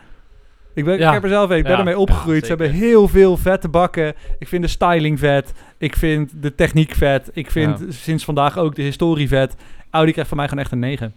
Ik, 0.73 0.85
ben, 0.85 0.97
Ja. 0.97 1.07
ik 1.07 1.13
heb 1.13 1.23
er 1.23 1.29
zelf 1.29 1.49
een. 1.49 1.57
Ik 1.57 1.63
ben 1.63 1.71
Ja, 1.71 1.77
ermee 1.77 1.97
opgegroeid. 1.99 2.39
ja, 2.39 2.45
Ze 2.45 2.47
hebben 2.47 2.71
heel 2.71 3.07
veel 3.07 3.37
vette 3.37 3.69
bakken. 3.69 4.13
Ik 4.39 4.47
vind 4.47 4.61
de 4.63 4.67
styling 4.69 5.19
vet. 5.19 5.53
Ik 5.77 5.95
vind 5.95 6.31
de 6.41 6.55
techniek 6.55 6.91
vet. 6.93 7.29
Ik 7.33 7.51
vind 7.51 7.79
Ja. 7.79 7.85
sinds 7.89 8.23
vandaag 8.23 8.57
ook 8.57 8.75
de 8.75 8.81
historie 8.81 9.27
vet. 9.27 9.55
Audi 9.89 10.11
krijgt 10.11 10.29
van 10.29 10.37
mij 10.37 10.47
gewoon 10.47 10.63
echt 10.63 10.71
een 10.73 10.79
9. 10.79 11.13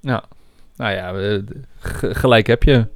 Nou 0.76 0.92
ja, 0.94 1.12
eh, 1.14 1.38
g- 1.80 2.18
gelijk 2.20 2.46
heb 2.46 2.62
je. 2.62 2.86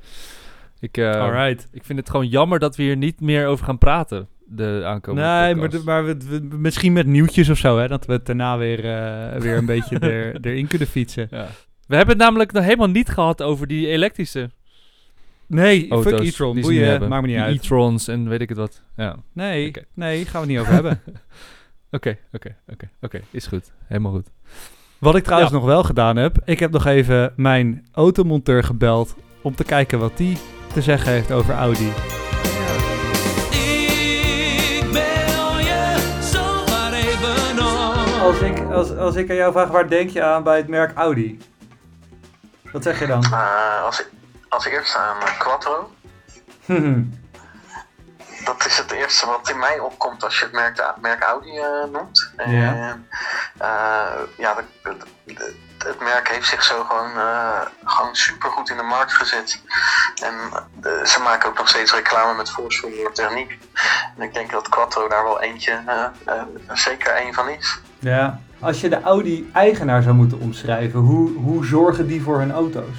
Ik, 0.81 0.99
Alright. 0.99 1.69
ik 1.73 1.85
vind 1.85 1.99
het 1.99 2.11
gewoon 2.11 2.29
jammer 2.29 2.59
dat 2.59 2.77
we 2.77 2.83
hier 2.83 2.97
niet 2.97 3.21
meer 3.21 3.47
over 3.47 3.65
gaan 3.65 3.79
praten. 3.79 4.29
De 4.49 4.83
aankomende 4.85 5.29
Nee, 5.29 5.55
maar, 5.55 5.63
podcast. 5.65 5.85
maar 5.85 6.05
we, 6.05 6.17
we- 6.29 6.57
misschien 6.59 6.93
met 6.93 7.07
nieuwtjes 7.07 7.49
of 7.49 7.59
zo, 7.59 7.79
hè. 7.79 7.89
Dat 7.89 8.07
we 8.07 8.13
het 8.13 8.27
daarna 8.27 8.59
weer, 8.59 8.79
eh, 8.85 9.41
weer 9.41 9.57
een 9.57 9.67
beetje 9.67 9.99
er, 10.11 10.39
erin 10.47 10.67
kunnen 10.67 10.89
fietsen. 10.89 11.27
Ja. 11.31 11.47
We 11.87 11.97
hebben 11.97 12.15
het 12.15 12.25
namelijk 12.25 12.53
nog 12.53 12.65
helemaal 12.65 12.89
niet 12.89 13.09
gehad 13.09 13.43
over 13.43 13.67
die 13.67 13.87
elektrische 13.89 14.51
Nee, 15.47 15.91
auto's. 15.91 16.13
fuck 16.13 16.21
e-tron. 16.29 16.61
Boeien, 16.61 17.09
maakt 17.09 17.23
me 17.23 17.29
niet 17.29 17.37
Die 17.37 17.45
uit. 17.45 17.57
e-trons 17.57 18.09
en 18.09 18.29
weet 18.29 18.41
ik 18.41 18.49
het 18.49 18.59
wat. 18.59 18.83
Ja. 18.97 19.17
Nee, 19.33 19.73
nee, 19.95 20.25
gaan 20.25 20.33
we 20.33 20.39
het 20.39 20.49
niet 20.49 20.59
over 20.59 20.73
hebben. 20.73 21.01
Oké, 21.91 22.17
oké, 22.33 22.57
oké, 22.73 22.91
oké. 23.01 23.21
Is 23.31 23.47
goed. 23.47 23.73
Helemaal 23.87 24.13
goed. 24.13 24.31
Wat 24.99 25.17
ik 25.17 25.25
trouwens 25.25 25.53
Ja. 25.53 25.57
nog 25.59 25.67
wel 25.67 25.83
gedaan 25.85 26.17
heb, 26.17 26.37
ik 26.45 26.59
heb 26.59 26.71
nog 26.71 26.87
even 26.87 27.33
mijn 27.37 27.87
automonteur 27.93 28.65
gebeld 28.65 29.17
om 29.43 29.55
te 29.55 29.65
kijken 29.65 29.99
wat 29.99 30.17
die 30.17 30.37
te 30.73 30.83
zeggen 30.83 31.13
heeft 31.13 31.33
over 31.33 31.55
Audi. 31.55 31.89
Als 38.27 38.41
ik, 38.41 38.71
als, 38.73 38.97
als 38.97 39.15
ik 39.15 39.31
aan 39.31 39.37
jou 39.37 39.53
vraag, 39.53 39.69
waar 39.69 39.89
denk 39.89 40.11
je 40.11 40.23
aan 40.23 40.43
bij 40.43 40.57
het 40.57 40.69
merk 40.69 40.97
Audi? 40.97 41.39
Wat 42.73 42.83
zeg 42.83 42.99
je 42.99 43.07
dan? 43.07 43.25
Eh, 43.25 43.83
als, 43.83 44.05
als 44.49 44.65
eerste 44.65 44.99
aan 44.99 45.21
eh, 45.23 45.39
Quattro. 45.39 45.91
Dat 48.45 48.67
is 48.67 48.79
het 48.79 48.91
eerste 48.91 49.27
wat 49.27 49.49
in 49.51 49.59
mij 49.59 49.79
opkomt 49.79 50.25
als 50.25 50.39
je 50.39 50.45
het 50.45 50.53
merk, 50.55 50.83
merk 51.01 51.23
Audi 51.23 51.59
eh, 51.59 51.85
noemt. 51.93 52.33
En, 52.37 52.51
Ja. 52.51 52.99
eh, 53.59 54.21
ja, 54.39 54.55
de- 54.55 54.65
de- 54.83 54.97
de- 55.35 55.55
het 55.79 56.01
merk 56.01 56.29
heeft 56.29 56.47
zich 56.49 56.63
zo 56.63 56.85
gewoon, 56.85 57.17
eh 57.17 57.61
gewoon 57.85 58.15
super 58.17 58.51
goed 58.51 58.71
in 58.71 58.77
de 58.77 58.83
markt 58.83 59.13
gezet. 59.13 59.61
En 60.23 60.35
eh, 60.83 61.05
ze 61.05 61.21
maken 61.21 61.49
ook 61.49 61.59
nog 61.59 61.69
steeds 61.69 61.93
reclame 61.95 62.35
met 62.35 62.51
voorspoed 62.51 63.15
techniek. 63.15 63.59
En 64.17 64.23
ik 64.23 64.35
denk 64.35 64.51
dat 64.51 64.69
Quattro 64.69 65.09
daar 65.09 65.25
wel 65.25 65.41
eentje, 65.41 65.83
eh, 65.87 66.05
eh, 66.25 66.43
zeker 66.73 67.13
één 67.13 67.35
van 67.35 67.49
is. 67.49 67.81
Ja. 67.99 68.41
Als 68.61 68.81
je 68.81 68.89
de 68.89 69.03
Audi-eigenaar 69.03 70.03
zou 70.03 70.15
moeten 70.15 70.41
omschrijven, 70.41 71.01
hoe, 71.01 71.37
hoe 71.37 71.65
zorgen 71.65 72.07
die 72.07 72.23
voor 72.23 72.39
hun 72.39 72.53
auto's? 72.53 72.97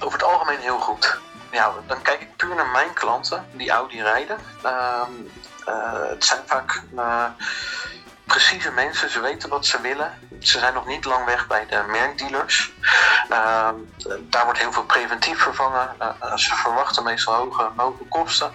Over 0.00 0.18
het 0.18 0.28
algemeen 0.28 0.60
heel 0.60 0.78
goed. 0.78 1.18
Ja, 1.50 1.72
dan 1.86 2.02
kijk 2.02 2.20
ik 2.20 2.36
puur 2.36 2.54
naar 2.54 2.70
mijn 2.72 2.92
klanten 2.94 3.44
die 3.52 3.70
Audi 3.70 4.02
rijden. 4.02 4.36
Ehm, 4.62 5.10
eh, 5.66 6.08
het 6.08 6.24
zijn 6.24 6.40
vaak 6.46 6.82
eh, 6.96 7.24
precieze 8.24 8.70
mensen, 8.70 9.10
ze 9.10 9.20
weten 9.20 9.48
wat 9.48 9.66
ze 9.66 9.80
willen. 9.80 10.12
Ze 10.40 10.58
zijn 10.58 10.74
nog 10.74 10.86
niet 10.86 11.04
lang 11.04 11.24
weg 11.24 11.46
bij 11.46 11.66
de 11.66 11.84
merkdealers. 11.90 12.72
Ehm, 13.28 13.74
daar 14.22 14.44
wordt 14.44 14.58
heel 14.58 14.72
veel 14.72 14.84
preventief 14.84 15.38
vervangen. 15.38 15.88
Eh, 15.98 16.36
ze 16.36 16.54
verwachten 16.54 17.04
meestal 17.04 17.34
hoge, 17.34 17.70
hoge 17.76 18.04
kosten. 18.08 18.52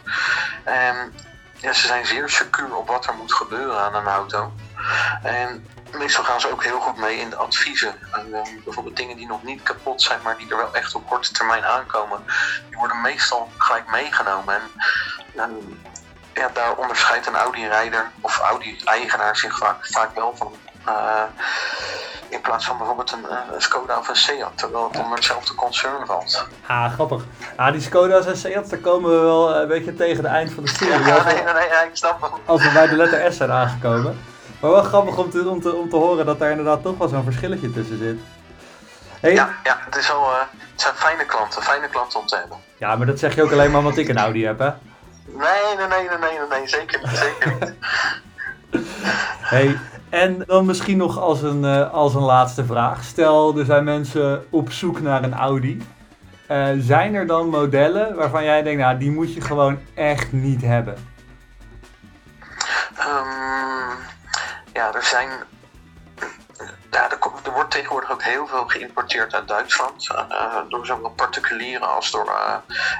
En 0.63 1.13
ja, 1.55 1.73
ze 1.73 1.87
zijn 1.87 2.05
zeer 2.05 2.29
secuur 2.29 2.75
op 2.75 2.87
wat 2.87 3.05
er 3.05 3.13
moet 3.13 3.33
gebeuren 3.33 3.79
aan 3.79 3.95
een 3.95 4.07
auto. 4.07 4.51
En 5.23 5.67
meestal 5.97 6.23
gaan 6.23 6.41
ze 6.41 6.51
ook 6.51 6.63
heel 6.63 6.79
goed 6.79 6.97
mee 6.97 7.17
in 7.17 7.29
de 7.29 7.35
adviezen. 7.35 7.95
En, 8.11 8.33
eh, 8.33 8.63
bijvoorbeeld 8.63 8.97
dingen 8.97 9.17
die 9.17 9.27
nog 9.27 9.43
niet 9.43 9.63
kapot 9.63 10.01
zijn, 10.01 10.19
maar 10.23 10.37
die 10.37 10.49
er 10.49 10.57
wel 10.57 10.73
echt 10.73 10.95
op 10.95 11.07
korte 11.09 11.31
termijn 11.31 11.65
aankomen. 11.65 12.23
Die 12.69 12.77
worden 12.77 13.01
meestal 13.01 13.49
gelijk 13.57 13.91
meegenomen. 13.91 14.55
En, 14.55 14.61
en, 15.35 15.81
ja, 16.33 16.49
daar 16.53 16.75
onderscheidt 16.75 17.27
een 17.27 17.35
Audi-rijder 17.35 18.11
of 18.21 18.39
Audi-eigenaar 18.39 19.37
zich 19.37 19.57
vaak, 19.57 19.85
vaak 19.85 20.15
wel 20.15 20.35
van. 20.35 20.55
Eh, 20.85 21.23
in 22.29 22.41
plaats 22.41 22.65
van 22.65 22.77
bijvoorbeeld 22.77 23.11
een, 23.11 23.25
eh, 23.29 23.37
een 23.53 23.61
Skoda 23.61 23.97
of 23.97 24.07
een 24.07 24.15
Seat, 24.15 24.51
terwijl 24.55 24.87
het 24.87 24.97
onder 24.97 25.15
hetzelfde 25.15 25.55
concern 25.55 26.05
valt. 26.05 26.47
Ah, 26.67 26.93
grappig. 26.93 27.23
Ah, 27.55 27.71
die 27.71 27.81
Skoda's 27.81 28.25
en 28.25 28.37
Seats, 28.37 28.69
daar 28.69 28.79
komen 28.79 29.09
we 29.09 29.17
wel 29.17 29.53
eh, 29.53 29.61
een 29.61 29.67
beetje 29.67 29.95
tegen 29.95 30.23
het 30.23 30.33
eind 30.33 30.51
van 30.51 30.63
de 30.63 30.69
serie. 30.69 31.05
Ja, 31.05 31.23
nee, 31.23 31.33
nee, 31.33 31.53
nee, 31.53 31.63
ik 31.63 31.89
snap 31.93 32.21
wel. 32.21 32.39
als 32.45 32.63
we 32.63 32.71
bij 32.71 32.87
de 32.87 32.95
letter 32.95 33.33
S 33.33 33.37
zijn 33.37 33.51
aangekomen. 33.51 34.19
Maar 34.59 34.71
wel 34.71 34.83
grappig 34.83 35.17
om 35.17 35.29
te, 35.29 35.49
om 35.49 35.61
te, 35.61 35.75
om 35.75 35.89
te 35.89 35.95
horen 35.95 36.25
dat 36.25 36.39
daar 36.39 36.49
inderdaad 36.49 36.81
toch 36.81 36.97
wel 36.97 37.07
zo'n 37.07 37.23
verschilletje 37.23 37.71
tussen 37.71 37.97
zit. 37.97 38.19
Hey, 39.19 39.33
ja. 39.33 39.45
Ja, 39.45 39.55
ja 39.63 39.77
het, 39.85 39.95
is 39.95 40.07
wel, 40.07 40.23
eh, 40.23 40.39
het 40.71 40.81
zijn 40.81 40.95
fijne 40.95 41.25
klanten, 41.25 41.61
fijne 41.61 41.87
klanten 41.87 42.19
om 42.19 42.25
te 42.25 42.35
hebben. 42.35 42.57
maar 42.97 43.05
dat 43.05 43.19
zeg 43.19 43.35
je 43.35 43.43
ook 43.43 43.51
alleen 43.51 43.71
maar 43.71 43.79
omdat 43.79 43.97
ik 43.97 44.07
een 44.07 44.17
Audi 44.17 44.45
heb, 44.45 44.59
hè? 44.59 44.69
Nee, 45.25 45.75
nee, 45.77 45.87
nee, 45.87 46.09
nee, 46.09 46.17
nee, 46.19 46.39
nee, 46.39 46.59
nee 46.59 46.67
zeker 46.67 46.99
niet, 46.99 47.17
zeker 47.17 47.57
niet. 47.59 47.73
Hey, 49.39 49.77
en 50.09 50.43
dan 50.45 50.65
misschien 50.65 50.97
nog 50.97 51.19
als 51.19 51.41
een, 51.41 51.65
eh, 51.65 51.93
als 51.93 52.15
een 52.15 52.21
laatste 52.21 52.65
vraag. 52.65 53.03
Stel, 53.03 53.57
er 53.57 53.65
zijn 53.65 53.83
mensen 53.83 54.45
op 54.49 54.71
zoek 54.71 55.01
naar 55.01 55.23
een 55.23 55.33
Audi. 55.33 55.81
Eh, 56.47 56.67
zijn 56.77 57.15
er 57.15 57.27
dan 57.27 57.49
modellen 57.49 58.15
waarvan 58.15 58.43
jij 58.43 58.63
denkt, 58.63 58.81
nou, 58.81 58.97
die 58.97 59.11
moet 59.11 59.33
je 59.33 59.41
gewoon 59.41 59.79
echt 59.93 60.31
niet 60.31 60.61
hebben? 60.61 60.95
Ehm, 62.97 63.95
ja, 64.73 64.93
er 64.93 65.03
zijn. 65.03 65.29
Ja, 66.91 67.11
er, 67.11 67.17
er 67.43 67.51
wordt 67.51 67.71
tegenwoordig 67.71 68.11
ook 68.11 68.23
heel 68.23 68.47
veel 68.47 68.67
geïmporteerd 68.67 69.33
uit 69.33 69.47
Duitsland. 69.47 70.09
eh, 70.09 70.57
door 70.69 70.85
zowel 70.85 71.09
particulieren 71.09 71.87
als 71.87 72.11
door, 72.11 72.27
eh, 72.27 72.55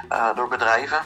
eh, 0.08 0.36
door 0.36 0.48
bedrijven. 0.48 0.98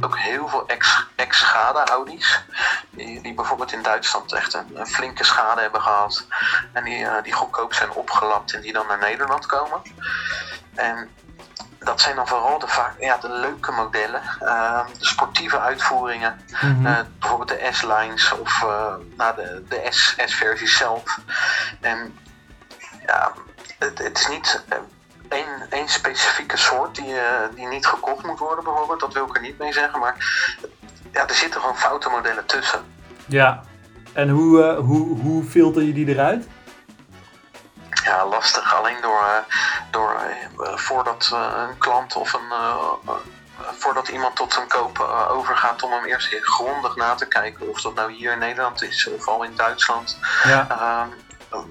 Ook 0.00 0.18
heel 0.18 0.48
veel 0.48 0.66
ex- 0.66 1.06
ex-schade 1.16 1.78
Audi's. 1.84 2.42
Die, 2.90 3.22
die 3.22 3.34
bijvoorbeeld 3.34 3.72
in 3.72 3.82
Duitsland 3.82 4.32
echt 4.32 4.54
een, 4.54 4.70
een 4.74 4.86
flinke 4.86 5.24
schade 5.24 5.60
hebben 5.60 5.80
gehad. 5.82 6.26
En 6.72 6.84
die, 6.84 7.06
die 7.22 7.32
goedkoop 7.32 7.74
zijn 7.74 7.90
opgelapt 7.90 8.52
en 8.54 8.60
die 8.60 8.72
dan 8.72 8.86
naar 8.86 8.98
Nederland 8.98 9.46
komen. 9.46 9.82
En 10.74 11.10
dat 11.84 12.00
zijn 12.00 12.16
dan 12.16 12.26
vooral 12.28 12.58
de, 12.58 12.68
vaak, 12.68 12.92
ja, 13.00 13.16
de 13.16 13.28
leuke 13.30 13.72
modellen. 13.72 14.20
eh, 14.40 14.80
de 14.98 15.06
sportieve 15.06 15.58
uitvoeringen. 15.60 16.40
Eh, 16.60 16.98
bijvoorbeeld 17.18 17.48
de 17.48 17.68
S-lines 17.70 18.32
of 18.38 18.62
eh, 18.62 18.94
nou, 19.16 19.34
de, 19.36 19.64
de 19.68 19.86
S- 19.90 20.14
S-versies 20.24 20.76
zelf. 20.76 21.18
En 21.80 22.18
ja, 23.06 23.32
het, 23.78 23.98
het 23.98 24.18
is 24.18 24.28
niet 24.28 24.64
eh, 24.68 24.78
één, 25.28 25.46
één 25.70 25.88
specifieke 25.88 26.56
soort 26.56 26.94
die, 26.94 27.14
die 27.54 27.66
niet 27.66 27.86
gekocht 27.86 28.24
moet 28.26 28.38
worden 28.38 28.64
bijvoorbeeld. 28.64 29.00
Dat 29.00 29.12
wil 29.12 29.26
ik 29.26 29.36
er 29.36 29.42
niet 29.42 29.58
mee 29.58 29.72
zeggen, 29.72 29.98
maar 30.00 30.14
ja, 31.12 31.28
er 31.28 31.34
zitten 31.34 31.60
gewoon 31.60 31.76
foute 31.76 32.08
modellen 32.08 32.46
tussen. 32.46 32.80
Ja. 33.26 33.62
En 34.12 34.28
hoe, 34.28 34.62
hoe, 34.74 35.20
hoe 35.20 35.44
filter 35.44 35.82
je 35.82 35.92
die 35.92 36.08
eruit? 36.08 36.46
Ja, 38.04 38.26
lastig. 38.26 38.74
Alleen 38.74 38.96
door, 39.00 39.20
eh, 39.20 39.56
door 39.90 40.14
eh, 40.14 40.66
eh, 40.66 40.76
voordat 40.76 41.30
een 41.68 41.78
klant 41.78 42.16
of 42.16 42.32
een, 42.32 42.52
voordat 43.78 44.08
iemand 44.08 44.36
tot 44.36 44.56
een 44.56 44.68
koop 44.68 44.98
overgaat, 45.30 45.82
om 45.82 45.92
hem 45.92 46.04
eerst 46.04 46.28
heel 46.30 46.40
grondig 46.42 46.96
na 46.96 47.14
te 47.14 47.26
kijken. 47.26 47.68
Of 47.68 47.80
dat 47.80 47.94
nou 47.94 48.12
hier 48.12 48.32
in 48.32 48.38
Nederland 48.38 48.82
is 48.82 49.08
of 49.18 49.28
al 49.28 49.44
in 49.44 49.52
Duitsland. 49.56 50.18
Ja. 50.42 50.66
Ehm, 50.70 51.08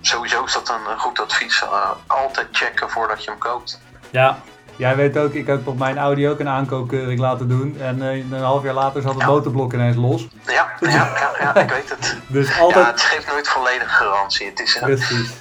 sowieso 0.01 0.43
is 0.43 0.53
dat 0.53 0.69
een 0.69 0.99
goed 0.99 1.19
advies. 1.19 1.63
Altijd 2.07 2.47
checken 2.51 2.89
voordat 2.89 3.23
je 3.23 3.29
hem 3.29 3.39
koopt. 3.39 3.79
Ja. 4.09 4.37
Jij 4.75 4.95
weet 4.95 5.17
ook, 5.17 5.33
ik 5.33 5.47
heb 5.47 5.67
op 5.67 5.77
mijn 5.77 5.97
Audi 5.97 6.29
ook 6.29 6.39
een 6.39 6.47
aankoopkeuring 6.47 7.19
laten 7.19 7.47
doen. 7.47 7.77
En 7.79 8.01
een 8.01 8.33
half 8.41 8.63
jaar 8.63 8.73
later 8.73 9.01
zat 9.01 9.13
het 9.13 9.21
Ja. 9.21 9.27
motorblok 9.27 9.73
ineens 9.73 9.95
los. 9.95 10.27
Ja, 10.45 10.71
ja, 10.79 10.89
ja, 10.89 11.31
ja 11.39 11.55
ik 11.55 11.69
weet 11.69 11.89
het. 11.89 12.17
Dus 12.27 12.55
Ja, 12.55 12.61
altijd... 12.61 12.85
het 12.87 13.01
geeft 13.01 13.27
nooit 13.27 13.47
volledige 13.47 13.89
garantie. 13.89 14.47
Het, 14.47 14.59
is, 14.59 14.77
Precies. 14.79 15.31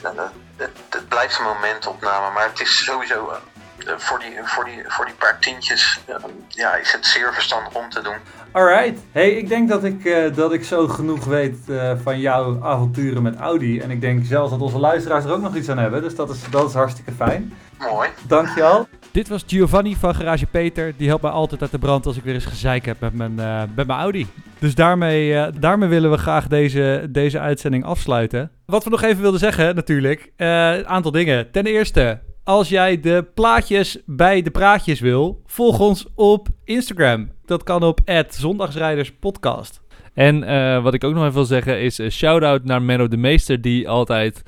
Het, 0.61 0.71
het 0.91 1.09
blijft 1.09 1.39
een 1.39 1.45
momentopname, 1.45 2.33
maar 2.35 2.49
het 2.49 2.61
is 2.61 2.85
sowieso 2.85 3.31
eh, 3.31 3.93
voor, 3.97 4.19
die, 4.19 4.39
voor, 4.45 4.65
die, 4.65 4.83
voor 4.87 5.05
die 5.05 5.15
paar 5.15 5.39
tientjes 5.39 6.01
eh, 6.07 6.15
ja, 6.49 6.75
is 6.75 6.93
het 6.93 7.07
zeer 7.07 7.35
verstandig 7.35 7.75
om 7.75 7.91
te 7.91 8.03
doen. 8.03 8.17
Alright. 8.53 9.01
Hey, 9.13 9.31
ik 9.31 9.49
denk 9.49 9.69
dat 9.69 9.85
ik, 9.85 10.05
eh, 10.05 10.35
dat 10.35 10.53
ik 10.53 10.65
zo 10.65 10.89
genoeg 10.89 11.25
weet 11.25 11.57
eh, 11.69 11.93
van 12.03 12.21
jouw 12.21 12.59
avonturen 12.63 13.23
met 13.23 13.37
Audi. 13.37 13.81
En 13.81 13.91
ik 13.91 14.01
denk 14.01 14.25
zelfs 14.25 14.51
dat 14.51 14.61
onze 14.61 14.79
luisteraars 14.79 15.25
er 15.25 15.33
ook 15.33 15.43
nog 15.43 15.57
iets 15.57 15.69
aan 15.69 15.79
hebben. 15.79 16.03
Dus 16.03 16.15
dat 16.15 16.31
is, 16.31 16.51
dat 16.51 16.69
is 16.69 16.75
hartstikke 16.75 17.13
fijn. 17.13 17.53
Mooi. 17.79 18.09
Dankjewel. 18.27 18.89
Dit 19.11 19.29
was 19.29 19.45
Giovanni 19.47 19.97
van 19.97 20.15
Garage 20.15 20.47
Peter. 20.47 20.93
Die 20.97 21.09
helpt 21.09 21.23
mij 21.23 21.31
altijd 21.31 21.63
uit 21.63 21.71
de 21.71 21.79
brand 21.79 22.07
als 22.07 22.17
ik 22.17 22.25
weer 22.25 22.35
eens 22.35 22.45
gezeik 22.45 22.85
heb 22.85 23.01
met 23.01 23.15
mijn, 23.15 23.39
eh, 23.39 23.63
met 23.75 23.87
mijn 23.87 23.99
Audi. 23.99 24.27
Dus 24.61 24.75
daarmee, 24.75 25.35
eh, 25.35 25.53
daarmee 25.61 25.89
willen 25.89 26.11
we 26.11 26.17
graag 26.17 26.47
deze, 26.47 27.09
deze 27.11 27.39
uitzending 27.39 27.85
afsluiten. 27.85 28.51
Wat 28.67 28.85
we 28.85 28.91
nog 28.91 29.03
even 29.03 29.23
wilden 29.23 29.41
zeggen 29.41 29.75
natuurlijk. 29.75 30.33
eh, 30.37 30.77
een 30.77 30.87
aantal 30.89 31.11
dingen. 31.11 31.51
Ten 31.51 31.67
eerste, 31.67 32.21
als 32.45 32.69
jij 32.69 33.01
de 33.01 33.27
plaatjes 33.35 33.99
bij 34.07 34.43
de 34.43 34.51
praatjes 34.51 35.01
wil, 35.01 35.43
volg 35.47 35.81
ons 35.81 36.07
op 36.15 36.49
Instagram. 36.65 37.31
Dat 37.45 37.63
kan 37.63 37.83
op 37.83 38.01
zondagsrijderspodcast. 38.29 39.81
En 40.15 40.43
eh, 40.43 40.83
wat 40.83 40.95
ik 40.95 41.05
ook 41.05 41.15
nog 41.15 41.23
even 41.23 41.35
wil 41.35 41.45
zeggen 41.45 41.81
is 41.81 41.99
een 41.99 42.13
shout-out 42.13 42.65
naar 42.65 42.83
Menno 42.83 43.09
de 43.09 43.17
Meester, 43.17 43.61
die 43.61 43.89
altijd 43.89 44.43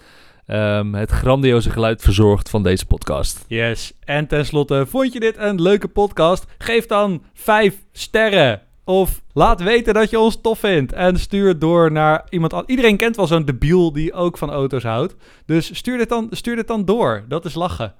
ehm, 0.46 0.92
het 0.92 1.10
grandioze 1.10 1.70
geluid 1.70 2.02
verzorgt 2.02 2.50
van 2.50 2.62
deze 2.62 2.86
podcast. 2.86 3.44
Yes. 3.48 3.92
En 4.04 4.26
tenslotte, 4.26 4.86
vond 4.86 5.12
je 5.12 5.20
dit 5.20 5.36
een 5.38 5.62
leuke 5.62 5.88
podcast? 5.88 6.46
Geef 6.58 6.86
dan 6.86 7.22
5 7.34 7.74
sterren. 7.92 8.60
Of 8.84 9.22
laat 9.32 9.62
weten 9.62 9.94
dat 9.94 10.10
je 10.10 10.18
ons 10.18 10.40
tof 10.40 10.58
vindt. 10.58 10.92
En 10.92 11.18
stuur 11.18 11.58
door 11.58 11.92
naar 11.92 12.24
iemand 12.30 12.52
anders. 12.52 12.70
Iedereen 12.70 12.96
kent 12.96 13.16
wel 13.16 13.26
zo'n 13.26 13.44
debiel 13.44 13.92
die 13.92 14.12
ook 14.12 14.38
van 14.38 14.50
auto's 14.50 14.82
houdt. 14.82 15.16
Dus 15.46 15.76
stuur 15.76 15.98
dit 15.98 16.08
dan, 16.08 16.26
stuur 16.30 16.56
dit 16.56 16.66
dan 16.66 16.84
door. 16.84 17.24
Dat 17.28 17.44
is 17.44 17.54
lachen. 17.54 17.94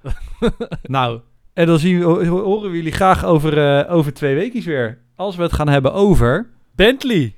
nou, 0.83 1.19
en 1.53 1.65
dan 1.67 1.79
zien 1.79 1.99
we, 1.99 2.05
ho- 2.05 2.43
horen 2.43 2.69
we 2.71 2.75
jullie 2.77 2.91
graag 2.91 3.25
over, 3.25 3.77
eh, 3.77 3.93
over 3.93 4.13
twee 4.13 4.35
weken 4.35 4.63
weer. 4.63 4.97
Als 5.15 5.35
we 5.35 5.43
het 5.43 5.53
gaan 5.53 5.69
hebben 5.69 5.93
over 5.93 6.49
Bentley. 6.75 7.33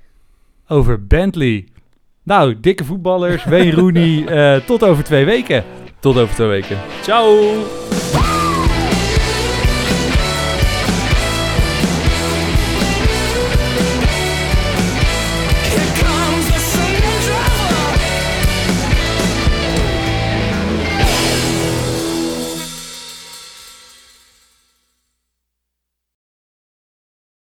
Over 0.68 1.06
Bentley. 1.08 1.68
Nou, 2.24 2.60
dikke 2.60 2.84
voetballers, 2.84 3.44
Wayne 3.46 3.72
Rooney. 3.72 4.26
eh, 4.56 4.66
tot 4.66 4.84
over 4.84 5.04
twee 5.04 5.26
weken. 5.26 5.64
Tot 6.00 6.18
over 6.18 6.36
twee 6.36 6.48
weken. 6.48 6.78
Ciao! 7.02 7.95